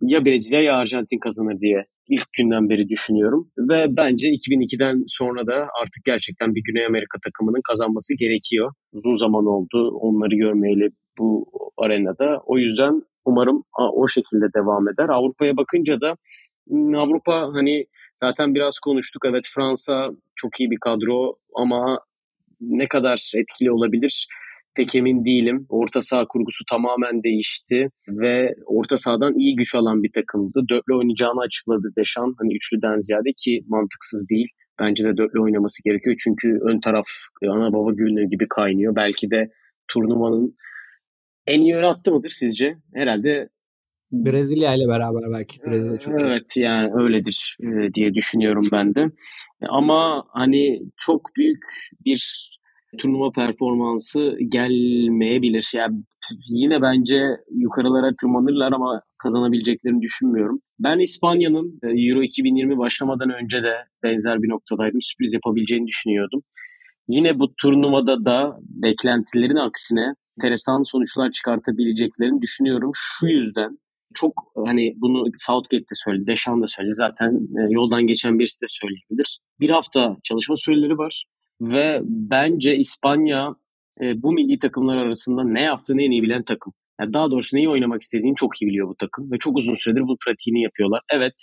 Ya 0.00 0.24
Brezilya 0.24 0.62
ya 0.62 0.74
Arjantin 0.76 1.18
kazanır 1.18 1.60
diye 1.60 1.84
ilk 2.08 2.26
günden 2.38 2.68
beri 2.68 2.88
düşünüyorum. 2.88 3.50
Ve 3.58 3.86
bence 3.88 4.28
2002'den 4.28 5.02
sonra 5.06 5.46
da 5.46 5.54
artık 5.82 6.04
gerçekten 6.04 6.54
bir 6.54 6.62
Güney 6.64 6.86
Amerika 6.86 7.18
takımının 7.24 7.60
kazanması 7.68 8.14
gerekiyor. 8.18 8.72
Uzun 8.92 9.16
zaman 9.16 9.46
oldu 9.46 9.90
onları 10.00 10.34
görmeyeli 10.36 10.88
bu 11.18 11.46
arenada. 11.78 12.42
O 12.46 12.58
yüzden 12.58 13.02
umarım 13.26 13.62
o 13.78 14.08
şekilde 14.08 14.46
devam 14.56 14.88
eder. 14.88 15.08
Avrupa'ya 15.08 15.56
bakınca 15.56 16.00
da 16.00 16.16
hmm, 16.68 16.98
Avrupa 16.98 17.50
hani 17.54 17.86
zaten 18.16 18.54
biraz 18.54 18.78
konuştuk. 18.78 19.22
Evet 19.26 19.44
Fransa 19.54 20.10
çok 20.34 20.60
iyi 20.60 20.70
bir 20.70 20.80
kadro 20.80 21.36
ama 21.54 22.00
ne 22.60 22.88
kadar 22.88 23.32
etkili 23.36 23.72
olabilir 23.72 24.26
pek 24.76 24.94
emin 24.94 25.24
değilim. 25.24 25.66
Orta 25.68 26.02
saha 26.02 26.26
kurgusu 26.28 26.64
tamamen 26.70 27.22
değişti 27.22 27.90
ve 28.08 28.54
orta 28.66 28.96
sahadan 28.96 29.34
iyi 29.38 29.56
güç 29.56 29.74
alan 29.74 30.02
bir 30.02 30.12
takımdı. 30.12 30.60
Dörtlü 30.70 30.94
oynayacağını 30.94 31.40
açıkladı 31.40 31.92
Deşan. 31.98 32.34
Hani 32.38 32.56
üçlüden 32.56 33.00
ziyade 33.00 33.32
ki 33.36 33.64
mantıksız 33.68 34.28
değil. 34.28 34.48
Bence 34.80 35.04
de 35.04 35.16
dörtlü 35.16 35.40
oynaması 35.40 35.82
gerekiyor. 35.84 36.16
Çünkü 36.24 36.58
ön 36.62 36.80
taraf 36.80 37.06
ana 37.50 37.72
baba 37.72 37.92
gülünü 37.92 38.30
gibi 38.30 38.46
kaynıyor. 38.48 38.96
Belki 38.96 39.30
de 39.30 39.50
turnuvanın 39.88 40.56
en 41.46 41.60
iyi 41.60 41.76
ön 41.76 41.82
attı 41.82 42.12
mıdır 42.12 42.30
sizce? 42.30 42.76
Herhalde 42.94 43.48
Brezilya 44.12 44.74
ile 44.74 44.88
beraber 44.88 45.32
belki 45.32 45.62
Brezilya 45.66 45.98
çok 45.98 46.20
Evet 46.20 46.56
yani 46.56 46.90
öyledir 46.94 47.56
e, 47.60 47.94
diye 47.94 48.14
düşünüyorum 48.14 48.68
ben 48.72 48.94
de. 48.94 49.06
Ama 49.68 50.24
hani 50.28 50.80
çok 50.96 51.20
büyük 51.36 51.64
bir 52.04 52.50
turnuva 52.98 53.30
performansı 53.30 54.36
gelmeyebilir. 54.48 55.72
Yani 55.74 56.02
yine 56.48 56.82
bence 56.82 57.20
yukarılara 57.50 58.14
tırmanırlar 58.20 58.72
ama 58.72 59.02
kazanabileceklerini 59.18 60.02
düşünmüyorum. 60.02 60.60
Ben 60.78 60.98
İspanya'nın 60.98 61.78
e, 61.82 61.86
Euro 61.86 62.22
2020 62.22 62.78
başlamadan 62.78 63.30
önce 63.30 63.62
de 63.62 63.74
benzer 64.02 64.42
bir 64.42 64.48
noktadaydım. 64.48 65.02
Sürpriz 65.02 65.34
yapabileceğini 65.34 65.86
düşünüyordum. 65.86 66.42
Yine 67.08 67.38
bu 67.38 67.54
turnuvada 67.54 68.24
da 68.24 68.58
beklentilerin 68.62 69.56
aksine 69.56 70.14
enteresan 70.36 70.82
sonuçlar 70.82 71.30
çıkartabileceklerini 71.30 72.42
düşünüyorum. 72.42 72.90
Şu 72.94 73.26
yüzden 73.26 73.78
çok 74.14 74.32
hani 74.66 74.94
bunu 74.96 75.24
Southgate 75.36 75.82
de 75.82 75.94
söyledi, 75.94 76.26
Deschamps 76.26 76.62
da 76.62 76.66
söyledi. 76.66 76.94
Zaten 76.94 77.28
e, 77.28 77.72
yoldan 77.72 78.06
geçen 78.06 78.38
birisi 78.38 78.62
de 78.62 78.66
söyleyebilir. 78.68 79.38
Bir 79.60 79.70
hafta 79.70 80.16
çalışma 80.24 80.56
süreleri 80.56 80.98
var 80.98 81.24
ve 81.60 82.00
bence 82.04 82.76
İspanya 82.76 83.54
e, 84.02 84.22
bu 84.22 84.32
milli 84.32 84.58
takımlar 84.58 84.98
arasında 84.98 85.44
ne 85.44 85.62
yaptığını 85.62 86.02
en 86.02 86.10
iyi 86.10 86.22
bilen 86.22 86.42
takım. 86.42 86.72
Yani 87.00 87.12
daha 87.12 87.30
doğrusu 87.30 87.56
neyi 87.56 87.68
oynamak 87.68 88.02
istediğini 88.02 88.34
çok 88.36 88.62
iyi 88.62 88.66
biliyor 88.66 88.88
bu 88.88 88.94
takım 88.94 89.32
ve 89.32 89.36
çok 89.38 89.56
uzun 89.56 89.74
süredir 89.74 90.00
bu 90.00 90.16
pratiğini 90.26 90.62
yapıyorlar. 90.62 91.00
Evet 91.12 91.34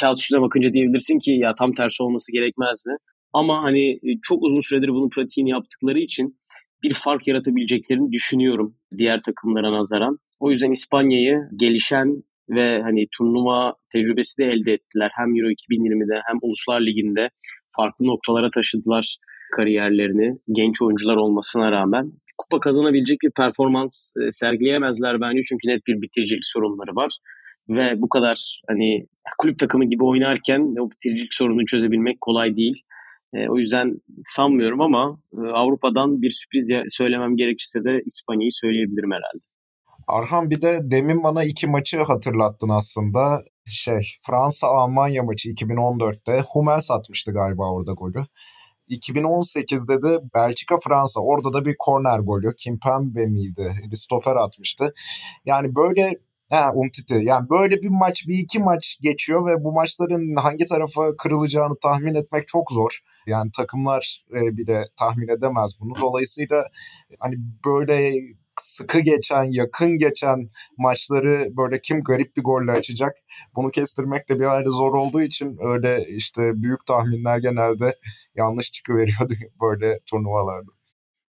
kağıt 0.00 0.18
üstüne 0.18 0.40
bakınca 0.40 0.72
diyebilirsin 0.72 1.18
ki 1.18 1.30
ya 1.30 1.54
tam 1.54 1.72
tersi 1.72 2.02
olması 2.02 2.32
gerekmez 2.32 2.86
mi? 2.86 2.96
Ama 3.32 3.62
hani 3.62 3.92
e, 3.92 4.20
çok 4.22 4.42
uzun 4.42 4.60
süredir 4.60 4.88
bunun 4.88 5.08
pratiğini 5.08 5.50
yaptıkları 5.50 5.98
için 5.98 6.38
bir 6.84 6.94
fark 6.94 7.28
yaratabileceklerini 7.28 8.12
düşünüyorum 8.12 8.76
diğer 8.98 9.22
takımlara 9.22 9.72
nazaran. 9.72 10.18
O 10.40 10.50
yüzden 10.50 10.70
İspanya'yı 10.70 11.38
gelişen 11.56 12.22
ve 12.50 12.82
hani 12.82 13.06
turnuva 13.18 13.74
tecrübesi 13.92 14.38
de 14.38 14.44
elde 14.44 14.72
ettiler. 14.72 15.10
Hem 15.14 15.36
Euro 15.36 15.50
2020'de 15.50 16.20
hem 16.26 16.38
Uluslar 16.42 16.80
Ligi'nde 16.80 17.30
farklı 17.76 18.06
noktalara 18.06 18.50
taşıdılar 18.50 19.16
kariyerlerini 19.56 20.38
genç 20.52 20.82
oyuncular 20.82 21.16
olmasına 21.16 21.72
rağmen. 21.72 22.12
Kupa 22.38 22.60
kazanabilecek 22.60 23.18
bir 23.22 23.30
performans 23.30 24.12
e, 24.16 24.30
sergileyemezler 24.30 25.20
bence 25.20 25.40
çünkü 25.48 25.68
net 25.68 25.86
bir 25.86 26.02
bitiricilik 26.02 26.46
sorunları 26.46 26.96
var. 26.96 27.10
Ve 27.68 28.02
bu 28.02 28.08
kadar 28.08 28.60
hani 28.68 29.06
kulüp 29.38 29.58
takımı 29.58 29.84
gibi 29.84 30.04
oynarken 30.04 30.60
o 30.80 30.90
bitiricilik 30.90 31.34
sorununu 31.34 31.66
çözebilmek 31.66 32.20
kolay 32.20 32.56
değil. 32.56 32.82
E, 33.34 33.48
o 33.48 33.56
yüzden 33.56 34.00
sanmıyorum 34.26 34.80
ama 34.80 35.18
e, 35.32 35.40
Avrupa'dan 35.40 36.22
bir 36.22 36.30
sürpriz 36.30 36.72
söylemem 36.88 37.36
gerekirse 37.36 37.84
de 37.84 38.02
İspanya'yı 38.06 38.52
söyleyebilirim 38.52 39.10
herhalde. 39.10 39.44
Arhan 40.08 40.50
bir 40.50 40.62
de 40.62 40.78
demin 40.82 41.22
bana 41.22 41.44
iki 41.44 41.66
maçı 41.66 42.02
hatırlattın 42.02 42.68
aslında. 42.68 43.42
Şey 43.66 44.00
Fransa-Almanya 44.22 45.22
maçı 45.22 45.50
2014'te 45.50 46.44
Hummels 46.52 46.90
atmıştı 46.90 47.32
galiba 47.32 47.72
orada 47.72 47.92
golü. 47.92 48.24
2018'de 48.90 50.02
de 50.02 50.20
Belçika-Fransa 50.34 51.20
orada 51.20 51.52
da 51.52 51.64
bir 51.64 51.76
korner 51.78 52.18
golü. 52.18 52.54
Kimpembe 52.58 53.26
miydi? 53.26 53.72
Bir 53.90 53.96
stoper 53.96 54.36
atmıştı. 54.36 54.94
Yani 55.44 55.74
böyle 55.74 56.18
Ha 56.50 56.72
Umtiti. 56.74 57.14
Yani 57.22 57.50
böyle 57.50 57.82
bir 57.82 57.88
maç, 57.88 58.24
bir 58.28 58.38
iki 58.38 58.58
maç 58.58 58.98
geçiyor 59.02 59.46
ve 59.46 59.64
bu 59.64 59.72
maçların 59.72 60.36
hangi 60.36 60.66
tarafa 60.66 61.16
kırılacağını 61.16 61.74
tahmin 61.82 62.14
etmek 62.14 62.48
çok 62.48 62.72
zor. 62.72 62.98
Yani 63.26 63.50
takımlar 63.56 64.24
e, 64.30 64.56
bile 64.56 64.84
tahmin 64.98 65.28
edemez 65.28 65.72
bunu. 65.80 65.94
Dolayısıyla 66.00 66.64
hani 67.20 67.34
böyle 67.66 68.12
sıkı 68.60 69.00
geçen, 69.00 69.44
yakın 69.44 69.98
geçen 69.98 70.48
maçları 70.78 71.56
böyle 71.56 71.80
kim 71.80 72.02
garip 72.02 72.36
bir 72.36 72.42
golle 72.42 72.72
açacak 72.72 73.16
bunu 73.56 73.70
kestirmek 73.70 74.28
de 74.28 74.40
bir 74.40 74.44
ayrı 74.44 74.70
zor 74.70 74.94
olduğu 74.94 75.22
için 75.22 75.58
öyle 75.60 76.04
işte 76.08 76.42
büyük 76.54 76.86
tahminler 76.86 77.38
genelde 77.38 77.94
yanlış 78.36 78.72
çıkıveriyor 78.72 79.30
böyle 79.62 79.98
turnuvalarda. 80.10 80.70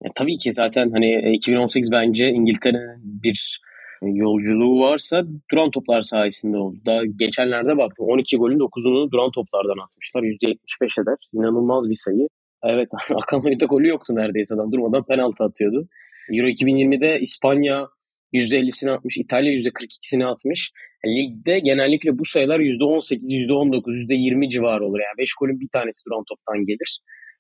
Ya, 0.04 0.12
tabii 0.16 0.38
ki 0.38 0.54
zaten 0.54 0.92
hani 0.92 1.36
2018 1.36 1.92
bence 1.92 2.30
İngiltere'nin 2.30 3.24
bir 3.24 3.60
yolculuğu 4.02 4.80
varsa 4.80 5.24
duran 5.52 5.72
toplar 5.72 6.02
sayesinde 6.02 6.58
oldu. 6.58 6.78
Daha 6.86 7.06
geçenlerde 7.06 7.78
baktım 7.78 8.06
12 8.10 8.38
golün 8.38 8.60
9'unu 8.60 9.12
duran 9.12 9.32
toplardan 9.32 9.84
atmışlar. 9.84 10.24
%75 10.24 11.02
eder. 11.02 11.16
İnanılmaz 11.34 11.90
bir 11.90 12.00
sayı. 12.06 12.28
Evet 12.64 12.90
Akan 13.16 13.42
golü 13.42 13.88
yoktu 13.88 14.16
neredeyse 14.16 14.56
adam 14.56 14.72
durmadan 14.72 15.06
penaltı 15.06 15.44
atıyordu. 15.44 15.88
Euro 16.32 16.48
2020'de 16.48 17.20
İspanya 17.20 17.88
%50'sini 18.34 18.92
atmış, 18.92 19.18
İtalya 19.18 19.54
%42'sini 19.54 20.26
atmış. 20.26 20.72
Ligde 21.06 21.60
genellikle 21.60 22.20
bu 22.20 22.26
sayılar 22.26 22.60
%18, 22.60 23.20
%19, 23.22 23.82
%20 24.08 24.50
civarı 24.50 24.86
olur. 24.86 25.00
Yani 25.00 25.18
5 25.18 25.34
golün 25.40 25.60
bir 25.60 25.70
tanesi 25.74 26.06
duran 26.06 26.24
toptan 26.30 26.66
gelir. 26.66 27.00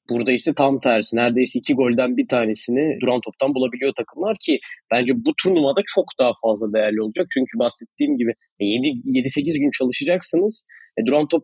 Burada 0.10 0.32
ise 0.32 0.54
tam 0.54 0.80
tersi. 0.80 1.17
Neredeyse 1.17 1.60
iki 1.60 1.74
golden 1.74 2.17
bir 2.17 2.28
tanesini 2.28 3.02
duran 3.02 3.22
toptan 3.26 3.56
bulabiliyor 3.56 3.93
takımlar 3.93 4.38
ki 4.45 4.60
bence 4.91 5.13
bu 5.15 5.34
turnuvada 5.43 5.82
çok 5.95 6.06
daha 6.19 6.32
fazla 6.43 6.74
değerli 6.74 7.02
olacak. 7.02 7.28
Çünkü 7.34 7.60
bahsettiğim 7.60 8.17
gibi 8.17 8.34
7-8 8.60 9.60
gün 9.60 9.72
çalışacaksınız. 9.72 10.65
E, 10.98 11.06
duran 11.06 11.28
top 11.28 11.43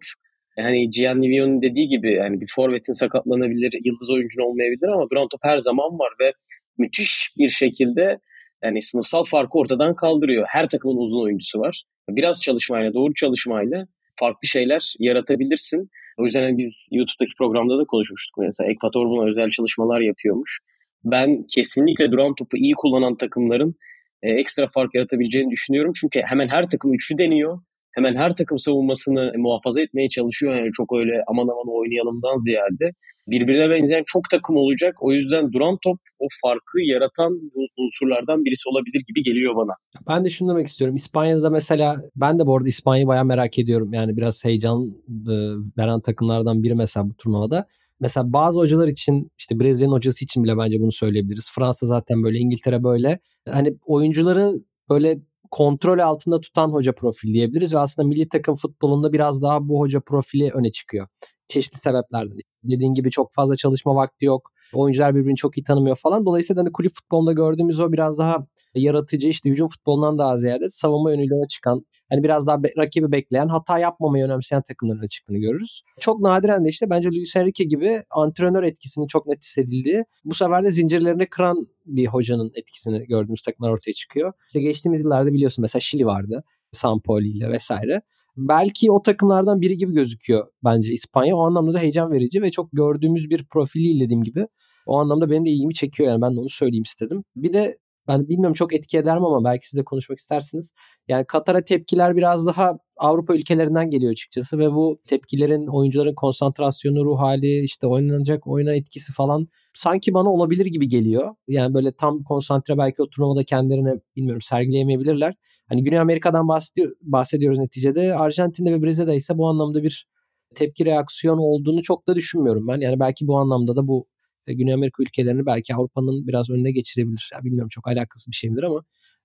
yani 0.58 0.90
Gianni 0.90 1.30
Vion'un 1.30 1.62
dediği 1.62 1.88
gibi 1.88 2.14
yani 2.14 2.42
bir 2.42 2.48
forvetin 2.56 2.94
sakatlanabilir, 2.94 3.74
yıldız 3.86 4.12
oyuncun 4.12 4.42
olmayabilir 4.42 4.88
ama 4.88 5.10
duran 5.12 5.28
top 5.32 5.40
her 5.44 5.60
zaman 5.60 6.00
var 6.00 6.14
ve 6.22 6.34
müthiş 6.78 7.32
bir 7.38 7.50
şekilde 7.50 8.20
yani 8.64 8.82
sınıfsal 8.82 9.24
farkı 9.24 9.58
ortadan 9.58 9.96
kaldırıyor. 9.96 10.46
Her 10.50 10.70
takımın 10.70 10.98
uzun 10.98 11.24
oyuncusu 11.24 11.60
var. 11.60 11.84
Biraz 12.10 12.42
çalışmayla, 12.42 12.94
doğru 12.94 13.14
çalışmayla 13.14 13.88
farklı 14.20 14.48
şeyler 14.48 14.94
yaratabilirsin. 15.00 15.90
O 16.18 16.26
yüzden 16.26 16.44
hani 16.44 16.58
biz 16.58 16.90
YouTube'daki 16.92 17.34
programda 17.38 17.78
da 17.78 17.86
konuşmuştuk 17.86 18.38
mesela. 18.38 18.72
Ekvator 18.72 19.06
buna 19.06 19.30
özel 19.30 19.50
çalışmalar 19.50 20.02
yapıyormuş. 20.02 20.60
Ben 21.04 21.44
kesinlikle 21.56 22.12
duran 22.12 22.36
topu 22.36 22.58
iyi 22.58 22.74
kullanan 22.78 23.16
takımların 23.18 23.76
e, 24.24 24.32
ekstra 24.32 24.68
fark 24.74 24.96
yaratabileceğini 24.96 25.52
düşünüyorum. 25.52 25.92
Çünkü 26.02 26.20
hemen 26.26 26.48
her 26.48 26.70
takım 26.70 26.94
üçlü 26.94 27.18
deniyor. 27.18 27.60
Hemen 27.92 28.16
her 28.16 28.36
takım 28.36 28.60
savunmasını 28.60 29.34
muhafaza 29.38 29.82
etmeye 29.82 30.10
çalışıyor. 30.10 30.56
Yani 30.56 30.70
çok 30.78 30.94
öyle 30.98 31.24
aman 31.28 31.44
aman 31.44 31.80
oynayalımdan 31.80 32.38
ziyade 32.38 32.92
birbirine 33.28 33.70
benzeyen 33.70 34.04
çok 34.06 34.30
takım 34.32 34.56
olacak. 34.58 34.96
O 35.02 35.12
yüzden 35.12 35.52
duran 35.52 35.78
top 35.84 36.00
o 36.20 36.28
farkı 36.42 36.78
yaratan 36.82 37.52
unsurlardan 37.78 38.46
birisi 38.46 38.70
olabilir 38.70 39.04
gibi 39.08 39.24
geliyor 39.24 39.56
bana. 39.56 39.72
Ben 40.10 40.26
de 40.26 40.30
şunu 40.30 40.50
demek 40.50 40.68
istiyorum. 40.68 40.96
İspanya'da 40.96 41.50
mesela 41.50 42.02
ben 42.16 42.40
de 42.40 42.46
bu 42.46 42.58
arada 42.58 42.70
İspanya'yı 42.70 43.08
bayağı 43.08 43.26
merak 43.26 43.60
ediyorum. 43.60 43.94
Yani 43.94 44.18
biraz 44.18 44.46
heyecan 44.46 44.86
e, 45.10 45.36
veren 45.78 46.00
takımlardan 46.00 46.64
biri 46.64 46.76
mesela 46.76 47.10
bu 47.10 47.14
turnuvada. 47.14 47.68
Mesela 48.00 48.34
bazı 48.34 48.60
hocalar 48.60 48.88
için 48.88 49.32
işte 49.38 49.60
Brezilya'nın 49.60 49.94
hocası 49.94 50.26
için 50.26 50.44
bile 50.44 50.58
bence 50.58 50.80
bunu 50.80 50.92
söyleyebiliriz. 50.92 51.52
Fransa 51.56 51.88
zaten 51.88 52.24
böyle, 52.24 52.38
İngiltere 52.38 52.84
böyle. 52.84 53.20
Hani 53.50 53.78
oyuncuları 53.86 54.54
böyle 54.90 55.20
kontrol 55.52 56.00
altında 56.00 56.40
tutan 56.42 56.70
hoca 56.70 56.92
profil 56.96 57.34
diyebiliriz 57.34 57.74
ve 57.74 57.80
aslında 57.80 58.08
milli 58.08 58.30
takım 58.30 58.56
futbolunda 58.56 59.14
biraz 59.14 59.42
daha 59.42 59.68
bu 59.68 59.80
hoca 59.80 60.00
profili 60.00 60.52
öne 60.52 60.72
çıkıyor 60.72 61.08
çeşitli 61.48 61.80
sebeplerden. 61.80 62.38
Dediğin 62.64 62.94
gibi 62.94 63.12
çok 63.12 63.34
fazla 63.34 63.56
çalışma 63.56 63.96
vakti 63.96 64.26
yok. 64.26 64.52
Oyuncular 64.74 65.16
birbirini 65.16 65.36
çok 65.36 65.58
iyi 65.58 65.64
tanımıyor 65.64 65.96
falan. 65.96 66.26
Dolayısıyla 66.26 66.62
hani 66.62 66.72
kulüp 66.72 66.92
futbolunda 66.92 67.34
gördüğümüz 67.34 67.80
o 67.80 67.92
biraz 67.92 68.18
daha 68.18 68.48
yaratıcı 68.76 69.30
işte 69.30 69.50
hücum 69.50 69.68
futbolundan 69.68 70.18
daha 70.18 70.38
ziyade 70.38 70.70
savunma 70.70 71.12
yönüyle 71.12 71.48
çıkan 71.50 71.86
hani 72.10 72.24
biraz 72.24 72.48
daha 72.48 72.64
be- 72.64 72.74
rakibi 72.78 73.12
bekleyen 73.12 73.48
hata 73.48 73.80
yapmamayı 73.80 74.26
önemseyen 74.26 74.62
takımların 74.62 75.08
çıktığını 75.08 75.38
görürüz. 75.38 75.82
Çok 76.00 76.22
nadiren 76.22 76.66
de 76.66 76.70
işte 76.70 76.90
bence 76.90 77.10
Luis 77.10 77.36
Enrique 77.36 77.68
gibi 77.68 78.02
antrenör 78.12 78.64
etkisinin 78.64 79.08
çok 79.08 79.28
net 79.28 79.44
hissedildiği 79.44 80.04
bu 80.26 80.34
sefer 80.34 80.64
de 80.64 80.72
zincirlerini 80.72 81.26
kıran 81.26 81.68
bir 81.86 82.08
hocanın 82.08 82.52
etkisini 82.56 83.06
gördüğümüz 83.08 83.42
takımlar 83.42 83.72
ortaya 83.72 83.94
çıkıyor. 83.94 84.34
İşte 84.48 84.62
geçtiğimiz 84.62 85.02
yıllarda 85.02 85.34
biliyorsun 85.34 85.62
mesela 85.62 85.80
Şili 85.80 86.06
vardı. 86.06 86.44
Sampoli 86.72 87.28
ile 87.28 87.52
vesaire 87.52 88.02
belki 88.38 88.92
o 88.92 89.02
takımlardan 89.02 89.62
biri 89.62 89.78
gibi 89.78 89.94
gözüküyor 89.94 90.48
bence 90.64 90.94
İspanya. 90.94 91.36
O 91.36 91.46
anlamda 91.48 91.74
da 91.74 91.80
heyecan 91.80 92.12
verici 92.12 92.42
ve 92.42 92.52
çok 92.52 92.72
gördüğümüz 92.72 93.30
bir 93.30 93.46
profili 93.46 94.00
dediğim 94.00 94.24
gibi. 94.24 94.48
O 94.86 94.98
anlamda 95.00 95.30
benim 95.30 95.46
de 95.46 95.50
ilgimi 95.50 95.74
çekiyor 95.74 96.10
yani 96.10 96.22
ben 96.22 96.36
de 96.36 96.40
onu 96.40 96.50
söyleyeyim 96.50 96.84
istedim. 96.84 97.24
Bir 97.36 97.54
de 97.54 97.78
ben 98.08 98.28
bilmiyorum 98.30 98.54
çok 98.54 98.74
etki 98.74 98.98
eder 98.98 99.18
mi 99.18 99.26
ama 99.26 99.44
belki 99.44 99.70
siz 99.70 99.80
de 99.80 99.84
konuşmak 99.84 100.20
istersiniz. 100.20 100.74
Yani 101.08 101.26
Katar'a 101.26 101.62
tepkiler 101.62 102.16
biraz 102.16 102.46
daha 102.46 102.78
Avrupa 102.98 103.36
ülkelerinden 103.36 103.90
geliyor 103.90 104.12
açıkçası 104.12 104.60
ve 104.60 104.72
bu 104.72 105.00
tepkilerin 105.08 105.68
oyuncuların 105.68 106.16
konsantrasyonu, 106.16 107.06
ruh 107.06 107.20
hali, 107.20 107.60
işte 107.60 107.88
oynanacak 107.88 108.48
oyuna 108.48 108.74
etkisi 108.74 109.14
falan 109.14 109.48
sanki 109.74 110.14
bana 110.14 110.30
olabilir 110.30 110.66
gibi 110.66 110.90
geliyor. 110.90 111.36
Yani 111.48 111.74
böyle 111.74 111.92
tam 111.92 112.24
konsantre 112.24 112.78
belki 112.78 113.02
o 113.02 113.10
turnuvada 113.10 113.44
kendilerini 113.44 114.00
bilmiyorum 114.16 114.42
sergileyemeyebilirler. 114.42 115.36
Hani 115.70 115.84
Güney 115.84 116.00
Amerika'dan 116.00 116.48
bahsediyor, 116.48 116.92
bahsediyoruz 117.02 117.60
neticede. 117.60 118.16
Arjantin'de 118.16 118.74
ve 118.74 118.82
Brezilya'da 118.84 119.14
ise 119.14 119.38
bu 119.38 119.48
anlamda 119.48 119.84
bir 119.84 120.08
tepki 120.56 120.86
reaksiyon 120.86 121.38
olduğunu 121.38 121.82
çok 121.82 122.08
da 122.08 122.16
düşünmüyorum 122.16 122.68
ben. 122.68 122.78
Yani 122.78 123.00
belki 123.00 123.28
bu 123.28 123.38
anlamda 123.38 123.76
da 123.76 123.88
bu 123.88 124.08
Güney 124.54 124.74
Amerika 124.74 125.04
ülkelerini 125.04 125.46
belki 125.46 125.76
Avrupa'nın 125.76 126.28
biraz 126.28 126.50
önüne 126.50 126.72
geçirebilir. 126.72 127.30
Ya 127.34 127.44
bilmiyorum 127.44 127.70
çok 127.70 127.88
alakası 127.88 128.32
bir 128.32 128.36
şey 128.36 128.50
midir 128.50 128.64
ama 128.64 128.84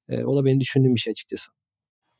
e, 0.08 0.24
o 0.24 0.36
da 0.36 0.44
benim 0.44 0.60
düşündüğüm 0.60 0.94
bir 0.94 1.00
şey 1.00 1.10
açıkçası. 1.10 1.52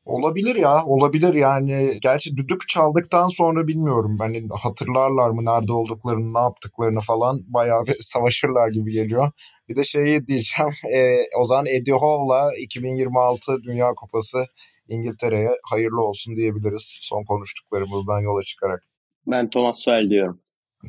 Olabilir 0.05 0.55
ya 0.55 0.85
olabilir 0.85 1.33
yani 1.33 1.99
gerçi 2.01 2.37
düdük 2.37 2.69
çaldıktan 2.69 3.27
sonra 3.27 3.67
bilmiyorum 3.67 4.15
hani 4.19 4.47
hatırlarlar 4.63 5.29
mı 5.29 5.45
nerede 5.45 5.73
olduklarını 5.73 6.33
ne 6.33 6.39
yaptıklarını 6.39 6.99
falan 6.99 7.41
bayağı 7.47 7.85
bir 7.85 7.95
savaşırlar 7.99 8.69
gibi 8.69 8.91
geliyor. 8.91 9.31
Bir 9.69 9.75
de 9.75 9.83
şeyi 9.83 10.27
diyeceğim 10.27 10.71
e, 10.93 11.17
o 11.39 11.45
zaman 11.45 11.65
Eddie 11.65 11.93
Howe'la 11.93 12.51
2026 12.59 13.63
Dünya 13.63 13.93
Kupası 13.93 14.45
İngiltere'ye 14.87 15.49
hayırlı 15.69 16.01
olsun 16.01 16.35
diyebiliriz 16.35 16.99
son 17.01 17.23
konuştuklarımızdan 17.23 18.19
yola 18.19 18.43
çıkarak. 18.43 18.83
Ben 19.27 19.49
Thomas 19.49 19.77
Tuchel 19.77 20.09
diyorum. 20.09 20.39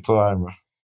Tuchel 0.05 0.33
mi? 0.33 0.51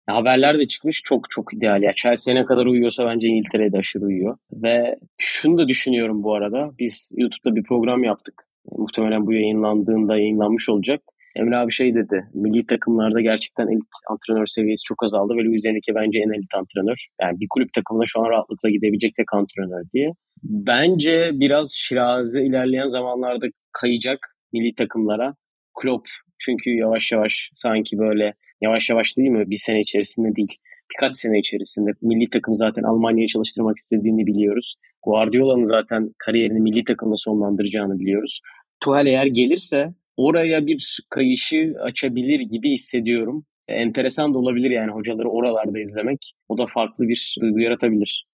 Haberler 0.08 0.60
de 0.60 0.68
çıkmış 0.68 1.02
çok 1.04 1.30
çok 1.30 1.54
ideal. 1.54 1.84
Ya 1.84 1.94
Chelsea'ye 1.96 2.42
ne 2.42 2.46
kadar 2.46 2.66
uyuyorsa 2.66 3.06
bence 3.06 3.28
İngiltere'ye 3.28 3.72
de 3.72 3.78
aşırı 3.78 4.06
uyuyor. 4.06 4.38
Ve 4.52 4.96
şunu 5.18 5.58
da 5.58 5.68
düşünüyorum 5.68 6.24
bu 6.24 6.36
arada. 6.36 6.72
Biz 6.80 7.12
YouTube'da 7.18 7.56
bir 7.56 7.64
program 7.64 8.04
yaptık. 8.04 8.36
Muhtemelen 8.72 9.26
bu 9.28 9.34
yayınlandığında 9.34 10.18
yayınlanmış 10.18 10.70
olacak. 10.70 11.02
Emre 11.36 11.58
abi 11.58 11.72
şey 11.72 11.96
dedi. 11.96 12.30
Milli 12.34 12.66
takımlarda 12.66 13.22
gerçekten 13.22 13.68
elit 13.68 13.94
antrenör 14.10 14.46
seviyesi 14.46 14.84
çok 14.84 15.04
azaldı 15.04 15.34
ve 15.34 15.44
Luis 15.44 15.66
Enrique 15.66 15.96
bence 15.96 16.20
en 16.20 16.40
elit 16.40 16.56
antrenör. 16.56 17.08
Yani 17.22 17.40
bir 17.40 17.48
kulüp 17.50 17.74
takımına 17.74 18.04
şu 18.06 18.20
an 18.22 18.30
rahatlıkla 18.30 18.70
gidebilecek 18.70 19.16
tek 19.16 19.34
antrenör 19.34 19.84
diye. 19.94 20.10
Bence 20.44 21.32
biraz 21.34 21.72
Şirazi 21.72 22.42
ilerleyen 22.42 22.88
zamanlarda 22.88 23.48
kayacak 23.72 24.20
milli 24.54 24.76
takımlara. 24.76 25.36
Klopp 25.82 26.08
çünkü 26.40 26.70
yavaş 26.70 27.12
yavaş 27.12 27.52
sanki 27.56 27.98
böyle 27.98 28.34
yavaş 28.62 28.90
yavaş 28.90 29.18
değil 29.18 29.30
mi? 29.30 29.50
Bir 29.50 29.58
sene 29.58 29.82
içerisinde 29.82 30.36
değil. 30.36 30.56
Birkaç 30.92 31.16
sene 31.16 31.40
içerisinde 31.40 31.92
milli 32.02 32.30
takım 32.30 32.56
zaten 32.56 32.84
Almanya'yı 32.84 33.28
çalıştırmak 33.28 33.78
istediğini 33.78 34.26
biliyoruz. 34.26 34.76
Guardiola'nın 35.04 35.64
zaten 35.64 36.10
kariyerini 36.18 36.60
milli 36.60 36.84
takımla 36.84 37.18
sonlandıracağını 37.18 38.00
biliyoruz. 38.00 38.42
Tuhal 38.80 39.08
eğer 39.08 39.26
gelirse 39.26 39.94
oraya 40.18 40.68
bir 40.68 41.00
kayışı 41.10 41.76
açabilir 41.82 42.40
gibi 42.40 42.72
hissediyorum. 42.72 43.46
Enteresan 43.68 44.34
da 44.34 44.38
olabilir 44.38 44.72
yani 44.72 44.92
hocaları 44.92 45.30
oralarda 45.30 45.80
izlemek. 45.80 46.34
O 46.50 46.58
da 46.58 46.66
farklı 46.68 47.08
bir 47.08 47.36
duygu 47.42 47.60
yaratabilir. 47.60 48.28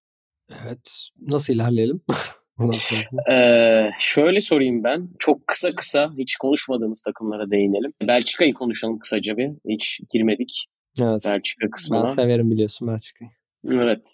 Evet. 0.50 1.10
Nasıl 1.22 1.54
ilerleyelim? 1.54 2.02
ee, 3.32 3.89
şöyle 3.99 4.41
sorayım 4.41 4.84
ben. 4.84 5.10
Çok 5.20 5.47
kısa 5.47 5.76
kısa 5.76 6.12
hiç 6.18 6.36
konuşmadığımız 6.36 7.01
takımlara 7.01 7.51
değinelim. 7.51 7.93
Belçika'yı 8.07 8.53
konuşalım 8.53 8.99
kısaca 8.99 9.38
bir. 9.38 9.49
Hiç 9.70 9.99
girmedik. 10.14 10.66
Evet. 11.01 11.26
Belçika 11.26 11.70
kısmına. 11.70 12.01
Ben 12.01 12.05
severim 12.05 12.51
biliyorsun 12.51 12.88
Belçika'yı. 12.88 13.32
Evet. 13.72 14.14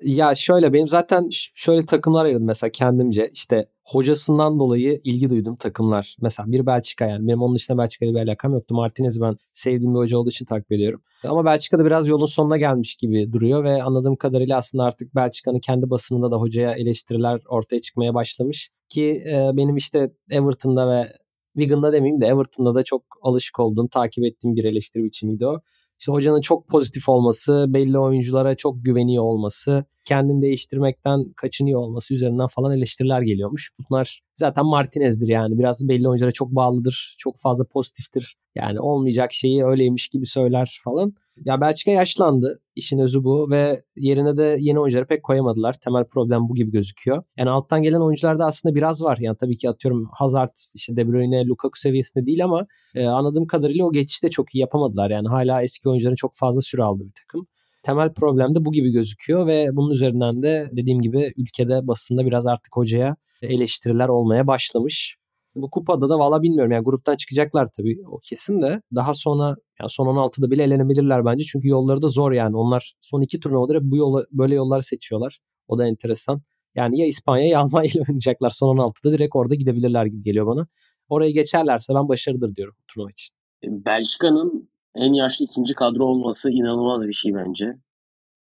Ya 0.00 0.34
şöyle 0.34 0.72
benim 0.72 0.88
zaten 0.88 1.28
şöyle 1.54 1.86
takımlar 1.86 2.24
ayırdım 2.24 2.46
mesela 2.46 2.70
kendimce. 2.70 3.30
işte 3.32 3.66
hocasından 3.84 4.58
dolayı 4.58 5.00
ilgi 5.04 5.30
duydum 5.30 5.56
takımlar. 5.56 6.16
Mesela 6.20 6.52
bir 6.52 6.66
Belçika 6.66 7.06
yani. 7.06 7.28
Benim 7.28 7.42
onun 7.42 7.54
dışında 7.54 7.78
Belçika'yla 7.78 8.14
bir 8.14 8.26
alakam 8.28 8.52
yoktu. 8.52 8.74
Martinez'i 8.74 9.20
ben 9.20 9.36
sevdiğim 9.52 9.94
bir 9.94 9.98
hoca 9.98 10.18
olduğu 10.18 10.30
için 10.30 10.44
takip 10.46 10.72
ediyorum. 10.72 11.02
Ama 11.24 11.44
Belçika'da 11.44 11.84
biraz 11.84 12.08
yolun 12.08 12.26
sonuna 12.26 12.56
gelmiş 12.56 12.96
gibi 12.96 13.32
duruyor 13.32 13.64
ve 13.64 13.82
anladığım 13.82 14.16
kadarıyla 14.16 14.58
aslında 14.58 14.84
artık 14.84 15.14
Belçika'nın 15.14 15.60
kendi 15.60 15.90
basınında 15.90 16.30
da 16.30 16.36
hocaya 16.36 16.72
eleştiriler 16.72 17.40
ortaya 17.48 17.80
çıkmaya 17.80 18.14
başlamış. 18.14 18.70
Ki 18.88 19.22
e, 19.26 19.50
benim 19.54 19.76
işte 19.76 20.12
Everton'da 20.30 20.90
ve 20.90 21.12
Wigan'da 21.56 21.92
demeyeyim 21.92 22.20
de 22.20 22.26
Everton'da 22.26 22.74
da 22.74 22.82
çok 22.82 23.02
alışık 23.22 23.60
olduğum, 23.60 23.88
takip 23.88 24.24
ettiğim 24.24 24.56
bir 24.56 24.64
eleştiri 24.64 25.04
biçimiydi 25.04 25.46
o 25.46 25.60
işte 26.02 26.12
hocanın 26.12 26.40
çok 26.40 26.68
pozitif 26.68 27.08
olması, 27.08 27.64
belli 27.68 27.98
oyunculara 27.98 28.56
çok 28.56 28.84
güveniyor 28.84 29.24
olması, 29.24 29.84
kendini 30.04 30.42
değiştirmekten 30.42 31.32
kaçınıyor 31.36 31.80
olması 31.80 32.14
üzerinden 32.14 32.46
falan 32.46 32.76
eleştiriler 32.76 33.22
geliyormuş. 33.22 33.70
Bunlar 33.90 34.20
zaten 34.34 34.66
Martinez'dir 34.66 35.28
yani. 35.28 35.58
Biraz 35.58 35.88
belli 35.88 36.08
oyunculara 36.08 36.32
çok 36.32 36.50
bağlıdır, 36.50 37.16
çok 37.18 37.38
fazla 37.38 37.64
pozitiftir. 37.64 38.36
Yani 38.54 38.80
olmayacak 38.80 39.32
şeyi 39.32 39.64
öyleymiş 39.64 40.08
gibi 40.08 40.26
söyler 40.26 40.80
falan. 40.84 41.14
Ya 41.44 41.60
Belçika 41.60 41.90
yaşlandı. 41.90 42.60
İşin 42.76 42.98
özü 42.98 43.24
bu 43.24 43.50
ve 43.50 43.82
yerine 43.96 44.36
de 44.36 44.56
yeni 44.60 44.80
oyuncuları 44.80 45.06
pek 45.06 45.22
koyamadılar. 45.22 45.72
Temel 45.72 46.04
problem 46.04 46.48
bu 46.48 46.54
gibi 46.54 46.70
gözüküyor. 46.70 47.22
Yani 47.36 47.50
alttan 47.50 47.82
gelen 47.82 48.00
oyuncularda 48.00 48.44
aslında 48.44 48.74
biraz 48.74 49.02
var. 49.02 49.18
Yani 49.20 49.36
tabii 49.40 49.56
ki 49.56 49.70
atıyorum 49.70 50.08
Hazard, 50.12 50.56
işte 50.74 50.96
De 50.96 51.08
Bruyne, 51.08 51.46
Lukaku 51.46 51.80
seviyesinde 51.80 52.26
değil 52.26 52.44
ama 52.44 52.66
e, 52.94 53.06
anladığım 53.06 53.46
kadarıyla 53.46 53.84
o 53.84 53.92
geçişte 53.92 54.30
çok 54.30 54.54
iyi 54.54 54.58
yapamadılar. 54.58 55.10
Yani 55.10 55.28
hala 55.28 55.62
eski 55.62 55.88
oyuncuların 55.88 56.16
çok 56.16 56.36
fazla 56.36 56.60
süre 56.60 56.82
aldı 56.82 57.04
bir 57.04 57.12
takım. 57.22 57.46
Temel 57.82 58.12
problem 58.12 58.54
de 58.54 58.64
bu 58.64 58.72
gibi 58.72 58.90
gözüküyor 58.90 59.46
ve 59.46 59.68
bunun 59.72 59.90
üzerinden 59.90 60.42
de 60.42 60.68
dediğim 60.72 61.02
gibi 61.02 61.32
ülkede 61.36 61.86
basında 61.86 62.26
biraz 62.26 62.46
artık 62.46 62.76
hocaya 62.76 63.16
eleştiriler 63.42 64.08
olmaya 64.08 64.46
başlamış. 64.46 65.16
Bu 65.54 65.70
kupada 65.70 66.08
da 66.08 66.18
valla 66.18 66.42
bilmiyorum. 66.42 66.72
Yani 66.72 66.84
gruptan 66.84 67.16
çıkacaklar 67.16 67.68
tabii 67.76 67.98
o 68.06 68.18
kesin 68.22 68.62
de. 68.62 68.80
Daha 68.94 69.14
sonra 69.14 69.56
yani 69.80 69.90
son 69.90 70.06
16'da 70.06 70.50
bile 70.50 70.62
elenebilirler 70.62 71.24
bence. 71.24 71.44
Çünkü 71.44 71.68
yolları 71.68 72.02
da 72.02 72.08
zor 72.08 72.32
yani. 72.32 72.56
Onlar 72.56 72.94
son 73.00 73.22
iki 73.22 73.40
turnuvadır 73.40 73.74
hep 73.74 73.82
bu 73.82 73.96
yola, 73.96 74.24
böyle 74.30 74.54
yolları 74.54 74.82
seçiyorlar. 74.82 75.38
O 75.68 75.78
da 75.78 75.86
enteresan. 75.86 76.42
Yani 76.74 77.00
ya 77.00 77.06
İspanya 77.06 77.46
ya 77.48 77.60
Almanya 77.62 77.90
ile 77.90 78.00
oynayacaklar 78.08 78.50
son 78.50 78.76
16'da 78.76 79.12
direkt 79.12 79.36
orada 79.36 79.54
gidebilirler 79.54 80.06
gibi 80.06 80.22
geliyor 80.22 80.46
bana. 80.46 80.66
Orayı 81.08 81.34
geçerlerse 81.34 81.94
ben 81.94 82.08
başarıdır 82.08 82.54
diyorum 82.56 82.74
turnuva 82.88 83.10
için. 83.10 83.34
Belçika'nın 83.64 84.70
en 84.94 85.12
yaşlı 85.12 85.44
ikinci 85.44 85.74
kadro 85.74 86.04
olması 86.04 86.50
inanılmaz 86.50 87.08
bir 87.08 87.12
şey 87.12 87.34
bence. 87.34 87.76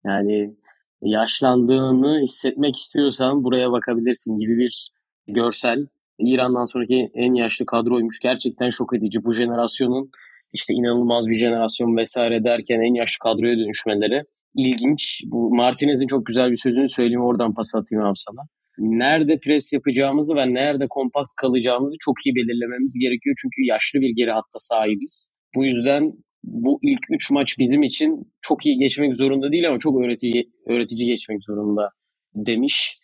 Yani 0.06 0.56
yaşlandığını 1.02 2.22
hissetmek 2.22 2.76
istiyorsan 2.76 3.44
buraya 3.44 3.72
bakabilirsin 3.72 4.40
gibi 4.40 4.58
bir 4.58 4.90
görsel. 5.28 5.86
İran'dan 6.20 6.64
sonraki 6.64 7.10
en 7.14 7.34
yaşlı 7.34 7.66
kadroymuş. 7.66 8.20
Gerçekten 8.20 8.70
şok 8.70 8.96
edici. 8.98 9.24
Bu 9.24 9.34
jenerasyonun 9.34 10.12
işte 10.54 10.74
inanılmaz 10.74 11.28
bir 11.28 11.38
jenerasyon 11.38 11.98
vesaire 11.98 12.44
derken 12.44 12.80
en 12.80 12.94
yaşlı 12.94 13.20
kadroya 13.20 13.58
dönüşmeleri 13.58 14.24
ilginç. 14.56 15.22
Bu 15.26 15.56
Martinez'in 15.56 16.08
çok 16.08 16.26
güzel 16.26 16.52
bir 16.52 16.58
sözünü 16.58 16.90
söyleyeyim 16.90 17.24
oradan 17.24 17.54
pas 17.54 17.76
atayım 17.76 18.06
abi 18.06 18.18
sana. 18.18 18.42
Nerede 18.78 19.40
pres 19.40 19.74
yapacağımızı 19.74 20.36
ve 20.36 20.54
nerede 20.54 20.88
kompakt 20.90 21.32
kalacağımızı 21.36 21.96
çok 22.00 22.16
iyi 22.26 22.36
belirlememiz 22.36 22.98
gerekiyor. 23.00 23.36
Çünkü 23.42 23.68
yaşlı 23.68 24.00
bir 24.00 24.16
geri 24.16 24.32
hatta 24.32 24.60
sahibiz. 24.60 25.32
Bu 25.56 25.66
yüzden 25.66 26.14
bu 26.44 26.80
ilk 26.82 27.00
üç 27.12 27.32
maç 27.32 27.60
bizim 27.60 27.84
için 27.84 28.32
çok 28.42 28.66
iyi 28.66 28.78
geçmek 28.78 29.16
zorunda 29.16 29.52
değil 29.52 29.68
ama 29.68 29.80
çok 29.80 30.02
öğretici, 30.02 30.50
öğretici 30.68 31.08
geçmek 31.08 31.44
zorunda 31.44 31.90
demiş. 32.36 33.00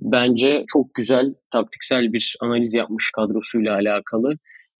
Bence 0.00 0.64
çok 0.68 0.94
güzel 0.94 1.34
taktiksel 1.50 2.12
bir 2.12 2.36
analiz 2.40 2.74
yapmış 2.74 3.10
kadrosuyla 3.14 3.74
alakalı. 3.74 4.34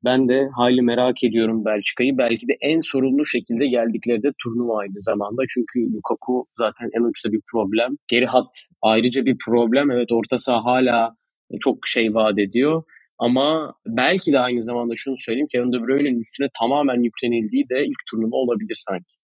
Ben 0.04 0.28
de 0.28 0.48
hali 0.56 0.82
merak 0.82 1.24
ediyorum 1.24 1.64
Belçika'yı. 1.64 2.18
Belki 2.18 2.48
de 2.48 2.52
en 2.60 2.78
sorunlu 2.78 3.26
şekilde 3.26 3.66
geldikleri 3.66 4.22
de 4.22 4.32
turnuva 4.42 4.78
aynı 4.78 5.00
zamanda. 5.02 5.42
Çünkü 5.48 5.92
Lukaku 5.92 6.46
zaten 6.58 6.90
en 6.98 7.02
uçta 7.02 7.32
bir 7.32 7.40
problem. 7.52 7.96
Geri 8.08 8.26
hat 8.26 8.68
ayrıca 8.82 9.24
bir 9.24 9.36
problem. 9.46 9.90
Evet 9.90 10.12
orta 10.12 10.38
saha 10.38 10.64
hala 10.64 11.16
çok 11.60 11.86
şey 11.86 12.14
vaat 12.14 12.38
ediyor. 12.38 12.82
Ama 13.18 13.74
belki 13.86 14.32
de 14.32 14.40
aynı 14.40 14.62
zamanda 14.62 14.92
şunu 14.96 15.14
söyleyeyim. 15.16 15.48
Kevin 15.52 15.72
De 15.72 15.76
Bruyne'nin 15.76 16.20
üstüne 16.20 16.48
tamamen 16.60 17.02
yüklenildiği 17.02 17.68
de 17.68 17.86
ilk 17.86 18.06
turnuva 18.10 18.36
olabilir 18.36 18.84
sanki. 18.88 19.14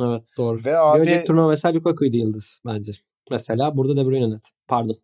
Evet 0.00 0.22
doğru. 0.38 0.64
Ve 0.64 0.76
abi... 0.76 1.06
Bir 1.06 1.22
turnuva 1.26 1.48
mesela 1.48 1.74
Lukaku'ydu 1.74 2.16
yıldız 2.16 2.60
bence. 2.66 2.92
Mesela 3.30 3.76
burada 3.76 3.96
De 3.96 4.06
Bruyne 4.06 4.30
net. 4.30 4.52
Pardon. 4.68 4.96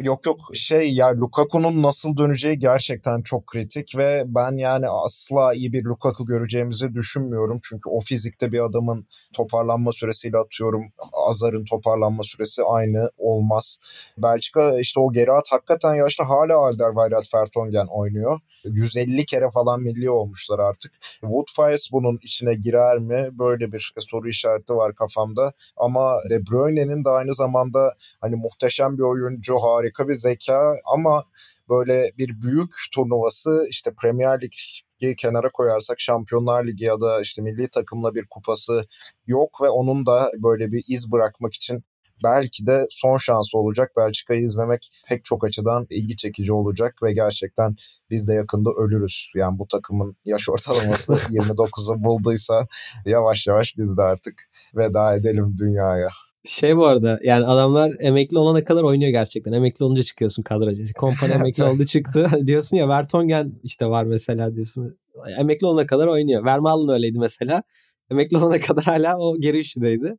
Yok 0.00 0.26
yok 0.26 0.40
şey 0.54 0.94
ya 0.94 1.20
Lukaku'nun 1.20 1.82
nasıl 1.82 2.16
döneceği 2.16 2.58
gerçekten 2.58 3.22
çok 3.22 3.46
kritik 3.46 3.96
ve 3.96 4.22
ben 4.26 4.56
yani 4.56 4.88
asla 4.88 5.54
iyi 5.54 5.72
bir 5.72 5.84
Lukaku 5.84 6.26
göreceğimizi 6.26 6.94
düşünmüyorum. 6.94 7.60
Çünkü 7.62 7.88
o 7.88 8.00
fizikte 8.00 8.52
bir 8.52 8.60
adamın 8.60 9.06
toparlanma 9.36 9.92
süresiyle 9.92 10.38
atıyorum 10.38 10.84
Azar'ın 11.28 11.64
toparlanma 11.64 12.22
süresi 12.22 12.62
aynı 12.62 13.10
olmaz. 13.18 13.76
Belçika 14.18 14.78
işte 14.78 15.00
o 15.00 15.12
geri 15.12 15.32
at 15.32 15.44
hakikaten 15.50 15.94
yaşlı 15.94 16.24
hala 16.24 16.56
Alderweireld 16.56 17.34
Vertonghen 17.34 17.86
oynuyor. 17.86 18.40
150 18.64 19.26
kere 19.26 19.50
falan 19.50 19.80
milli 19.80 20.10
olmuşlar 20.10 20.58
artık. 20.58 20.92
Woodface 21.20 21.82
bunun 21.92 22.18
içine 22.22 22.54
girer 22.54 22.98
mi? 22.98 23.28
Böyle 23.32 23.72
bir 23.72 23.92
soru 23.98 24.28
işareti 24.28 24.74
var 24.74 24.94
kafamda. 24.94 25.52
Ama 25.76 26.14
De 26.30 26.46
Bruyne'nin 26.46 27.04
de 27.04 27.10
aynı 27.10 27.34
zamanda 27.34 27.94
hani 28.20 28.36
muhteşem 28.36 28.98
bir 28.98 29.02
oyuncu, 29.02 29.56
harika 29.56 29.85
harika 29.86 30.08
bir 30.08 30.14
zeka 30.14 30.74
ama 30.94 31.24
böyle 31.68 32.10
bir 32.18 32.42
büyük 32.42 32.74
turnuvası 32.94 33.66
işte 33.70 33.90
Premier 34.02 34.40
Lig'i 34.40 35.16
kenara 35.16 35.50
koyarsak 35.52 36.00
Şampiyonlar 36.00 36.66
Ligi 36.66 36.84
ya 36.84 37.00
da 37.00 37.20
işte 37.20 37.42
milli 37.42 37.68
takımla 37.68 38.14
bir 38.14 38.26
kupası 38.30 38.86
yok 39.26 39.62
ve 39.62 39.68
onun 39.68 40.06
da 40.06 40.30
böyle 40.42 40.72
bir 40.72 40.84
iz 40.88 41.12
bırakmak 41.12 41.54
için 41.54 41.84
belki 42.24 42.66
de 42.66 42.86
son 42.90 43.16
şansı 43.16 43.58
olacak. 43.58 43.92
Belçika'yı 43.96 44.40
izlemek 44.40 44.90
pek 45.08 45.24
çok 45.24 45.44
açıdan 45.44 45.86
ilgi 45.90 46.16
çekici 46.16 46.52
olacak 46.52 47.02
ve 47.02 47.12
gerçekten 47.12 47.76
biz 48.10 48.28
de 48.28 48.34
yakında 48.34 48.70
ölürüz. 48.70 49.30
Yani 49.34 49.58
bu 49.58 49.68
takımın 49.68 50.16
yaş 50.24 50.48
ortalaması 50.48 51.12
29'u 51.30 52.04
bulduysa 52.04 52.66
yavaş 53.06 53.46
yavaş 53.46 53.78
biz 53.78 53.96
de 53.96 54.02
artık 54.02 54.34
veda 54.76 55.14
edelim 55.14 55.56
dünyaya. 55.58 56.10
Şey 56.46 56.76
bu 56.76 56.86
arada 56.86 57.18
yani 57.22 57.46
adamlar 57.46 57.92
emekli 58.00 58.38
olana 58.38 58.64
kadar 58.64 58.82
oynuyor 58.82 59.10
gerçekten. 59.10 59.52
Emekli 59.52 59.84
olunca 59.84 60.02
çıkıyorsun 60.02 60.42
kadraja. 60.42 60.84
Kompany 60.96 61.32
emekli 61.40 61.64
oldu 61.64 61.86
çıktı. 61.86 62.30
diyorsun 62.46 62.76
ya 62.76 62.88
Vertonghen 62.88 63.52
işte 63.62 63.86
var 63.86 64.04
mesela 64.04 64.54
diyorsun. 64.54 64.98
Emekli 65.38 65.66
olana 65.66 65.86
kadar 65.86 66.06
oynuyor. 66.06 66.44
Vermaelen 66.44 66.88
öyleydi 66.88 67.18
mesela. 67.18 67.62
Emekli 68.10 68.36
olana 68.36 68.60
kadar 68.60 68.84
hala 68.84 69.18
o 69.18 69.40
geri 69.40 69.58
üçlüdeydi. 69.58 70.16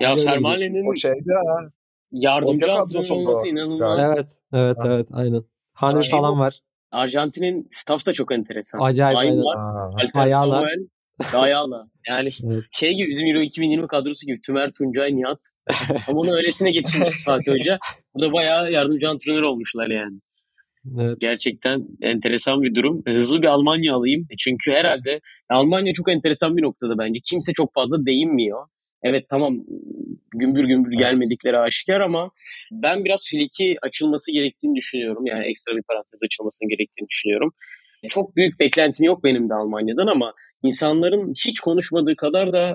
Ya 0.00 0.16
Vermaelen'in 0.16 0.92
o 0.92 0.96
şeyde 0.96 1.32
ha. 1.46 1.70
yardımcı 2.12 2.72
antrenör 2.72 3.10
olması 3.10 3.48
inanılmaz. 3.48 3.98
Evet, 4.00 4.26
evet, 4.52 4.76
evet 4.84 5.08
aynen. 5.12 5.44
Hani 5.72 6.08
falan 6.08 6.38
var. 6.38 6.60
Arjantin'in 6.90 7.68
staff 7.70 8.06
da 8.06 8.12
çok 8.12 8.32
enteresan. 8.32 8.80
Acayip. 8.80 9.18
Aynı 9.18 9.42
var. 9.42 9.92
Alter 9.94 10.20
Ayala. 10.22 10.66
Samuel, 11.22 11.44
Ayala. 11.44 11.86
Yani 12.08 12.30
Evet. 12.52 12.64
şey 12.72 12.94
gibi 12.94 13.10
bizim 13.10 13.26
Euro 13.26 13.40
2020 13.40 13.86
kadrosu 13.88 14.26
gibi 14.26 14.40
Tümer, 14.40 14.70
Tuncay, 14.70 15.16
Nihat. 15.16 15.40
Ama 16.08 16.20
onu 16.20 16.32
öylesine 16.32 16.70
getirmiş 16.70 17.08
Fatih 17.24 17.52
Hoca. 17.52 17.78
Bu 18.14 18.20
da 18.20 18.32
bayağı 18.32 18.72
yardımcı 18.72 19.08
antrenör 19.08 19.42
olmuşlar 19.42 19.90
yani. 19.90 20.20
Evet. 21.00 21.20
Gerçekten 21.20 21.86
enteresan 22.02 22.62
bir 22.62 22.74
durum. 22.74 23.02
Hızlı 23.08 23.42
bir 23.42 23.46
Almanya 23.46 23.94
alayım. 23.94 24.26
E 24.30 24.36
Çünkü 24.38 24.72
herhalde 24.72 25.20
Almanya 25.50 25.92
çok 25.92 26.12
enteresan 26.12 26.56
bir 26.56 26.62
noktada 26.62 26.98
bence. 26.98 27.20
Kimse 27.30 27.52
çok 27.52 27.74
fazla 27.74 28.06
değinmiyor. 28.06 28.66
Evet 29.02 29.26
tamam 29.28 29.56
gümbür 30.34 30.64
gümbür 30.64 30.92
gelmedikleri 30.92 31.58
aşikar 31.58 32.00
ama 32.00 32.30
ben 32.72 33.04
biraz 33.04 33.24
Flick'i 33.30 33.76
açılması 33.82 34.32
gerektiğini 34.32 34.74
düşünüyorum. 34.74 35.26
Yani 35.26 35.44
ekstra 35.44 35.76
bir 35.76 35.82
parantez 35.82 36.20
açılmasının 36.24 36.68
gerektiğini 36.68 37.08
düşünüyorum. 37.08 37.52
Çok 38.08 38.36
büyük 38.36 38.60
beklentim 38.60 39.06
yok 39.06 39.24
benim 39.24 39.48
de 39.48 39.54
Almanya'dan 39.54 40.06
ama 40.06 40.32
insanların 40.62 41.32
hiç 41.46 41.60
konuşmadığı 41.60 42.16
kadar 42.16 42.52
da 42.52 42.74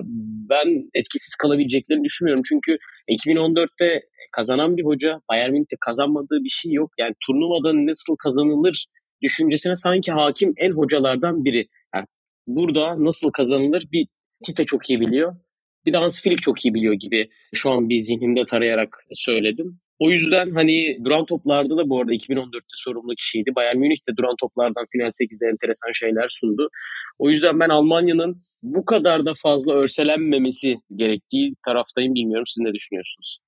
ben 0.50 0.90
etkisiz 0.94 1.34
kalabileceklerini 1.34 2.04
düşünmüyorum. 2.04 2.42
Çünkü 2.48 2.78
2014'te 3.08 4.00
kazanan 4.32 4.76
bir 4.76 4.84
hoca, 4.84 5.20
Bayern 5.30 5.52
Münih'te 5.52 5.76
kazanmadığı 5.80 6.44
bir 6.44 6.48
şey 6.48 6.72
yok. 6.72 6.90
Yani 6.98 7.14
turnuvada 7.26 7.86
nasıl 7.86 8.16
kazanılır 8.16 8.86
düşüncesine 9.22 9.76
sanki 9.76 10.12
hakim 10.12 10.54
en 10.56 10.70
hocalardan 10.70 11.44
biri. 11.44 11.68
Yani 11.94 12.06
burada 12.46 13.04
nasıl 13.04 13.30
kazanılır 13.30 13.84
bir 13.92 14.06
Tite 14.44 14.64
çok 14.64 14.90
iyi 14.90 15.00
biliyor. 15.00 15.36
Bir 15.86 15.92
de 15.92 15.96
Hans 15.96 16.22
Flick 16.22 16.42
çok 16.42 16.64
iyi 16.64 16.74
biliyor 16.74 16.94
gibi 16.94 17.28
şu 17.54 17.70
an 17.70 17.88
bir 17.88 18.00
zihnimde 18.00 18.46
tarayarak 18.46 19.04
söyledim. 19.12 19.80
O 19.98 20.10
yüzden 20.10 20.50
hani 20.54 20.98
duran 21.04 21.24
toplarda 21.24 21.78
da 21.78 21.88
bu 21.88 22.00
arada 22.00 22.12
2014'te 22.14 22.76
sorumlu 22.76 23.14
kişiydi. 23.14 23.50
Bayern 23.56 23.78
Münih 23.78 24.08
de 24.08 24.16
duran 24.16 24.34
toplardan 24.40 24.86
final 24.92 25.06
8'de 25.06 25.46
enteresan 25.52 25.92
şeyler 25.92 26.26
sundu. 26.28 26.68
O 27.18 27.30
yüzden 27.30 27.60
ben 27.60 27.68
Almanya'nın 27.68 28.42
bu 28.62 28.84
kadar 28.84 29.26
da 29.26 29.34
fazla 29.42 29.72
örselenmemesi 29.72 30.76
gerektiği 30.96 31.54
taraftayım. 31.66 32.14
Bilmiyorum 32.14 32.46
siz 32.46 32.60
ne 32.60 32.72
düşünüyorsunuz? 32.74 33.38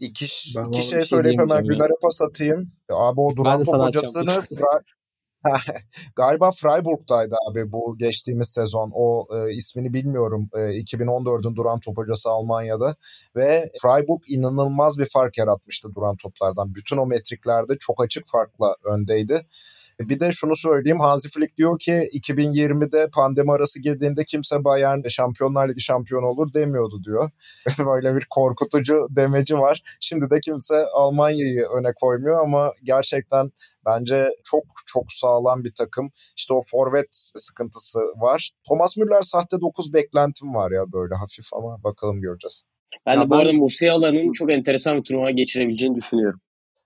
İki, 0.00 0.26
Ben 0.56 0.68
iki 0.68 0.88
şey 0.88 1.04
söyleyip 1.04 1.40
hemen. 1.40 1.64
Güler'e 1.64 1.96
pas 2.02 2.22
atayım. 2.22 2.72
Abi 2.90 3.20
o 3.20 3.36
duran 3.36 3.62
top 3.64 3.80
hocasını. 3.80 4.24
Fra- 4.24 4.82
Galiba 6.16 6.50
Freiburg'daydı 6.50 7.34
abi 7.50 7.72
bu 7.72 7.98
geçtiğimiz 7.98 8.48
sezon. 8.48 8.90
O 8.94 9.26
e, 9.36 9.52
ismini 9.54 9.92
bilmiyorum. 9.92 10.48
E, 10.54 10.58
2014'ün 10.58 11.56
duran 11.56 11.80
top 11.80 11.96
hocası 11.96 12.30
Almanya'da. 12.30 12.96
Ve 13.36 13.70
Freiburg 13.82 14.20
inanılmaz 14.28 14.98
bir 14.98 15.08
fark 15.12 15.38
yaratmıştı 15.38 15.94
duran 15.94 16.16
toplardan. 16.16 16.74
Bütün 16.74 16.96
o 16.96 17.06
metriklerde 17.06 17.78
çok 17.80 18.04
açık 18.04 18.26
farkla 18.26 18.76
öndeydi. 18.84 19.40
Bir 20.00 20.20
de 20.20 20.32
şunu 20.32 20.56
söyleyeyim. 20.56 21.00
Hansi 21.00 21.28
Flick 21.30 21.56
diyor 21.56 21.78
ki 21.78 21.92
2020'de 21.92 23.08
pandemi 23.14 23.52
arası 23.52 23.80
girdiğinde 23.80 24.24
kimse 24.24 24.64
Bayern 24.64 25.08
Şampiyonlar 25.08 25.68
Ligi 25.68 25.80
şampiyonu 25.80 26.26
olur 26.26 26.54
demiyordu 26.54 27.04
diyor. 27.04 27.30
Böyle 27.78 28.16
bir 28.16 28.26
korkutucu 28.30 28.94
demeci 29.10 29.54
var. 29.58 29.82
Şimdi 30.00 30.30
de 30.30 30.40
kimse 30.40 30.86
Almanya'yı 30.94 31.64
öne 31.78 31.92
koymuyor 32.00 32.42
ama 32.44 32.72
gerçekten 32.82 33.50
bence 33.86 34.28
çok 34.44 34.64
çok 34.86 35.04
sağlam 35.12 35.64
bir 35.64 35.72
takım. 35.78 36.10
İşte 36.36 36.54
o 36.54 36.60
forvet 36.70 37.08
sıkıntısı 37.36 37.98
var. 37.98 38.50
Thomas 38.68 38.96
Müller 38.96 39.22
sahte 39.22 39.60
9 39.60 39.92
beklentim 39.94 40.54
var 40.54 40.70
ya 40.70 40.92
böyle 40.92 41.14
hafif 41.14 41.46
ama 41.52 41.84
bakalım 41.84 42.20
göreceğiz. 42.20 42.64
Ben 43.06 43.14
Ya 43.14 43.20
de 43.22 43.26
bu 43.26 43.30
ben- 43.30 43.38
arada 43.38 43.52
Musiala'nın 43.52 44.32
çok 44.32 44.52
enteresan 44.52 44.96
bir 44.98 45.02
turnuva 45.02 45.30
geçirebileceğini 45.30 45.96
düşünüyorum. 45.96 46.40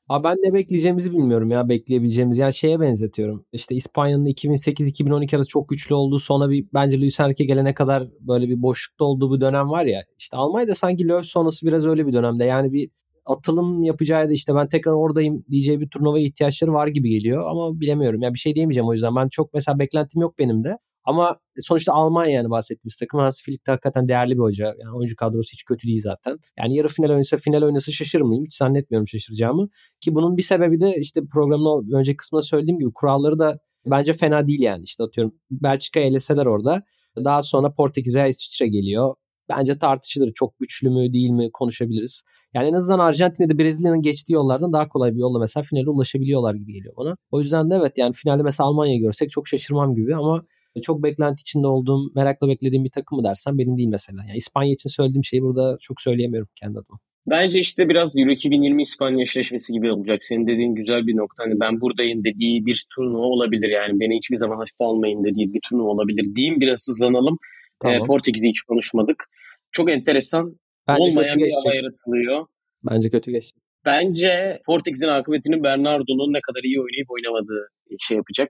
Abi 0.08 0.24
ben 0.24 0.36
ne 0.36 0.52
bekleyeceğimizi 0.54 1.12
bilmiyorum 1.12 1.50
ya 1.50 1.68
bekleyebileceğimiz. 1.68 2.38
Yani 2.38 2.54
şeye 2.54 2.80
benzetiyorum. 2.80 3.44
İşte 3.52 3.74
İspanya'nın 3.74 4.26
2008-2012 4.26 5.36
arası 5.36 5.50
çok 5.50 5.68
güçlü 5.68 5.94
olduğu 5.94 6.18
sonra 6.18 6.50
bir 6.50 6.66
bence 6.74 7.00
Luis 7.00 7.20
Enrique 7.20 7.46
gelene 7.46 7.74
kadar 7.74 8.08
böyle 8.20 8.48
bir 8.48 8.62
boşlukta 8.62 9.04
olduğu 9.04 9.34
bir 9.36 9.40
dönem 9.40 9.70
var 9.70 9.84
ya. 9.84 10.02
İşte 10.18 10.36
Almanya'da 10.36 10.74
sanki 10.74 11.08
Löw 11.08 11.24
sonrası 11.24 11.66
biraz 11.66 11.86
öyle 11.86 12.06
bir 12.06 12.12
dönemde. 12.12 12.44
Yani 12.44 12.72
bir 12.72 12.90
atılım 13.26 13.82
yapacağı 13.84 14.28
da 14.28 14.32
işte 14.32 14.54
ben 14.54 14.68
tekrar 14.68 14.92
oradayım 14.92 15.44
diyeceği 15.50 15.80
bir 15.80 15.88
turnuvaya 15.88 16.24
ihtiyaçları 16.24 16.72
var 16.72 16.86
gibi 16.86 17.10
geliyor 17.10 17.50
ama 17.50 17.80
bilemiyorum. 17.80 18.22
Yani 18.22 18.34
bir 18.34 18.38
şey 18.38 18.54
diyemeyeceğim 18.54 18.88
o 18.88 18.92
yüzden. 18.92 19.16
Ben 19.16 19.28
çok 19.28 19.54
mesela 19.54 19.78
beklentim 19.78 20.20
yok 20.22 20.38
benim 20.38 20.64
de. 20.64 20.78
Ama 21.08 21.36
sonuçta 21.60 21.92
Almanya 21.92 22.32
yani 22.32 22.50
bahsettiğimiz 22.50 22.96
takım. 22.96 23.20
Hans 23.20 23.42
Flick 23.42 23.66
de 23.66 23.70
hakikaten 23.70 24.08
değerli 24.08 24.34
bir 24.34 24.42
hoca. 24.42 24.66
Yani 24.66 24.96
oyuncu 24.96 25.16
kadrosu 25.16 25.52
hiç 25.52 25.64
kötü 25.64 25.86
değil 25.86 26.00
zaten. 26.02 26.38
Yani 26.58 26.76
yarı 26.76 26.88
final 26.88 27.10
oynasa 27.10 27.36
final 27.36 27.62
oynasa 27.62 27.92
şaşırmayayım. 27.92 28.44
Hiç 28.46 28.56
zannetmiyorum 28.56 29.08
şaşıracağımı. 29.08 29.68
Ki 30.00 30.14
bunun 30.14 30.36
bir 30.36 30.42
sebebi 30.42 30.80
de 30.80 30.94
işte 31.00 31.20
programın 31.32 31.92
önceki 31.92 32.16
kısmında 32.16 32.42
söylediğim 32.42 32.78
gibi 32.78 32.92
kuralları 32.94 33.38
da 33.38 33.58
bence 33.86 34.12
fena 34.12 34.46
değil 34.46 34.60
yani. 34.60 34.84
İşte 34.84 35.04
atıyorum 35.04 35.34
Belçika'yı 35.50 36.06
eleseler 36.06 36.46
orada. 36.46 36.82
Daha 37.24 37.42
sonra 37.42 37.74
Portekiz 37.74 38.14
veya 38.14 38.26
İsviçre 38.26 38.68
geliyor. 38.68 39.14
Bence 39.48 39.78
tartışılır. 39.78 40.32
Çok 40.34 40.58
güçlü 40.58 40.90
mü 40.90 41.12
değil 41.12 41.30
mi 41.30 41.50
konuşabiliriz. 41.52 42.22
Yani 42.54 42.68
en 42.68 42.72
azından 42.72 42.98
Arjantin'de 42.98 43.58
Brezilya'nın 43.58 44.02
geçtiği 44.02 44.32
yollardan 44.32 44.72
daha 44.72 44.88
kolay 44.88 45.14
bir 45.14 45.18
yolla 45.18 45.38
mesela 45.38 45.64
finale 45.64 45.90
ulaşabiliyorlar 45.90 46.54
gibi 46.54 46.72
geliyor 46.72 46.94
bana. 46.96 47.16
O 47.30 47.40
yüzden 47.40 47.70
de 47.70 47.74
evet 47.74 47.98
yani 47.98 48.12
finalde 48.12 48.42
mesela 48.42 48.66
Almanya'yı 48.66 49.00
görsek 49.00 49.30
çok 49.30 49.48
şaşırmam 49.48 49.94
gibi 49.94 50.16
ama 50.16 50.44
çok 50.82 51.02
beklenti 51.02 51.40
içinde 51.40 51.66
olduğum, 51.66 52.12
merakla 52.14 52.48
beklediğim 52.48 52.84
bir 52.84 52.90
takım 52.90 53.18
mı 53.18 53.24
dersen 53.24 53.58
benim 53.58 53.76
değil 53.76 53.88
mesela. 53.88 54.18
Yani 54.28 54.36
İspanya 54.36 54.72
için 54.72 54.90
söylediğim 54.90 55.24
şeyi 55.24 55.42
burada 55.42 55.76
çok 55.80 56.00
söyleyemiyorum 56.00 56.48
kendi 56.60 56.78
adıma. 56.78 56.98
Bence 57.30 57.58
işte 57.58 57.88
biraz 57.88 58.18
Euro 58.18 58.30
2020 58.30 58.82
İspanya 58.82 59.22
eşleşmesi 59.22 59.72
gibi 59.72 59.92
olacak. 59.92 60.24
Senin 60.24 60.46
dediğin 60.46 60.74
güzel 60.74 61.06
bir 61.06 61.16
nokta. 61.16 61.44
Hani 61.44 61.60
ben 61.60 61.80
buradayım 61.80 62.24
dediği 62.24 62.66
bir 62.66 62.86
turnuva 62.94 63.26
olabilir. 63.26 63.68
Yani 63.68 64.00
beni 64.00 64.16
hiçbir 64.16 64.36
zaman 64.36 64.56
hafife 64.56 64.84
almayın 64.84 65.24
dediği 65.24 65.52
bir 65.52 65.60
turnuva 65.70 65.88
olabilir. 65.88 66.36
Diyeyim 66.36 66.60
biraz 66.60 66.88
hızlanalım. 66.88 67.38
Tamam. 67.82 68.02
Ee, 68.02 68.06
Portekiz'i 68.06 68.48
hiç 68.48 68.62
konuşmadık. 68.62 69.24
Çok 69.72 69.90
enteresan. 69.90 70.58
Bence 70.88 71.02
olmayan 71.02 71.38
bir 71.38 71.52
hava 71.52 71.74
yaratılıyor. 71.74 72.46
Bence 72.90 73.10
kötü 73.10 73.30
geçecek. 73.30 73.62
Bence 73.84 74.62
Portekiz'in 74.66 75.08
akıbetini 75.08 75.62
Bernardo'nun 75.62 76.32
ne 76.32 76.40
kadar 76.40 76.62
iyi 76.62 76.80
oynayıp 76.80 77.10
oynamadığı 77.10 77.68
şey 78.00 78.16
yapacak. 78.16 78.48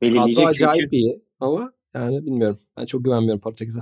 Kadro 0.00 0.14
Belirleyecek 0.14 0.46
acayip 0.46 0.80
çünkü. 0.80 0.96
iyi 0.96 1.25
ama 1.40 1.72
yani 1.94 2.26
bilmiyorum. 2.26 2.58
Ben 2.78 2.86
çok 2.86 3.04
güvenmiyorum 3.04 3.40
Portekiz'e. 3.40 3.80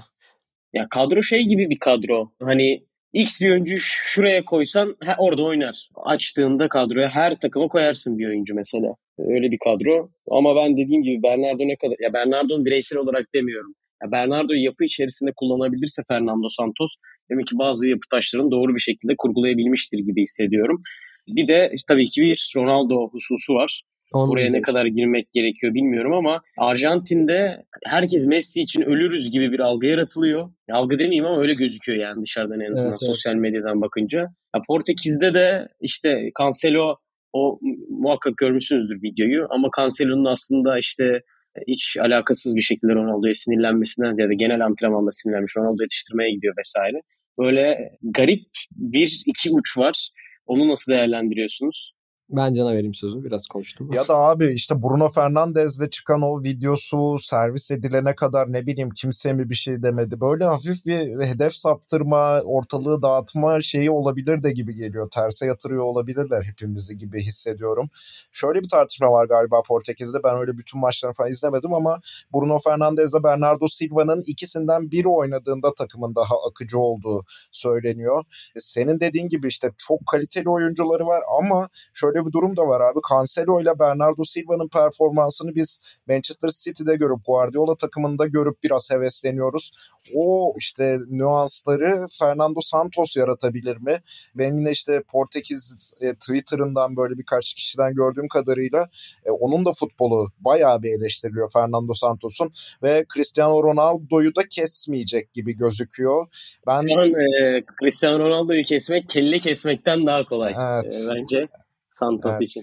Ya 0.73 0.87
kadro 0.91 1.23
şey 1.23 1.43
gibi 1.43 1.71
bir 1.71 1.79
kadro. 1.79 2.33
Hani 2.43 2.85
X 3.13 3.41
bir 3.41 3.51
oyuncu 3.51 3.75
şuraya 3.79 4.45
koysan 4.45 4.97
ha, 5.05 5.17
orada 5.19 5.43
oynar. 5.43 5.89
Açtığında 5.95 6.69
kadroya 6.69 7.09
her 7.09 7.41
takıma 7.41 7.69
koyarsın 7.69 8.19
bir 8.19 8.29
oyuncu 8.29 8.55
mesela. 8.55 8.95
Öyle 9.19 9.51
bir 9.51 9.59
kadro. 9.65 10.11
Ama 10.31 10.57
ben 10.57 10.77
dediğim 10.77 11.03
gibi 11.03 11.23
Bernardo 11.23 11.69
ne 11.69 11.77
kadar... 11.77 11.97
Ya 12.01 12.13
Bernardo'nun 12.13 12.65
bireysel 12.65 12.99
olarak 12.99 13.27
demiyorum. 13.35 13.75
Ya 14.03 14.13
Bernardo'yu 14.13 14.65
yapı 14.65 14.85
içerisinde 14.85 15.31
kullanabilirse 15.37 16.03
Fernando 16.09 16.49
Santos 16.49 16.95
demek 17.31 17.47
ki 17.47 17.59
bazı 17.59 17.89
yapı 17.89 18.09
taşlarını 18.11 18.51
doğru 18.51 18.75
bir 18.75 18.81
şekilde 18.81 19.15
kurgulayabilmiştir 19.19 19.99
gibi 19.99 20.21
hissediyorum. 20.23 20.83
Bir 21.29 21.49
de 21.49 21.71
işte 21.75 21.95
tabii 21.95 22.07
ki 22.07 22.21
bir 22.21 22.53
Ronaldo 22.57 23.09
hususu 23.13 23.55
var. 23.55 23.83
Onu 24.15 24.31
Buraya 24.31 24.53
ne 24.53 24.62
kadar 24.62 24.87
girmek 24.87 25.33
gerekiyor 25.33 25.75
bilmiyorum 25.75 26.12
ama 26.12 26.43
Arjantin'de 26.59 27.65
herkes 27.87 28.27
Messi 28.27 28.61
için 28.61 28.83
ölürüz 28.83 29.31
gibi 29.31 29.53
bir 29.53 29.61
algı 29.61 29.87
yaratılıyor. 29.87 30.51
Algı 30.73 30.99
demeyeyim 30.99 31.25
ama 31.25 31.41
öyle 31.41 31.55
gözüküyor 31.55 31.99
yani 31.99 32.23
dışarıdan 32.23 32.61
en 32.61 32.73
azından 32.73 32.91
Evet, 32.91 32.99
evet. 33.03 33.17
sosyal 33.17 33.35
medyadan 33.35 33.83
bakınca. 33.83 34.19
Ya 34.57 34.62
Portekiz'de 34.69 35.35
de 35.35 35.69
işte 35.81 36.31
Cancelo 36.41 36.97
o 37.33 37.59
muhakkak 37.89 38.37
görmüşsünüzdür 38.37 39.03
videoyu 39.03 39.47
ama 39.51 39.69
Cancelo'nun 39.77 40.25
aslında 40.25 40.79
işte 40.79 41.21
hiç 41.69 41.97
alakasız 42.01 42.57
bir 42.57 42.62
şekilde 42.62 42.93
Ronaldo'ya 42.95 43.35
sinirlenmesinden 43.35 44.12
ziyade 44.12 44.35
genel 44.35 44.65
antrenmanda 44.65 45.12
sinirlenmiş. 45.12 45.57
Ronaldo 45.57 45.83
yetiştirmeye 45.83 46.31
gidiyor 46.31 46.55
vesaire. 46.59 47.01
Böyle 47.39 47.91
garip 48.03 48.45
bir 48.77 49.23
iki 49.27 49.51
uç 49.51 49.79
var. 49.79 50.11
Onu 50.47 50.69
nasıl 50.69 50.93
değerlendiriyorsunuz? 50.93 51.93
Ben 52.31 52.55
Can'a 52.55 52.72
vereyim 52.72 52.95
sözü. 52.95 53.25
Biraz 53.25 53.47
konuştum. 53.47 53.91
Ya 53.93 54.09
da 54.09 54.16
abi 54.16 54.53
işte 54.53 54.83
Bruno 54.83 55.09
Fernandes'le 55.09 55.91
çıkan 55.91 56.22
o 56.22 56.43
videosu 56.43 57.18
servis 57.18 57.70
edilene 57.70 58.14
kadar 58.14 58.53
ne 58.53 58.66
bileyim 58.66 58.91
kimse 58.91 59.33
mi 59.33 59.51
bir 59.51 59.55
şey 59.55 59.83
demedi. 59.83 60.20
Böyle 60.20 60.45
hafif 60.45 60.87
bir 60.87 61.25
hedef 61.25 61.53
saptırma, 61.53 62.41
ortalığı 62.41 63.03
dağıtma 63.03 63.61
şeyi 63.61 63.91
olabilir 63.91 64.43
de 64.43 64.53
gibi 64.53 64.75
geliyor. 64.75 65.11
Terse 65.11 65.47
yatırıyor 65.47 65.83
olabilirler 65.83 66.43
hepimizi 66.43 66.99
gibi 66.99 67.20
hissediyorum. 67.20 67.91
Şöyle 68.33 68.61
bir 68.62 68.68
tartışma 68.68 69.12
var 69.12 69.27
galiba 69.27 69.62
Portekiz'de. 69.62 70.18
Ben 70.25 70.39
öyle 70.39 70.59
bütün 70.59 70.81
maçlarını 70.81 71.14
falan 71.14 71.31
izlemedim 71.31 71.75
ama 71.75 72.01
Bruno 72.35 72.59
Fernandes'le 72.59 73.22
Bernardo 73.25 73.68
Silva'nın 73.68 74.22
ikisinden 74.27 74.91
biri 74.91 75.09
oynadığında 75.09 75.72
takımın 75.79 76.14
daha 76.14 76.35
akıcı 76.49 76.79
olduğu 76.79 77.25
söyleniyor. 77.53 78.25
Senin 78.57 79.01
dediğin 79.01 79.29
gibi 79.29 79.47
işte 79.47 79.70
çok 79.79 80.07
kaliteli 80.07 80.49
oyuncuları 80.49 81.07
var 81.07 81.22
ama 81.41 81.68
şöyle 81.95 82.14
bir 82.15 82.33
durum 82.33 82.57
da 82.57 82.62
var 82.62 82.81
abi. 82.81 83.01
Cancelo 83.11 83.62
ile 83.62 83.79
Bernardo 83.79 84.25
Silva'nın 84.25 84.69
performansını 84.69 85.55
biz 85.55 85.79
Manchester 86.09 86.49
City'de 86.49 86.97
görüp 86.97 87.27
Guardiola 87.27 87.77
takımında 87.77 88.27
görüp 88.27 88.62
biraz 88.62 88.91
hevesleniyoruz. 88.91 89.71
O 90.15 90.55
işte 90.59 90.99
nüansları 91.09 92.07
Fernando 92.19 92.61
Santos 92.61 93.17
yaratabilir 93.17 93.77
mi? 93.77 93.97
Ben 94.35 94.59
yine 94.59 94.71
işte 94.71 95.03
Portekiz 95.12 95.95
e, 96.01 96.15
Twitter'ından 96.15 96.97
böyle 96.97 97.19
birkaç 97.19 97.55
kişiden 97.55 97.95
gördüğüm 97.95 98.29
kadarıyla 98.29 98.89
e, 99.25 99.31
onun 99.31 99.67
da 99.67 99.73
futbolu 99.73 100.29
bayağı 100.41 100.83
bir 100.83 100.99
eleştiriliyor 100.99 101.53
Fernando 101.53 101.95
Santos'un 101.95 102.53
ve 102.83 103.05
Cristiano 103.15 103.62
Ronaldo'yu 103.62 104.35
da 104.35 104.43
kesmeyecek 104.51 105.33
gibi 105.33 105.57
gözüküyor. 105.57 106.27
Ben 106.67 106.83
Şu 106.83 107.01
an 107.01 107.11
e, 107.11 107.62
Cristiano 107.81 108.19
Ronaldo'yu 108.19 108.65
kesmek 108.65 109.09
kelle 109.09 109.39
kesmekten 109.39 110.07
daha 110.07 110.25
kolay 110.25 110.55
evet. 110.59 110.95
e, 110.95 111.15
bence. 111.15 111.49
Santos 111.95 112.33
evet. 112.33 112.43
için. 112.43 112.63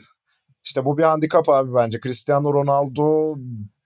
İşte 0.64 0.86
bu 0.86 0.98
bir 0.98 1.04
handikap 1.04 1.50
abi 1.50 1.74
bence. 1.74 2.00
Cristiano 2.04 2.54
Ronaldo 2.54 3.36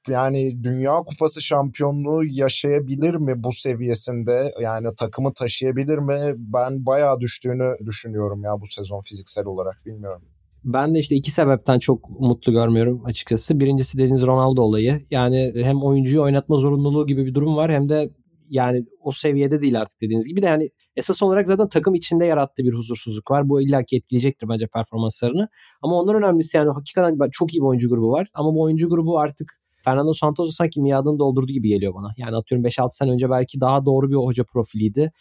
yani 0.08 0.64
Dünya 0.64 0.96
Kupası 0.96 1.42
şampiyonluğu 1.42 2.24
yaşayabilir 2.26 3.16
mi 3.16 3.44
bu 3.44 3.54
seviyesinde? 3.54 4.54
Yani 4.62 4.88
takımı 5.00 5.34
taşıyabilir 5.34 5.98
mi? 5.98 6.34
Ben 6.38 6.86
bayağı 6.86 7.20
düştüğünü 7.20 7.76
düşünüyorum 7.86 8.44
ya 8.44 8.62
bu 8.62 8.68
sezon 8.68 9.02
fiziksel 9.02 9.46
olarak 9.46 9.86
bilmiyorum. 9.86 10.22
Ben 10.64 10.96
de 10.96 11.00
işte 11.00 11.16
iki 11.16 11.32
sebepten 11.32 11.80
çok 11.80 12.10
mutlu 12.10 12.52
görmüyorum 12.52 13.06
açıkçası. 13.06 13.60
Birincisi 13.60 13.98
dediğiniz 13.98 14.22
Ronaldo 14.22 14.62
olayı. 14.62 15.06
Yani 15.12 15.54
hem 15.56 15.84
oyuncuyu 15.84 16.22
oynatma 16.22 16.56
zorunluluğu 16.56 17.08
gibi 17.08 17.26
bir 17.26 17.34
durum 17.34 17.56
var 17.56 17.72
hem 17.72 17.90
de 17.90 18.10
yani 18.50 18.86
o 19.02 19.12
seviyede 19.12 19.62
değil 19.62 19.82
artık 19.82 20.02
dediğiniz 20.02 20.28
gibi 20.28 20.42
de 20.42 20.46
yani 20.46 20.70
esas 20.96 21.24
olarak 21.24 21.48
zaten 21.48 21.70
takım 21.70 21.96
içinde 21.96 22.26
yarattığı 22.26 22.64
bir 22.64 22.74
huzursuzluk 22.74 23.32
var. 23.32 23.50
Bu 23.50 23.62
illaki 23.62 23.96
etkileyecektir 23.96 24.50
bence 24.50 24.68
performanslarını. 24.68 25.50
Ama 25.82 25.96
ondan 25.96 26.16
önemlisi 26.16 26.58
yani 26.58 26.72
hakikaten 26.72 27.30
çok 27.32 27.54
iyi 27.54 27.58
bir 27.58 27.66
oyuncu 27.66 27.90
grubu 27.90 28.12
var. 28.12 28.28
Ama 28.34 28.54
bu 28.54 28.62
oyuncu 28.62 28.90
grubu 28.90 29.20
artık 29.20 29.54
Fernando 29.86 30.14
Santos'u 30.14 30.52
sanki 30.52 30.82
miadını 30.82 31.20
doldurdu 31.20 31.52
gibi 31.52 31.70
geliyor 31.70 31.94
bana. 31.94 32.14
Yani 32.18 32.36
atıyorum 32.36 32.66
5-6 32.66 32.88
sene 32.90 33.12
önce 33.12 33.30
belki 33.30 33.62
daha 33.62 33.86
doğru 33.86 34.10
bir 34.10 34.16
hoca 34.16 34.44
profiliydi. 34.44 35.12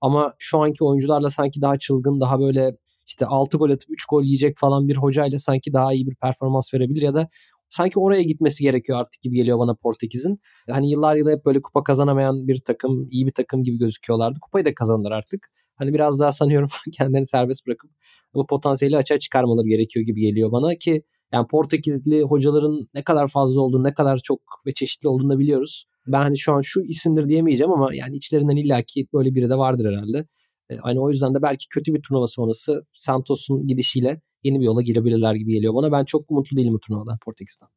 Ama 0.00 0.32
şu 0.38 0.58
anki 0.58 0.84
oyuncularla 0.84 1.30
sanki 1.30 1.60
daha 1.60 1.78
çılgın, 1.78 2.20
daha 2.20 2.40
böyle 2.40 2.76
işte 3.06 3.26
6 3.26 3.56
gol 3.58 3.70
atıp 3.70 3.90
3 3.90 4.04
gol 4.04 4.22
yiyecek 4.22 4.58
falan 4.58 4.88
bir 4.88 4.96
hocayla 4.96 5.38
sanki 5.38 5.72
daha 5.72 5.92
iyi 5.92 6.06
bir 6.06 6.14
performans 6.14 6.74
verebilir 6.74 7.02
ya 7.02 7.14
da 7.14 7.28
sanki 7.72 7.98
oraya 7.98 8.22
gitmesi 8.22 8.64
gerekiyor 8.64 8.98
artık 8.98 9.22
gibi 9.22 9.36
geliyor 9.36 9.58
bana 9.58 9.74
Portekiz'in. 9.74 10.40
Hani 10.70 10.90
yıllar 10.90 11.16
yılı 11.16 11.30
hep 11.30 11.44
böyle 11.44 11.62
kupa 11.62 11.84
kazanamayan 11.84 12.48
bir 12.48 12.58
takım, 12.58 13.08
iyi 13.10 13.26
bir 13.26 13.32
takım 13.32 13.62
gibi 13.64 13.78
gözüküyorlardı. 13.78 14.38
Kupayı 14.40 14.64
da 14.64 14.74
kazandılar 14.74 15.10
artık. 15.12 15.48
Hani 15.76 15.94
biraz 15.94 16.20
daha 16.20 16.32
sanıyorum 16.32 16.68
kendilerini 16.92 17.26
serbest 17.26 17.66
bırakıp 17.66 17.90
bu 18.34 18.46
potansiyeli 18.46 18.96
açığa 18.96 19.18
çıkarmaları 19.18 19.68
gerekiyor 19.68 20.06
gibi 20.06 20.20
geliyor 20.20 20.52
bana 20.52 20.74
ki 20.74 21.02
yani 21.32 21.46
Portekizli 21.46 22.22
hocaların 22.22 22.88
ne 22.94 23.04
kadar 23.04 23.28
fazla 23.28 23.60
olduğunu, 23.60 23.84
ne 23.84 23.94
kadar 23.94 24.18
çok 24.18 24.40
ve 24.66 24.72
çeşitli 24.72 25.08
olduğunu 25.08 25.30
da 25.30 25.38
biliyoruz. 25.38 25.86
Ben 26.06 26.22
hani 26.22 26.38
şu 26.38 26.52
an 26.52 26.60
şu 26.60 26.80
isimdir 26.82 27.28
diyemeyeceğim 27.28 27.72
ama 27.72 27.94
yani 27.94 28.16
içlerinden 28.16 28.56
illaki 28.56 29.06
böyle 29.14 29.34
biri 29.34 29.50
de 29.50 29.54
vardır 29.54 29.92
herhalde. 29.92 30.26
E, 30.70 30.76
hani 30.76 31.00
o 31.00 31.10
yüzden 31.10 31.34
de 31.34 31.42
belki 31.42 31.68
kötü 31.68 31.94
bir 31.94 32.02
turnuva 32.02 32.26
sonrası 32.26 32.86
Santos'un 32.92 33.66
gidişiyle 33.66 34.20
yeni 34.44 34.60
bir 34.60 34.64
yola 34.64 34.82
girebilirler 34.82 35.34
gibi 35.34 35.52
geliyor 35.52 35.74
bana. 35.74 35.92
Ben 35.92 36.04
çok 36.04 36.30
mutlu 36.30 36.56
değilim 36.56 36.72
bu 36.72 36.80
turnuvadan 36.80 37.18
Portekiz'den. 37.24 37.68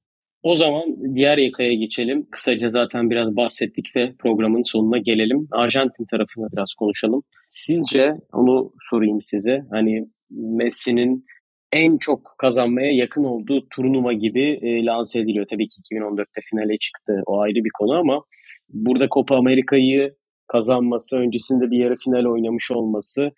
O 0.44 0.56
zaman 0.56 0.84
diğer 1.16 1.38
yakaya 1.38 1.74
geçelim. 1.74 2.28
Kısaca 2.32 2.70
zaten 2.70 3.10
biraz 3.10 3.36
bahsettik 3.36 3.96
ve 3.96 4.14
programın 4.20 4.62
sonuna 4.62 4.98
gelelim. 4.98 5.48
Arjantin 5.52 6.06
tarafına 6.06 6.48
biraz 6.54 6.74
konuşalım. 6.80 7.24
Sizce 7.50 8.14
onu 8.34 8.72
sorayım 8.90 9.22
size. 9.22 9.62
Hani 9.72 10.06
Messi'nin 10.30 11.26
en 11.72 11.98
çok 11.98 12.36
kazanmaya 12.38 12.92
yakın 12.92 13.24
olduğu 13.24 13.68
turnuva 13.70 14.14
gibi 14.14 14.60
e, 14.62 14.86
lanse 14.86 15.20
ediliyor. 15.20 15.46
Tabii 15.50 15.68
ki 15.68 15.82
2014'te 15.82 16.42
finale 16.50 16.78
çıktı. 16.78 17.22
O 17.26 17.40
ayrı 17.40 17.56
bir 17.56 17.72
konu 17.80 17.94
ama 17.94 18.24
burada 18.70 19.08
Copa 19.14 19.36
Amerika'yı 19.36 20.16
kazanması, 20.48 21.18
öncesinde 21.18 21.72
bir 21.72 21.78
yarı 21.78 21.96
final 21.96 22.26
oynamış 22.26 22.72
olması, 22.72 23.32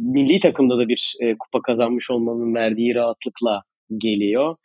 milli 0.00 0.40
takımda 0.40 0.78
da 0.78 0.88
bir 0.88 1.14
e, 1.20 1.38
kupa 1.38 1.62
kazanmış 1.62 2.10
olmanın 2.10 2.54
verdiği 2.54 2.94
rahatlıkla 2.94 3.62
geliyor. 3.98 4.56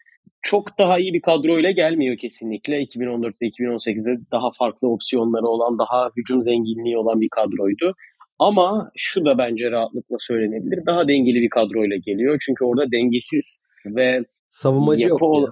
Çok 0.41 0.79
daha 0.79 0.99
iyi 0.99 1.13
bir 1.13 1.21
kadroyla 1.21 1.71
gelmiyor 1.71 2.17
kesinlikle. 2.17 2.81
2014 2.81 3.41
ve 3.41 3.45
2018'de 3.45 4.21
daha 4.31 4.51
farklı 4.57 4.87
opsiyonları 4.87 5.47
olan, 5.47 5.79
daha 5.79 6.09
hücum 6.17 6.41
zenginliği 6.41 6.97
olan 6.97 7.21
bir 7.21 7.29
kadroydu. 7.29 7.95
Ama 8.39 8.91
şu 8.95 9.25
da 9.25 9.37
bence 9.37 9.71
rahatlıkla 9.71 10.15
söylenebilir. 10.19 10.85
Daha 10.85 11.07
dengeli 11.07 11.41
bir 11.41 11.49
kadroyla 11.49 11.97
geliyor. 11.97 12.41
Çünkü 12.45 12.65
orada 12.65 12.91
dengesiz 12.91 13.59
ve 13.85 14.25
savunmacı 14.49 15.07
yok. 15.07 15.21
Ol- 15.21 15.47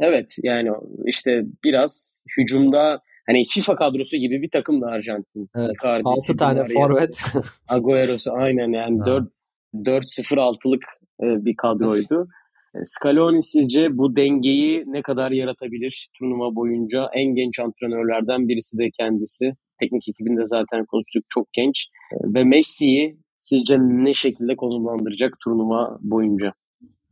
evet 0.00 0.36
yani 0.42 0.70
işte 1.06 1.42
biraz 1.64 2.22
hücumda 2.38 3.00
hani 3.28 3.44
FIFA 3.44 3.76
kadrosu 3.76 4.16
gibi 4.16 4.42
bir 4.42 4.50
takım 4.50 4.80
da 4.82 4.86
Arjantin. 4.86 5.48
Evet, 5.56 5.70
Icardi'si, 5.82 6.32
6 6.32 6.36
tane 6.36 6.64
forvet. 6.64 7.20
Agüero'su 7.68 8.32
aynen 8.32 8.72
yani 8.72 8.98
4 9.06 9.28
4-0-6'lık 9.74 10.84
e, 11.22 11.26
bir 11.44 11.56
kadroydu. 11.56 12.28
E, 12.74 12.78
Scaloni 12.84 13.42
sizce 13.42 13.98
bu 13.98 14.16
dengeyi 14.16 14.84
ne 14.86 15.02
kadar 15.02 15.30
yaratabilir 15.30 16.08
turnuva 16.18 16.54
boyunca? 16.54 17.06
En 17.14 17.34
genç 17.34 17.60
antrenörlerden 17.60 18.48
birisi 18.48 18.78
de 18.78 18.90
kendisi. 18.98 19.52
Teknik 19.80 20.08
ekibinde 20.08 20.46
zaten 20.46 20.84
konuştuk 20.86 21.24
çok 21.28 21.52
genç. 21.52 21.86
E, 22.12 22.16
ve 22.34 22.44
Messi'yi 22.44 23.18
sizce 23.38 23.78
ne 23.78 24.14
şekilde 24.14 24.56
konumlandıracak 24.56 25.34
turnuva 25.44 25.98
boyunca? 26.00 26.52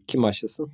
Kim 0.06 0.22
başlasın? 0.22 0.72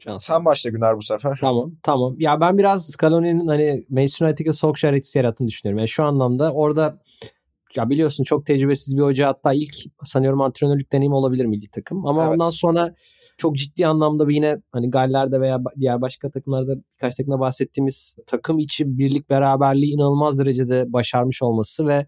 Cansın. 0.00 0.32
Sen 0.34 0.44
başla 0.44 0.70
Güner 0.70 0.96
bu 0.96 1.02
sefer. 1.02 1.38
Tamam 1.40 1.72
tamam. 1.82 2.14
Ya 2.18 2.40
ben 2.40 2.58
biraz 2.58 2.86
Scaloni'nin 2.86 3.46
hani 3.46 3.84
Manchester 3.88 4.26
United'e 4.26 4.52
Solskjaer 4.52 4.92
etkisi 4.92 5.18
yarattığını 5.18 5.48
düşünüyorum. 5.48 5.78
Yani 5.78 5.88
şu 5.88 6.04
anlamda 6.04 6.52
orada 6.52 7.02
ya 7.76 7.90
biliyorsun 7.90 8.24
çok 8.24 8.46
tecrübesiz 8.46 8.96
bir 8.96 9.02
hoca 9.02 9.28
hatta 9.28 9.52
ilk 9.52 9.74
sanıyorum 10.04 10.40
antrenörlük 10.40 10.92
deneyimi 10.92 11.14
olabilir 11.14 11.44
milli 11.44 11.68
takım. 11.68 12.06
Ama 12.06 12.24
evet. 12.24 12.32
ondan 12.34 12.50
sonra 12.50 12.94
çok 13.38 13.56
ciddi 13.56 13.86
anlamda 13.86 14.28
bir 14.28 14.34
yine 14.34 14.58
hani 14.72 14.90
Galler'de 14.90 15.40
veya 15.40 15.60
diğer 15.80 16.00
başka 16.00 16.30
takımlarda 16.30 16.74
birkaç 16.94 17.14
takımda 17.14 17.40
bahsettiğimiz 17.40 18.16
takım 18.26 18.58
içi 18.58 18.98
birlik 18.98 19.30
beraberliği 19.30 19.94
inanılmaz 19.94 20.38
derecede 20.38 20.92
başarmış 20.92 21.42
olması 21.42 21.86
ve 21.86 22.06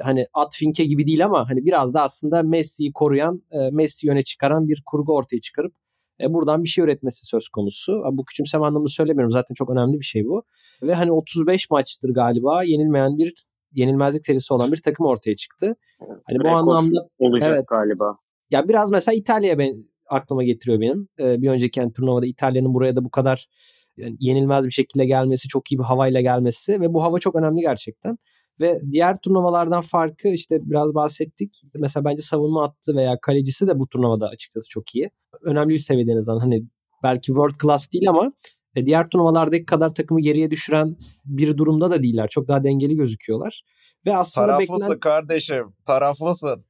hani 0.00 0.26
at 0.34 0.56
finke 0.56 0.84
gibi 0.84 1.06
değil 1.06 1.24
ama 1.24 1.50
hani 1.50 1.64
biraz 1.64 1.94
da 1.94 2.02
aslında 2.02 2.42
Messi'yi 2.42 2.92
koruyan, 2.92 3.42
e, 3.50 3.70
Messi 3.72 4.06
yöne 4.06 4.22
çıkaran 4.22 4.68
bir 4.68 4.82
kurgu 4.86 5.14
ortaya 5.14 5.40
çıkarıp 5.40 5.74
e, 6.22 6.32
buradan 6.32 6.62
bir 6.62 6.68
şey 6.68 6.84
üretmesi 6.84 7.26
söz 7.26 7.48
konusu. 7.48 8.02
Bu 8.12 8.24
küçümseme 8.24 8.66
anlamında 8.66 8.88
söylemiyorum. 8.88 9.32
Zaten 9.32 9.54
çok 9.54 9.70
önemli 9.70 10.00
bir 10.00 10.04
şey 10.04 10.24
bu. 10.24 10.44
Ve 10.82 10.94
hani 10.94 11.12
35 11.12 11.70
maçtır 11.70 12.14
galiba 12.14 12.62
yenilmeyen 12.62 13.18
bir 13.18 13.46
yenilmezlik 13.72 14.26
serisi 14.26 14.54
olan 14.54 14.72
bir 14.72 14.82
takım 14.82 15.06
ortaya 15.06 15.36
çıktı. 15.36 15.76
Hani 16.00 16.38
bu 16.44 16.48
anlamda 16.48 17.08
olacak 17.18 17.52
evet, 17.54 17.68
galiba. 17.68 18.16
Ya 18.50 18.68
biraz 18.68 18.90
mesela 18.90 19.14
İtalya'ya 19.14 19.58
ben 19.58 19.76
aklıma 20.06 20.44
getiriyor 20.44 20.80
benim. 20.80 21.08
Ee, 21.18 21.42
bir 21.42 21.48
önceki 21.48 21.80
yani, 21.80 21.92
turnuvada 21.92 22.26
İtalya'nın 22.26 22.74
buraya 22.74 22.96
da 22.96 23.04
bu 23.04 23.10
kadar 23.10 23.48
yani 23.96 24.16
yenilmez 24.20 24.66
bir 24.66 24.70
şekilde 24.70 25.06
gelmesi, 25.06 25.48
çok 25.48 25.72
iyi 25.72 25.78
bir 25.78 25.84
havayla 25.84 26.20
gelmesi 26.20 26.80
ve 26.80 26.94
bu 26.94 27.02
hava 27.02 27.18
çok 27.18 27.36
önemli 27.36 27.60
gerçekten. 27.60 28.18
Ve 28.62 28.78
diğer 28.92 29.18
turnuvalardan 29.18 29.80
farkı 29.80 30.28
işte 30.28 30.58
biraz 30.62 30.94
bahsettik. 30.94 31.62
Mesela 31.74 32.04
bence 32.04 32.22
savunma 32.22 32.64
attı 32.64 32.96
veya 32.96 33.18
kalecisi 33.22 33.66
de 33.68 33.78
bu 33.78 33.88
turnuvada 33.88 34.28
açıkçası 34.28 34.68
çok 34.68 34.94
iyi. 34.94 35.10
Önemli 35.42 35.74
bir 35.74 35.78
seviyede 35.78 36.12
en 36.12 36.16
azından. 36.16 36.38
Hani 36.38 36.62
belki 37.02 37.26
world 37.26 37.60
class 37.62 37.92
değil 37.92 38.08
ama 38.08 38.32
e, 38.76 38.86
diğer 38.86 39.08
turnuvalardaki 39.08 39.64
kadar 39.64 39.94
takımı 39.94 40.20
geriye 40.20 40.50
düşüren 40.50 40.96
bir 41.24 41.56
durumda 41.56 41.90
da 41.90 42.02
değiller. 42.02 42.28
Çok 42.28 42.48
daha 42.48 42.64
dengeli 42.64 42.96
gözüküyorlar. 42.96 43.62
Ve 44.06 44.16
aslında 44.16 44.46
taraflısın 44.46 44.76
beklenen... 44.76 45.00
kardeşim. 45.00 45.74
Taraflısın. 45.86 46.64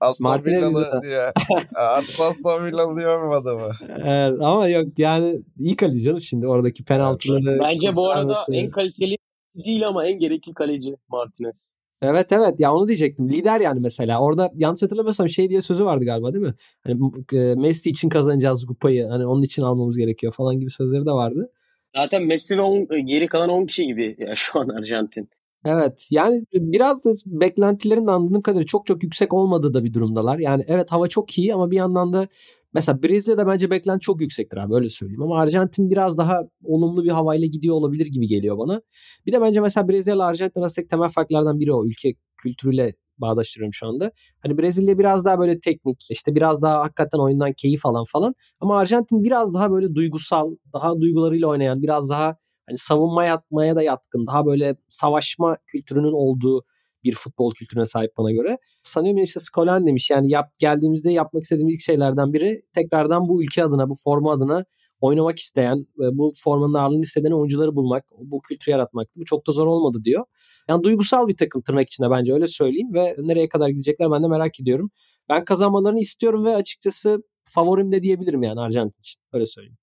Aston 0.00 0.44
Villalı 0.44 1.00
diye. 1.02 1.32
Aston 2.20 2.66
Villalı 2.66 2.96
diyor 2.96 3.22
mu 3.22 3.34
adamı? 3.34 3.70
Evet, 4.04 4.40
ama 4.42 4.68
yok 4.68 4.98
yani 4.98 5.42
iyi 5.58 5.76
kaleci 5.76 6.02
canım 6.02 6.20
şimdi 6.20 6.48
oradaki 6.48 6.84
penaltıları. 6.84 7.58
Bence 7.60 7.96
bu 7.96 8.10
arada 8.10 8.46
en 8.52 8.70
kaliteli 8.70 9.16
değil 9.64 9.86
ama 9.86 10.06
en 10.06 10.18
gerekli 10.18 10.54
kaleci 10.54 10.96
Martinez. 11.08 11.68
Evet 12.02 12.32
evet 12.32 12.54
ya 12.58 12.74
onu 12.74 12.88
diyecektim. 12.88 13.28
Lider 13.28 13.60
yani 13.60 13.80
mesela. 13.80 14.20
Orada 14.20 14.50
yanlış 14.54 14.82
hatırlamıyorsam 14.82 15.28
şey 15.28 15.50
diye 15.50 15.62
sözü 15.62 15.84
vardı 15.84 16.04
galiba 16.04 16.34
değil 16.34 16.44
mi? 16.44 16.54
Hani 16.84 17.00
e, 17.32 17.54
Messi 17.54 17.90
için 17.90 18.08
kazanacağız 18.08 18.66
kupayı. 18.66 19.06
Hani 19.06 19.26
onun 19.26 19.42
için 19.42 19.62
almamız 19.62 19.96
gerekiyor 19.96 20.32
falan 20.32 20.60
gibi 20.60 20.70
sözleri 20.70 21.06
de 21.06 21.10
vardı. 21.10 21.50
Zaten 21.96 22.22
Messi 22.22 22.56
ve 22.56 22.60
on, 22.60 23.06
geri 23.06 23.26
kalan 23.26 23.48
10 23.48 23.66
kişi 23.66 23.86
gibi 23.86 24.16
ya 24.18 24.36
şu 24.36 24.60
an 24.60 24.68
Arjantin. 24.68 25.28
Evet 25.64 26.08
yani 26.10 26.44
biraz 26.52 27.04
da 27.04 27.10
beklentilerin 27.26 28.06
anladığım 28.06 28.42
kadarıyla 28.42 28.66
çok 28.66 28.86
çok 28.86 29.02
yüksek 29.02 29.32
olmadığı 29.32 29.74
da 29.74 29.84
bir 29.84 29.94
durumdalar. 29.94 30.38
Yani 30.38 30.64
evet 30.68 30.92
hava 30.92 31.06
çok 31.08 31.38
iyi 31.38 31.54
ama 31.54 31.70
bir 31.70 31.76
yandan 31.76 32.12
da 32.12 32.28
mesela 32.74 33.02
Brezilya'da 33.02 33.46
bence 33.46 33.70
beklenti 33.70 34.00
çok 34.00 34.20
yüksektir 34.20 34.56
abi 34.56 34.74
öyle 34.74 34.90
söyleyeyim. 34.90 35.22
Ama 35.22 35.38
Arjantin 35.40 35.90
biraz 35.90 36.18
daha 36.18 36.42
olumlu 36.64 37.04
bir 37.04 37.10
havayla 37.10 37.46
gidiyor 37.46 37.74
olabilir 37.74 38.06
gibi 38.06 38.26
geliyor 38.26 38.58
bana. 38.58 38.82
Bir 39.26 39.32
de 39.32 39.40
bence 39.40 39.60
mesela 39.60 39.88
Brezilya 39.88 40.16
ile 40.16 40.22
Arjantin 40.22 40.60
arasındaki 40.60 40.88
temel 40.88 41.08
farklardan 41.08 41.60
biri 41.60 41.72
o. 41.72 41.86
Ülke 41.86 42.14
kültürüyle 42.36 42.94
bağdaştırıyorum 43.18 43.72
şu 43.74 43.86
anda. 43.86 44.10
Hani 44.40 44.58
Brezilya 44.58 44.98
biraz 44.98 45.24
daha 45.24 45.38
böyle 45.38 45.60
teknik, 45.60 46.06
işte 46.10 46.34
biraz 46.34 46.62
daha 46.62 46.78
hakikaten 46.80 47.18
oyundan 47.18 47.52
keyif 47.52 47.86
alan 47.86 48.04
falan. 48.12 48.34
Ama 48.60 48.78
Arjantin 48.78 49.24
biraz 49.24 49.54
daha 49.54 49.70
böyle 49.70 49.94
duygusal, 49.94 50.56
daha 50.72 51.00
duygularıyla 51.00 51.48
oynayan, 51.48 51.82
biraz 51.82 52.08
daha 52.10 52.36
hani 52.66 52.78
savunma 52.78 53.24
yapmaya 53.24 53.76
da 53.76 53.82
yatkın, 53.82 54.26
daha 54.26 54.46
böyle 54.46 54.76
savaşma 54.88 55.56
kültürünün 55.66 56.12
olduğu 56.12 56.64
bir 57.04 57.14
futbol 57.14 57.52
kültürüne 57.52 57.86
sahip 57.86 58.12
bana 58.18 58.32
göre. 58.32 58.58
Sanıyorum 58.82 59.22
işte 59.22 59.40
Skolan 59.40 59.86
demiş 59.86 60.10
yani 60.10 60.30
yap, 60.30 60.50
geldiğimizde 60.58 61.12
yapmak 61.12 61.42
istediğimiz 61.42 61.74
ilk 61.74 61.80
şeylerden 61.80 62.32
biri 62.32 62.60
tekrardan 62.74 63.28
bu 63.28 63.42
ülke 63.42 63.64
adına, 63.64 63.88
bu 63.88 63.94
forma 64.04 64.32
adına 64.32 64.64
oynamak 65.00 65.38
isteyen, 65.38 65.86
bu 66.12 66.32
formanın 66.44 66.74
ağırlığını 66.74 67.02
hisseden 67.02 67.30
oyuncuları 67.30 67.76
bulmak, 67.76 68.04
bu 68.18 68.40
kültürü 68.40 68.72
yaratmaktı. 68.72 69.20
Bu 69.20 69.24
çok 69.24 69.46
da 69.46 69.52
zor 69.52 69.66
olmadı 69.66 69.98
diyor. 70.04 70.24
Yani 70.68 70.82
duygusal 70.82 71.28
bir 71.28 71.36
takım 71.36 71.62
tırnak 71.62 71.88
içinde 71.88 72.10
bence 72.10 72.32
öyle 72.32 72.48
söyleyeyim 72.48 72.94
ve 72.94 73.16
nereye 73.18 73.48
kadar 73.48 73.68
gidecekler 73.68 74.10
ben 74.10 74.22
de 74.22 74.28
merak 74.28 74.60
ediyorum. 74.60 74.90
Ben 75.28 75.44
kazanmalarını 75.44 76.00
istiyorum 76.00 76.44
ve 76.44 76.56
açıkçası 76.56 77.22
favorim 77.44 77.92
de 77.92 78.02
diyebilirim 78.02 78.42
yani 78.42 78.60
Arjantin 78.60 78.98
için. 78.98 79.20
Öyle 79.32 79.46
söyleyeyim. 79.46 79.76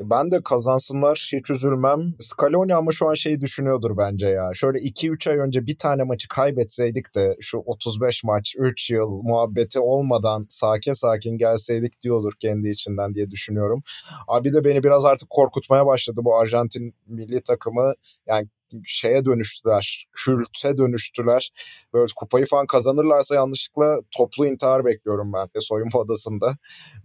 Ben 0.00 0.30
de 0.30 0.42
kazansınlar 0.42 1.30
hiç 1.32 1.50
üzülmem. 1.50 2.14
Scaloni 2.20 2.74
ama 2.74 2.92
şu 2.92 3.08
an 3.08 3.14
şeyi 3.14 3.40
düşünüyordur 3.40 3.96
bence 3.96 4.28
ya. 4.28 4.50
Şöyle 4.54 4.78
2-3 4.78 5.30
ay 5.30 5.36
önce 5.36 5.66
bir 5.66 5.78
tane 5.78 6.02
maçı 6.02 6.28
kaybetseydik 6.28 7.14
de 7.14 7.36
şu 7.40 7.58
35 7.58 8.24
maç 8.24 8.54
3 8.58 8.90
yıl 8.90 9.10
muhabbeti 9.22 9.80
olmadan 9.80 10.46
sakin 10.48 10.92
sakin 10.92 11.38
gelseydik 11.38 12.02
diyordur 12.02 12.32
kendi 12.40 12.68
içinden 12.68 13.14
diye 13.14 13.30
düşünüyorum. 13.30 13.82
Abi 14.28 14.52
de 14.52 14.64
beni 14.64 14.82
biraz 14.82 15.04
artık 15.04 15.30
korkutmaya 15.30 15.86
başladı 15.86 16.20
bu 16.24 16.36
Arjantin 16.38 16.94
milli 17.06 17.42
takımı. 17.42 17.92
Yani 18.26 18.48
şeye 18.84 19.24
dönüştüler. 19.24 20.06
Külte 20.12 20.78
dönüştüler. 20.78 21.50
Böyle 21.94 22.06
kupayı 22.16 22.46
falan 22.46 22.66
kazanırlarsa 22.66 23.34
yanlışlıkla 23.34 24.00
toplu 24.16 24.46
intihar 24.46 24.84
bekliyorum 24.84 25.32
ben 25.32 25.46
de 25.46 25.60
soyunma 25.60 25.98
odasında. 25.98 26.56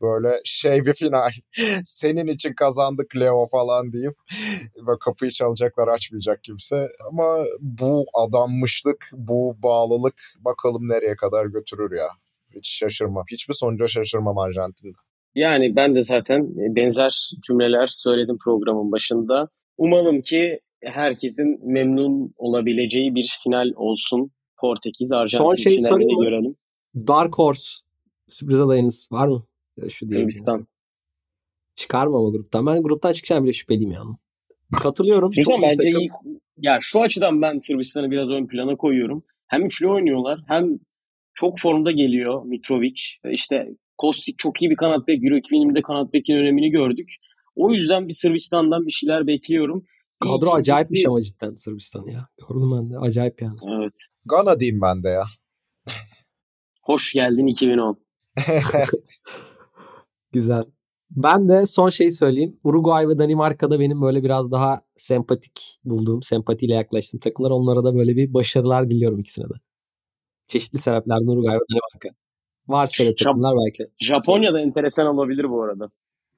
Böyle 0.02 0.42
şey 0.44 0.86
bir 0.86 0.94
final. 0.94 1.30
Senin 1.86 2.28
için 2.28 2.54
kazandık 2.54 3.16
Leo 3.16 3.48
falan 3.48 3.94
deyip 3.94 4.14
böyle 4.88 5.00
kapıyı 5.00 5.32
çalacaklar 5.32 5.88
açmayacak 5.88 6.44
kimse. 6.44 6.90
Ama 7.10 7.38
bu 7.60 8.06
adanmışlık, 8.14 9.10
bu 9.14 9.56
bağlılık 9.64 10.22
bakalım 10.40 10.88
nereye 10.88 11.16
kadar 11.16 11.46
götürür 11.46 11.98
ya. 11.98 12.08
Hiç 12.56 12.70
şaşırmam. 12.70 13.24
Hiçbir 13.32 13.54
sonuca 13.54 13.88
şaşırmam 13.88 14.38
Arjantin'de. 14.38 14.98
Yani 15.36 15.76
ben 15.76 15.96
de 15.96 16.04
zaten 16.04 16.48
benzer 16.56 17.32
cümleler 17.48 17.88
söyledim 17.88 18.38
programın 18.44 18.92
başında. 18.92 19.50
Umalım 19.78 20.22
ki 20.22 20.60
herkesin 20.84 21.72
memnun 21.72 22.34
olabileceği 22.38 23.16
bir 23.16 23.38
final 23.44 23.72
olsun. 23.76 24.32
Portekiz 24.58 25.12
Arjantin 25.12 25.46
Son 25.46 25.56
şey 25.56 25.78
finalini 25.78 26.24
görelim. 26.26 26.56
Dark 26.96 27.38
Horse 27.38 27.70
sürpriz 28.30 28.62
adayınız 28.62 29.10
var 29.12 29.28
mı? 29.28 29.46
Şu 29.90 30.10
Sırbistan. 30.10 30.68
Çıkarma 31.76 32.18
ama 32.18 32.30
gruptan. 32.30 32.66
Ben 32.66 32.84
gruptan 32.84 33.14
çıkacağım 33.14 33.44
bile 33.44 33.54
şüpheliyim 33.54 33.92
yani. 33.92 34.16
Katılıyorum. 34.82 35.32
Sırbistan 35.32 35.62
bence 35.62 35.90
iyi. 35.90 36.10
Ya 36.58 36.78
şu 36.82 37.02
açıdan 37.02 37.42
ben 37.42 37.60
Sırbistan'ı 37.60 38.12
biraz 38.12 38.30
ön 38.30 38.48
plana 38.48 38.76
koyuyorum. 38.76 39.24
Hem 39.48 39.66
üçlü 39.66 39.88
oynuyorlar 39.88 40.40
hem 40.48 40.80
çok 41.34 41.60
formda 41.60 41.92
geliyor 41.92 42.46
Mitrovic. 42.46 43.02
İşte 43.32 43.68
Kostic 43.98 44.36
çok 44.38 44.62
iyi 44.62 44.70
bir 44.70 44.76
kanat 44.76 45.08
bek. 45.08 45.24
Euro 45.24 45.36
2020'de 45.36 45.82
kanat 45.82 46.14
bekin 46.14 46.36
önemini 46.36 46.70
gördük. 46.70 47.16
O 47.56 47.74
yüzden 47.74 48.08
bir 48.08 48.14
Sırbistan'dan 48.14 48.86
bir 48.86 48.92
şeyler 48.92 49.28
bekliyorum. 49.28 49.86
Kadro 50.20 50.36
İkincisi... 50.36 50.52
acayipmiş 50.52 51.06
ama 51.06 51.24
cidden 51.24 51.56
Sırbistan 51.56 52.06
ya. 52.08 52.28
Gördüm 52.38 52.72
ben 52.72 52.90
de. 52.90 53.00
Acayip 53.00 53.42
yani. 53.42 53.60
Evet. 53.80 53.94
Gana 54.26 54.60
diyeyim 54.60 54.82
ben 54.82 55.04
de 55.04 55.10
ya. 55.10 55.24
Hoş 56.82 57.14
geldin 57.14 57.48
2010. 57.48 58.04
Güzel. 60.32 60.64
Ben 61.12 61.50
de 61.50 61.66
son 61.66 61.90
şeyi 61.90 62.12
söyleyeyim. 62.12 62.60
Uruguay 62.64 63.08
ve 63.08 63.18
Danimarka'da 63.18 63.80
benim 63.80 64.02
böyle 64.02 64.24
biraz 64.24 64.52
daha 64.52 64.82
sempatik 64.98 65.80
bulduğum, 65.86 66.24
sempatiyle 66.24 66.74
yaklaştığım 66.74 67.20
takımlar. 67.20 67.52
Onlara 67.52 67.84
da 67.84 67.96
böyle 67.96 68.16
bir 68.16 68.34
başarılar 68.34 68.90
diliyorum 68.90 69.20
ikisine 69.20 69.46
de. 69.46 69.54
Çeşitli 70.48 70.80
sebeplerden 70.80 71.28
Uruguay 71.28 71.56
ve 71.56 71.60
Danimarka. 71.72 72.10
Var 72.68 72.88
şöyle 72.88 73.16
takımlar 73.16 73.56
belki. 73.66 73.92
Japonya 73.98 74.54
da 74.54 74.60
enteresan 74.60 75.08
olabilir 75.08 75.50
bu 75.50 75.64
arada. 75.64 75.90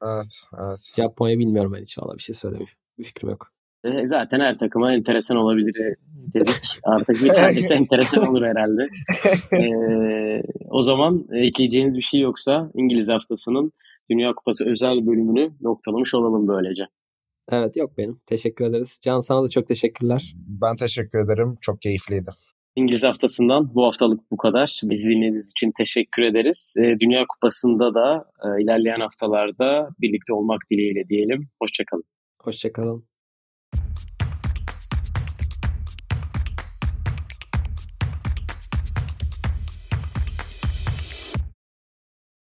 Evet, 0.03 0.43
evet. 0.59 0.91
Japonya 0.95 1.39
bilmiyorum 1.39 1.73
ben 1.73 1.81
hiç 1.81 1.97
valla 1.97 2.17
bir 2.17 2.23
şey 2.23 2.35
söylemiyorum. 2.35 2.75
Bir 2.99 3.03
fikrim 3.03 3.29
yok. 3.29 3.54
E, 3.85 4.07
zaten 4.07 4.39
her 4.39 4.57
takıma 4.57 4.93
enteresan 4.93 5.37
olabilir 5.37 5.95
dedik. 6.33 6.79
Artık 6.83 7.23
bir 7.23 7.27
tanesi 7.33 7.73
enteresan 7.73 8.27
olur 8.27 8.41
herhalde. 8.41 8.87
Ee, 9.53 10.41
o 10.69 10.81
zaman 10.81 11.27
ekleyeceğiniz 11.33 11.97
bir 11.97 12.01
şey 12.01 12.21
yoksa 12.21 12.71
İngiliz 12.73 13.09
haftasının 13.09 13.71
Dünya 14.11 14.33
Kupası 14.33 14.65
özel 14.65 15.07
bölümünü 15.07 15.51
noktalamış 15.61 16.15
olalım 16.15 16.47
böylece. 16.47 16.83
Evet 17.51 17.77
yok 17.77 17.97
benim. 17.97 18.19
Teşekkür 18.25 18.65
ederiz. 18.65 18.99
Can 19.03 19.19
sana 19.19 19.43
da 19.43 19.47
çok 19.49 19.67
teşekkürler. 19.67 20.33
Ben 20.47 20.75
teşekkür 20.75 21.19
ederim. 21.19 21.55
Çok 21.61 21.81
keyifliydi. 21.81 22.31
İngiliz 22.75 23.03
haftasından 23.03 23.75
bu 23.75 23.85
haftalık 23.85 24.31
bu 24.31 24.37
kadar. 24.37 24.81
Bizi 24.83 25.09
dinlediğiniz 25.09 25.51
için 25.51 25.71
teşekkür 25.77 26.23
ederiz. 26.23 26.75
Dünya 26.77 27.25
Kupası'nda 27.29 27.93
da 27.93 28.25
ilerleyen 28.59 28.99
haftalarda 28.99 29.89
birlikte 30.01 30.33
olmak 30.33 30.61
dileğiyle 30.71 31.09
diyelim. 31.09 31.49
Hoşçakalın. 31.61 32.03
Hoşçakalın. 32.41 33.14